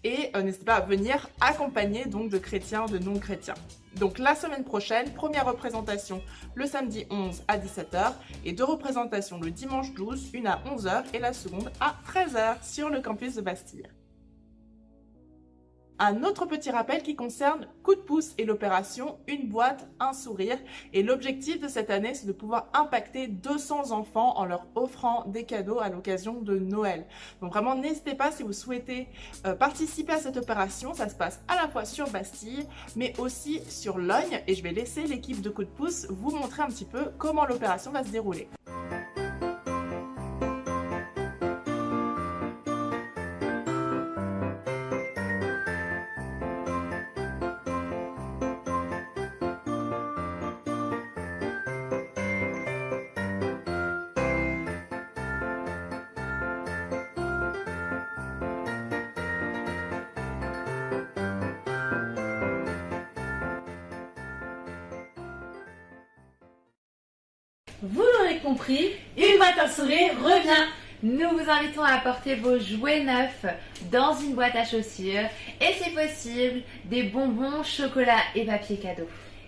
et 0.03 0.31
euh, 0.35 0.41
n'hésitez 0.41 0.65
pas 0.65 0.75
à 0.75 0.81
venir 0.81 1.29
accompagner 1.39 2.05
donc 2.05 2.29
de 2.29 2.37
chrétiens, 2.37 2.85
de 2.85 2.97
non-chrétiens. 2.97 3.55
Donc 3.95 4.19
la 4.19 4.35
semaine 4.35 4.63
prochaine, 4.63 5.13
première 5.13 5.45
représentation 5.45 6.21
le 6.55 6.65
samedi 6.65 7.05
11 7.09 7.43
à 7.47 7.57
17h 7.57 8.13
et 8.45 8.51
deux 8.51 8.63
représentations 8.63 9.39
le 9.39 9.51
dimanche 9.51 9.93
12, 9.93 10.31
une 10.33 10.47
à 10.47 10.61
11h 10.65 11.03
et 11.13 11.19
la 11.19 11.33
seconde 11.33 11.71
à 11.79 11.95
13h 12.11 12.63
sur 12.63 12.89
le 12.89 13.01
campus 13.01 13.35
de 13.35 13.41
Bastille. 13.41 13.87
Un 15.99 16.23
autre 16.23 16.45
petit 16.45 16.71
rappel 16.71 17.03
qui 17.03 17.15
concerne 17.15 17.67
Coup 17.83 17.95
de 17.95 17.99
pouce 17.99 18.33
et 18.37 18.45
l'opération 18.45 19.17
Une 19.27 19.47
boîte, 19.47 19.87
un 19.99 20.13
sourire. 20.13 20.57
Et 20.91 21.03
l'objectif 21.03 21.59
de 21.59 21.67
cette 21.67 21.89
année, 21.89 22.13
c'est 22.13 22.25
de 22.25 22.31
pouvoir 22.31 22.69
impacter 22.73 23.27
200 23.27 23.91
enfants 23.91 24.37
en 24.37 24.45
leur 24.45 24.65
offrant 24.75 25.25
des 25.27 25.43
cadeaux 25.43 25.79
à 25.79 25.89
l'occasion 25.89 26.41
de 26.41 26.57
Noël. 26.57 27.05
Donc 27.41 27.53
vraiment, 27.53 27.75
n'hésitez 27.75 28.15
pas 28.15 28.31
si 28.31 28.43
vous 28.43 28.53
souhaitez 28.53 29.07
euh, 29.45 29.53
participer 29.55 30.13
à 30.13 30.17
cette 30.17 30.37
opération. 30.37 30.93
Ça 30.93 31.09
se 31.09 31.15
passe 31.15 31.41
à 31.47 31.55
la 31.55 31.67
fois 31.67 31.85
sur 31.85 32.09
Bastille, 32.09 32.65
mais 32.95 33.13
aussi 33.19 33.61
sur 33.69 33.97
Logne. 33.97 34.41
Et 34.47 34.55
je 34.55 34.63
vais 34.63 34.71
laisser 34.71 35.03
l'équipe 35.03 35.41
de 35.41 35.49
Coup 35.49 35.63
de 35.63 35.69
pouce 35.69 36.07
vous 36.09 36.31
montrer 36.31 36.63
un 36.63 36.67
petit 36.67 36.85
peu 36.85 37.11
comment 37.17 37.45
l'opération 37.45 37.91
va 37.91 38.03
se 38.03 38.09
dérouler. 38.09 38.49
Compris, 68.63 68.91
une 69.17 69.37
boîte 69.37 69.57
à 69.59 69.69
sourire 69.69 70.13
revient. 70.23 70.67
Nous 71.01 71.29
vous 71.29 71.49
invitons 71.49 71.83
à 71.83 71.95
apporter 71.95 72.35
vos 72.35 72.59
jouets 72.59 73.03
neufs 73.03 73.45
dans 73.91 74.17
une 74.17 74.35
boîte 74.35 74.55
à 74.55 74.63
chaussures 74.63 75.27
et 75.59 75.73
c'est 75.77 75.93
possible 75.93 76.61
des 76.85 77.03
bonbons, 77.03 77.63
chocolat 77.63 78.19
et 78.35 78.45
papier 78.45 78.77
cadeau. 78.77 79.07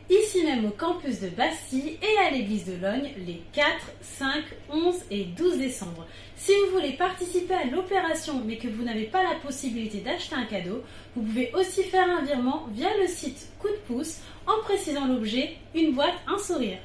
ici 0.09 0.43
même 0.43 0.65
au 0.65 0.69
campus 0.69 1.21
de 1.21 1.29
Bastille 1.29 1.97
et 2.01 2.27
à 2.27 2.29
l'église 2.29 2.65
de 2.65 2.73
Logne 2.73 3.09
les 3.25 3.41
4, 3.53 3.65
5, 4.01 4.43
11 4.69 4.95
et 5.11 5.23
12 5.23 5.59
décembre. 5.59 6.05
Si 6.35 6.51
vous 6.51 6.77
voulez 6.77 6.93
participer 6.93 7.53
à 7.53 7.65
l'opération 7.65 8.41
mais 8.45 8.57
que 8.57 8.67
vous 8.67 8.83
n'avez 8.83 9.05
pas 9.05 9.23
la 9.23 9.35
possibilité 9.35 9.99
d'acheter 9.99 10.35
un 10.35 10.45
cadeau, 10.45 10.83
vous 11.15 11.21
pouvez 11.21 11.51
aussi 11.53 11.83
faire 11.83 12.09
un 12.09 12.23
virement 12.23 12.67
via 12.73 12.89
le 13.01 13.07
site 13.07 13.47
Coup 13.59 13.69
de 13.69 13.93
pouce 13.93 14.17
en 14.45 14.61
précisant 14.63 15.07
l'objet 15.07 15.55
une 15.73 15.93
boîte, 15.93 16.15
un 16.27 16.37
sourire. 16.37 16.77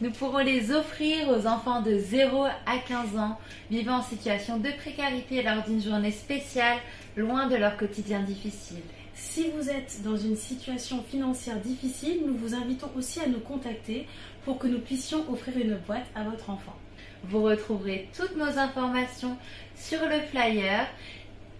Nous 0.00 0.10
pourrons 0.10 0.38
les 0.38 0.72
offrir 0.72 1.28
aux 1.28 1.46
enfants 1.46 1.80
de 1.80 1.96
0 1.96 2.44
à 2.44 2.78
15 2.88 3.16
ans 3.16 3.38
vivant 3.70 3.98
en 3.98 4.02
situation 4.02 4.58
de 4.58 4.68
précarité 4.70 5.40
lors 5.40 5.62
d'une 5.62 5.80
journée 5.80 6.10
spéciale, 6.10 6.78
loin 7.16 7.46
de 7.46 7.54
leur 7.54 7.76
quotidien 7.76 8.20
difficile. 8.22 8.82
Si 9.14 9.48
vous 9.50 9.70
êtes 9.70 10.02
dans 10.02 10.16
une 10.16 10.34
situation 10.34 11.00
financière 11.04 11.60
difficile, 11.60 12.22
nous 12.26 12.36
vous 12.36 12.56
invitons 12.56 12.90
aussi 12.96 13.20
à 13.20 13.28
nous 13.28 13.38
contacter 13.38 14.08
pour 14.44 14.58
que 14.58 14.66
nous 14.66 14.80
puissions 14.80 15.30
offrir 15.30 15.56
une 15.58 15.76
boîte 15.86 16.06
à 16.16 16.24
votre 16.24 16.50
enfant. 16.50 16.74
Vous 17.22 17.44
retrouverez 17.44 18.08
toutes 18.16 18.36
nos 18.36 18.58
informations 18.58 19.36
sur 19.76 20.00
le 20.08 20.18
flyer 20.28 20.88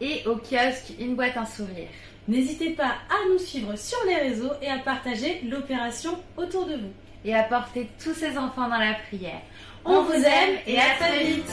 et 0.01 0.27
au 0.27 0.35
kiosque 0.35 0.93
Une 0.99 1.15
boîte 1.15 1.37
un 1.37 1.47
sourire. 1.47 1.89
N'hésitez 2.27 2.71
pas 2.71 2.95
à 3.09 3.29
nous 3.31 3.39
suivre 3.39 3.77
sur 3.77 3.99
les 4.09 4.17
réseaux 4.17 4.53
et 4.61 4.69
à 4.69 4.79
partager 4.79 5.41
l'opération 5.49 6.19
autour 6.37 6.67
de 6.67 6.75
vous. 6.75 7.04
Et 7.25 7.35
à 7.35 7.43
porter 7.45 7.91
tous 8.03 8.15
ces 8.15 8.37
enfants 8.37 8.69
dans 8.69 8.79
la 8.79 8.95
prière. 9.09 9.41
On 9.85 10.03
vous 10.03 10.13
aime 10.13 10.59
et 10.67 10.79
à 10.79 10.95
très 10.99 11.25
vite 11.25 11.51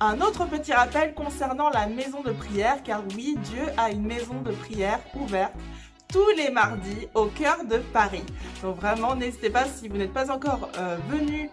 Un 0.00 0.20
autre 0.20 0.46
petit 0.46 0.72
rappel 0.72 1.12
concernant 1.12 1.70
la 1.70 1.86
maison 1.88 2.22
de 2.22 2.30
prière, 2.30 2.84
car 2.84 3.02
oui, 3.16 3.36
Dieu 3.42 3.62
a 3.76 3.90
une 3.90 4.06
maison 4.06 4.40
de 4.42 4.52
prière 4.52 5.00
ouverte 5.14 5.54
tous 6.08 6.28
les 6.36 6.50
mardis 6.50 7.08
au 7.14 7.26
cœur 7.26 7.64
de 7.64 7.78
Paris. 7.78 8.24
Donc 8.62 8.76
vraiment, 8.76 9.14
n'hésitez 9.14 9.50
pas 9.50 9.66
si 9.66 9.88
vous 9.88 9.96
n'êtes 9.96 10.12
pas 10.12 10.30
encore 10.30 10.70
euh, 10.78 10.96
venu 11.08 11.50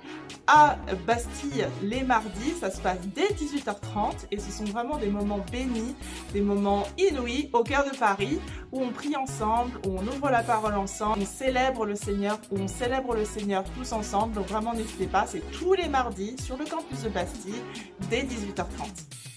à 0.47 0.77
Bastille 1.07 1.67
les 1.81 2.03
mardis, 2.03 2.53
ça 2.59 2.69
se 2.69 2.79
passe 2.79 2.99
dès 3.15 3.27
18h30 3.27 4.27
et 4.31 4.39
ce 4.39 4.51
sont 4.51 4.65
vraiment 4.65 4.97
des 4.97 5.07
moments 5.07 5.43
bénis, 5.51 5.95
des 6.33 6.41
moments 6.41 6.87
inouïs 6.97 7.49
au 7.53 7.63
cœur 7.63 7.83
de 7.83 7.97
Paris 7.97 8.39
où 8.71 8.81
on 8.81 8.89
prie 8.89 9.15
ensemble, 9.15 9.79
où 9.85 9.97
on 9.97 10.07
ouvre 10.07 10.29
la 10.29 10.43
parole 10.43 10.75
ensemble, 10.75 11.19
on 11.21 11.25
célèbre 11.25 11.85
le 11.85 11.95
Seigneur, 11.95 12.39
où 12.51 12.59
on 12.59 12.67
célèbre 12.67 13.15
le 13.15 13.25
Seigneur 13.25 13.63
tous 13.77 13.91
ensemble. 13.91 14.33
Donc 14.33 14.47
vraiment, 14.47 14.73
n'hésitez 14.73 15.07
pas, 15.07 15.25
c'est 15.27 15.43
tous 15.51 15.73
les 15.73 15.87
mardis 15.87 16.35
sur 16.41 16.57
le 16.57 16.65
campus 16.65 17.01
de 17.01 17.09
Bastille 17.09 17.61
dès 18.09 18.23
18h30. 18.23 19.34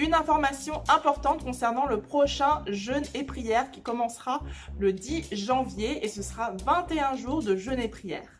Une 0.00 0.14
information 0.14 0.82
importante 0.88 1.44
concernant 1.44 1.84
le 1.84 2.00
prochain 2.00 2.62
jeûne 2.66 3.04
et 3.12 3.22
prière 3.22 3.70
qui 3.70 3.82
commencera 3.82 4.40
le 4.78 4.94
10 4.94 5.28
janvier 5.32 6.02
et 6.02 6.08
ce 6.08 6.22
sera 6.22 6.52
21 6.64 7.16
jours 7.16 7.42
de 7.42 7.54
jeûne 7.54 7.78
et 7.78 7.88
prière. 7.88 8.39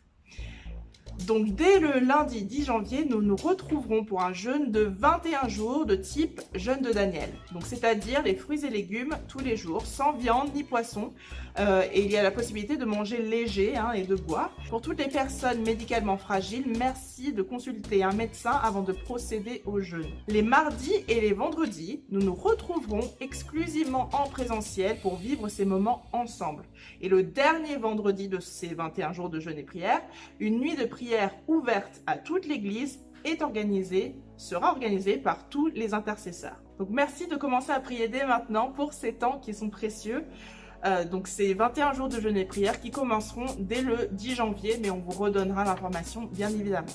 Donc 1.27 1.49
dès 1.55 1.79
le 1.79 1.99
lundi 1.99 2.43
10 2.43 2.65
janvier, 2.65 3.05
nous 3.07 3.21
nous 3.21 3.35
retrouverons 3.35 4.03
pour 4.03 4.21
un 4.21 4.33
jeûne 4.33 4.71
de 4.71 4.81
21 4.81 5.47
jours 5.47 5.85
de 5.85 5.95
type 5.95 6.41
jeûne 6.55 6.81
de 6.81 6.91
Daniel. 6.91 7.29
Donc 7.51 7.63
c'est-à-dire 7.65 8.23
les 8.23 8.35
fruits 8.35 8.65
et 8.65 8.69
légumes 8.69 9.15
tous 9.27 9.39
les 9.39 9.55
jours, 9.55 9.85
sans 9.85 10.13
viande 10.13 10.53
ni 10.55 10.63
poisson. 10.63 11.13
Euh, 11.59 11.83
et 11.91 12.05
il 12.05 12.11
y 12.11 12.17
a 12.17 12.23
la 12.23 12.31
possibilité 12.31 12.77
de 12.77 12.85
manger 12.85 13.21
léger 13.21 13.75
hein, 13.75 13.91
et 13.91 14.03
de 14.03 14.15
boire. 14.15 14.51
Pour 14.69 14.81
toutes 14.81 14.99
les 14.99 15.09
personnes 15.09 15.61
médicalement 15.63 16.17
fragiles, 16.17 16.65
merci 16.77 17.33
de 17.33 17.41
consulter 17.41 18.03
un 18.03 18.13
médecin 18.13 18.51
avant 18.51 18.81
de 18.81 18.93
procéder 18.93 19.61
au 19.65 19.81
jeûne. 19.81 20.07
Les 20.29 20.43
mardis 20.43 20.95
et 21.09 21.19
les 21.19 21.33
vendredis, 21.33 22.03
nous 22.09 22.21
nous 22.21 22.33
retrouverons 22.33 23.01
exclusivement 23.19 24.09
en 24.13 24.29
présentiel 24.29 24.97
pour 25.01 25.17
vivre 25.17 25.49
ces 25.49 25.65
moments 25.65 26.03
ensemble. 26.13 26.63
Et 27.01 27.09
le 27.09 27.23
dernier 27.23 27.75
vendredi 27.75 28.29
de 28.29 28.39
ces 28.39 28.67
21 28.67 29.11
jours 29.11 29.29
de 29.29 29.39
jeûne 29.41 29.57
et 29.57 29.63
prière, 29.63 30.01
une 30.39 30.59
nuit 30.59 30.77
de 30.77 30.85
prière 30.85 31.10
ouverte 31.47 32.01
à 32.07 32.17
toute 32.17 32.45
l'Église 32.45 32.99
est 33.25 33.41
organisée, 33.41 34.15
sera 34.37 34.71
organisée 34.71 35.17
par 35.17 35.47
tous 35.49 35.67
les 35.67 35.93
intercesseurs. 35.93 36.61
Donc 36.79 36.89
merci 36.89 37.27
de 37.27 37.35
commencer 37.35 37.71
à 37.71 37.79
prier 37.79 38.07
dès 38.07 38.25
maintenant 38.25 38.71
pour 38.71 38.93
ces 38.93 39.13
temps 39.13 39.39
qui 39.39 39.53
sont 39.53 39.69
précieux. 39.69 40.25
Euh, 40.83 41.05
donc 41.05 41.27
c'est 41.27 41.53
21 41.53 41.93
jours 41.93 42.09
de 42.09 42.19
jeûne 42.19 42.37
et 42.37 42.45
prière 42.45 42.79
qui 42.79 42.89
commenceront 42.89 43.45
dès 43.59 43.81
le 43.81 44.09
10 44.11 44.35
janvier, 44.35 44.79
mais 44.81 44.89
on 44.89 44.99
vous 44.99 45.11
redonnera 45.11 45.63
l'information 45.63 46.23
bien 46.23 46.49
évidemment. 46.49 46.87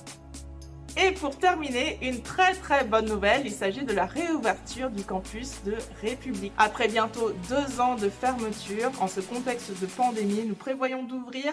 Et 0.99 1.13
pour 1.13 1.37
terminer, 1.37 1.99
une 2.01 2.23
très 2.23 2.55
très 2.55 2.83
bonne 2.85 3.05
nouvelle, 3.05 3.43
il 3.45 3.53
s'agit 3.53 3.85
de 3.85 3.93
la 3.93 4.07
réouverture 4.07 4.89
du 4.89 5.05
campus 5.05 5.63
de 5.65 5.77
République. 6.01 6.55
Après 6.57 6.89
bientôt 6.89 7.33
deux 7.51 7.81
ans 7.81 7.97
de 7.97 8.09
fermeture, 8.09 8.91
en 9.01 9.07
ce 9.07 9.21
contexte 9.21 9.79
de 9.79 9.87
pandémie, 9.87 10.47
nous 10.47 10.55
prévoyons 10.55 11.05
d'ouvrir 11.05 11.53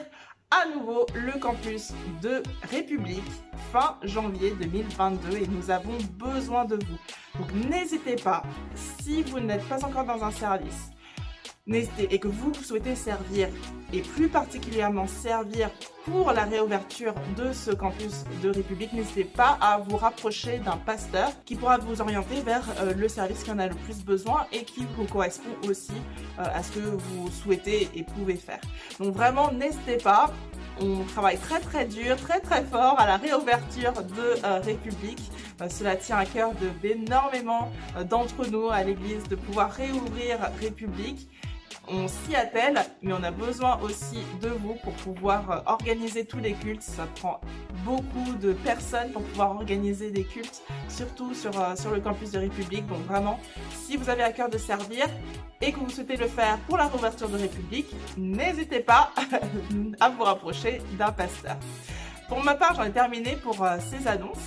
à 0.54 0.68
nouveau 0.68 1.06
le 1.16 1.40
campus 1.40 1.94
de 2.22 2.44
République 2.70 3.24
fin 3.72 3.98
janvier 4.04 4.52
2022 4.62 5.38
et 5.38 5.48
nous 5.48 5.72
avons 5.72 5.98
besoin 6.12 6.66
de 6.66 6.76
vous. 6.76 7.40
Donc 7.40 7.52
n'hésitez 7.70 8.16
pas, 8.16 8.44
si 8.76 9.24
vous 9.24 9.40
n'êtes 9.40 9.68
pas 9.68 9.84
encore 9.84 10.06
dans 10.06 10.24
un 10.24 10.32
service, 10.32 10.92
et 11.72 12.19
que 12.19 12.27
vous 12.27 12.53
souhaitez 12.53 12.95
servir 12.95 13.48
et 13.94 14.02
plus 14.02 14.27
particulièrement 14.27 15.07
servir 15.07 15.69
pour 16.03 16.34
la 16.34 16.44
réouverture 16.44 17.14
de 17.38 17.53
ce 17.53 17.72
campus 17.72 18.26
de 18.41 18.49
République, 18.49 18.91
n'hésitez 18.91 19.23
pas 19.23 19.57
à 19.61 19.77
vous 19.77 19.95
rapprocher 19.95 20.57
d'un 20.60 20.76
pasteur 20.76 21.31
qui 21.45 21.56
pourra 21.56 21.77
vous 21.77 22.02
orienter 22.02 22.41
vers 22.41 22.64
euh, 22.81 22.94
le 22.94 23.07
service 23.07 23.44
qui 23.44 23.52
en 23.52 23.60
a 23.60 23.68
le 23.68 23.76
plus 23.76 24.03
besoin 24.03 24.45
et 24.52 24.65
qui 24.65 24.85
vous 24.98 25.06
correspond 25.06 25.52
aussi 25.69 25.94
euh, 26.40 26.44
à 26.53 26.61
ce 26.64 26.73
que 26.73 26.80
vous 26.80 27.30
souhaitez 27.31 27.88
et 27.95 28.03
pouvez 28.03 28.35
faire. 28.35 28.60
Donc 28.99 29.15
vraiment, 29.15 29.52
n'hésitez 29.53 29.98
pas. 29.98 30.30
On 30.81 31.03
travaille 31.06 31.38
très 31.38 31.61
très 31.61 31.85
dur, 31.85 32.18
très 32.18 32.41
très 32.41 32.64
fort 32.64 32.99
à 32.99 33.06
la 33.06 33.15
réouverture 33.15 33.94
de 33.94 34.44
euh, 34.44 34.60
République. 34.60 35.31
cela 35.69 35.95
tient 35.95 36.18
à 36.18 36.26
cœur 36.26 36.52
d'énormément 36.81 37.72
d'entre 38.10 38.48
nous 38.49 38.69
à 38.69 38.84
l'Église 38.84 39.23
de 39.30 39.35
pouvoir 39.35 39.72
réouvrir 39.72 40.40
République 40.60 41.30
on 41.88 42.08
s'y 42.08 42.36
attelle, 42.36 42.80
mais 43.02 43.14
on 43.14 43.24
a 43.24 43.32
besoin 43.32 43.80
aussi 43.82 44.20
de 44.42 44.48
vous 44.48 44.76
pour 44.76 44.94
pouvoir 44.94 45.52
euh, 45.52 45.60
organiser 45.66 46.26
tous 46.26 46.40
les 46.40 46.54
cultes. 46.54 46.82
Ça 46.82 47.08
prend 47.16 47.42
beaucoup 47.84 48.34
de 48.42 48.54
personnes 48.54 49.12
pour 49.12 49.22
pouvoir 49.24 49.52
organiser 49.52 50.12
des 50.12 50.24
cultes, 50.24 50.62
surtout 50.88 51.34
sur, 51.34 51.60
euh, 51.60 51.76
sur 51.76 51.92
le 51.92 52.00
campus 52.00 52.32
de 52.32 52.40
République. 52.40 52.88
Donc 52.88 53.06
vraiment, 53.06 53.40
si 53.86 53.98
vous 53.98 54.10
avez 54.10 54.24
à 54.24 54.32
cœur 54.32 54.50
de 54.50 54.58
servir 54.58 55.06
et 55.62 55.72
que 55.72 55.80
vous 55.80 55.90
souhaitez 55.90 56.16
le 56.16 56.28
faire 56.28 56.58
pour 56.68 56.78
la 56.78 56.88
réouverture 56.88 57.30
de 57.30 57.38
République, 57.38 57.94
n'hésitez 58.18 58.80
pas 58.80 59.12
à 60.00 60.10
vous 60.10 60.24
rapprocher 60.24 60.82
d'un 60.98 61.12
pasteur. 61.12 61.58
Pour 62.30 62.44
ma 62.44 62.56
part, 62.56 62.76
j'en 62.76 62.84
ai 62.84 62.92
terminé 62.92 63.36
pour 63.36 63.64
euh, 63.64 63.78
ces 63.80 64.08
annonces. 64.08 64.38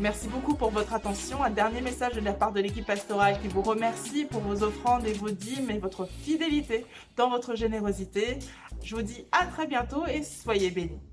Merci 0.00 0.28
beaucoup 0.28 0.54
pour 0.54 0.70
votre 0.70 0.94
attention. 0.94 1.42
Un 1.42 1.50
dernier 1.50 1.82
message 1.82 2.14
de 2.14 2.22
la 2.22 2.32
part 2.32 2.52
de 2.52 2.60
l'équipe 2.60 2.86
pastorale 2.86 3.38
qui 3.38 3.48
vous 3.48 3.60
remercie 3.60 4.24
pour 4.24 4.40
vos 4.40 4.62
offrandes 4.62 5.04
et 5.04 5.12
vos 5.12 5.28
dîmes 5.28 5.70
et 5.70 5.78
votre 5.78 6.06
fidélité 6.06 6.86
dans 7.18 7.28
votre 7.28 7.54
générosité. 7.54 8.38
Je 8.82 8.96
vous 8.96 9.02
dis 9.02 9.26
à 9.30 9.44
très 9.44 9.66
bientôt 9.66 10.06
et 10.06 10.22
soyez 10.22 10.70
bénis. 10.70 11.09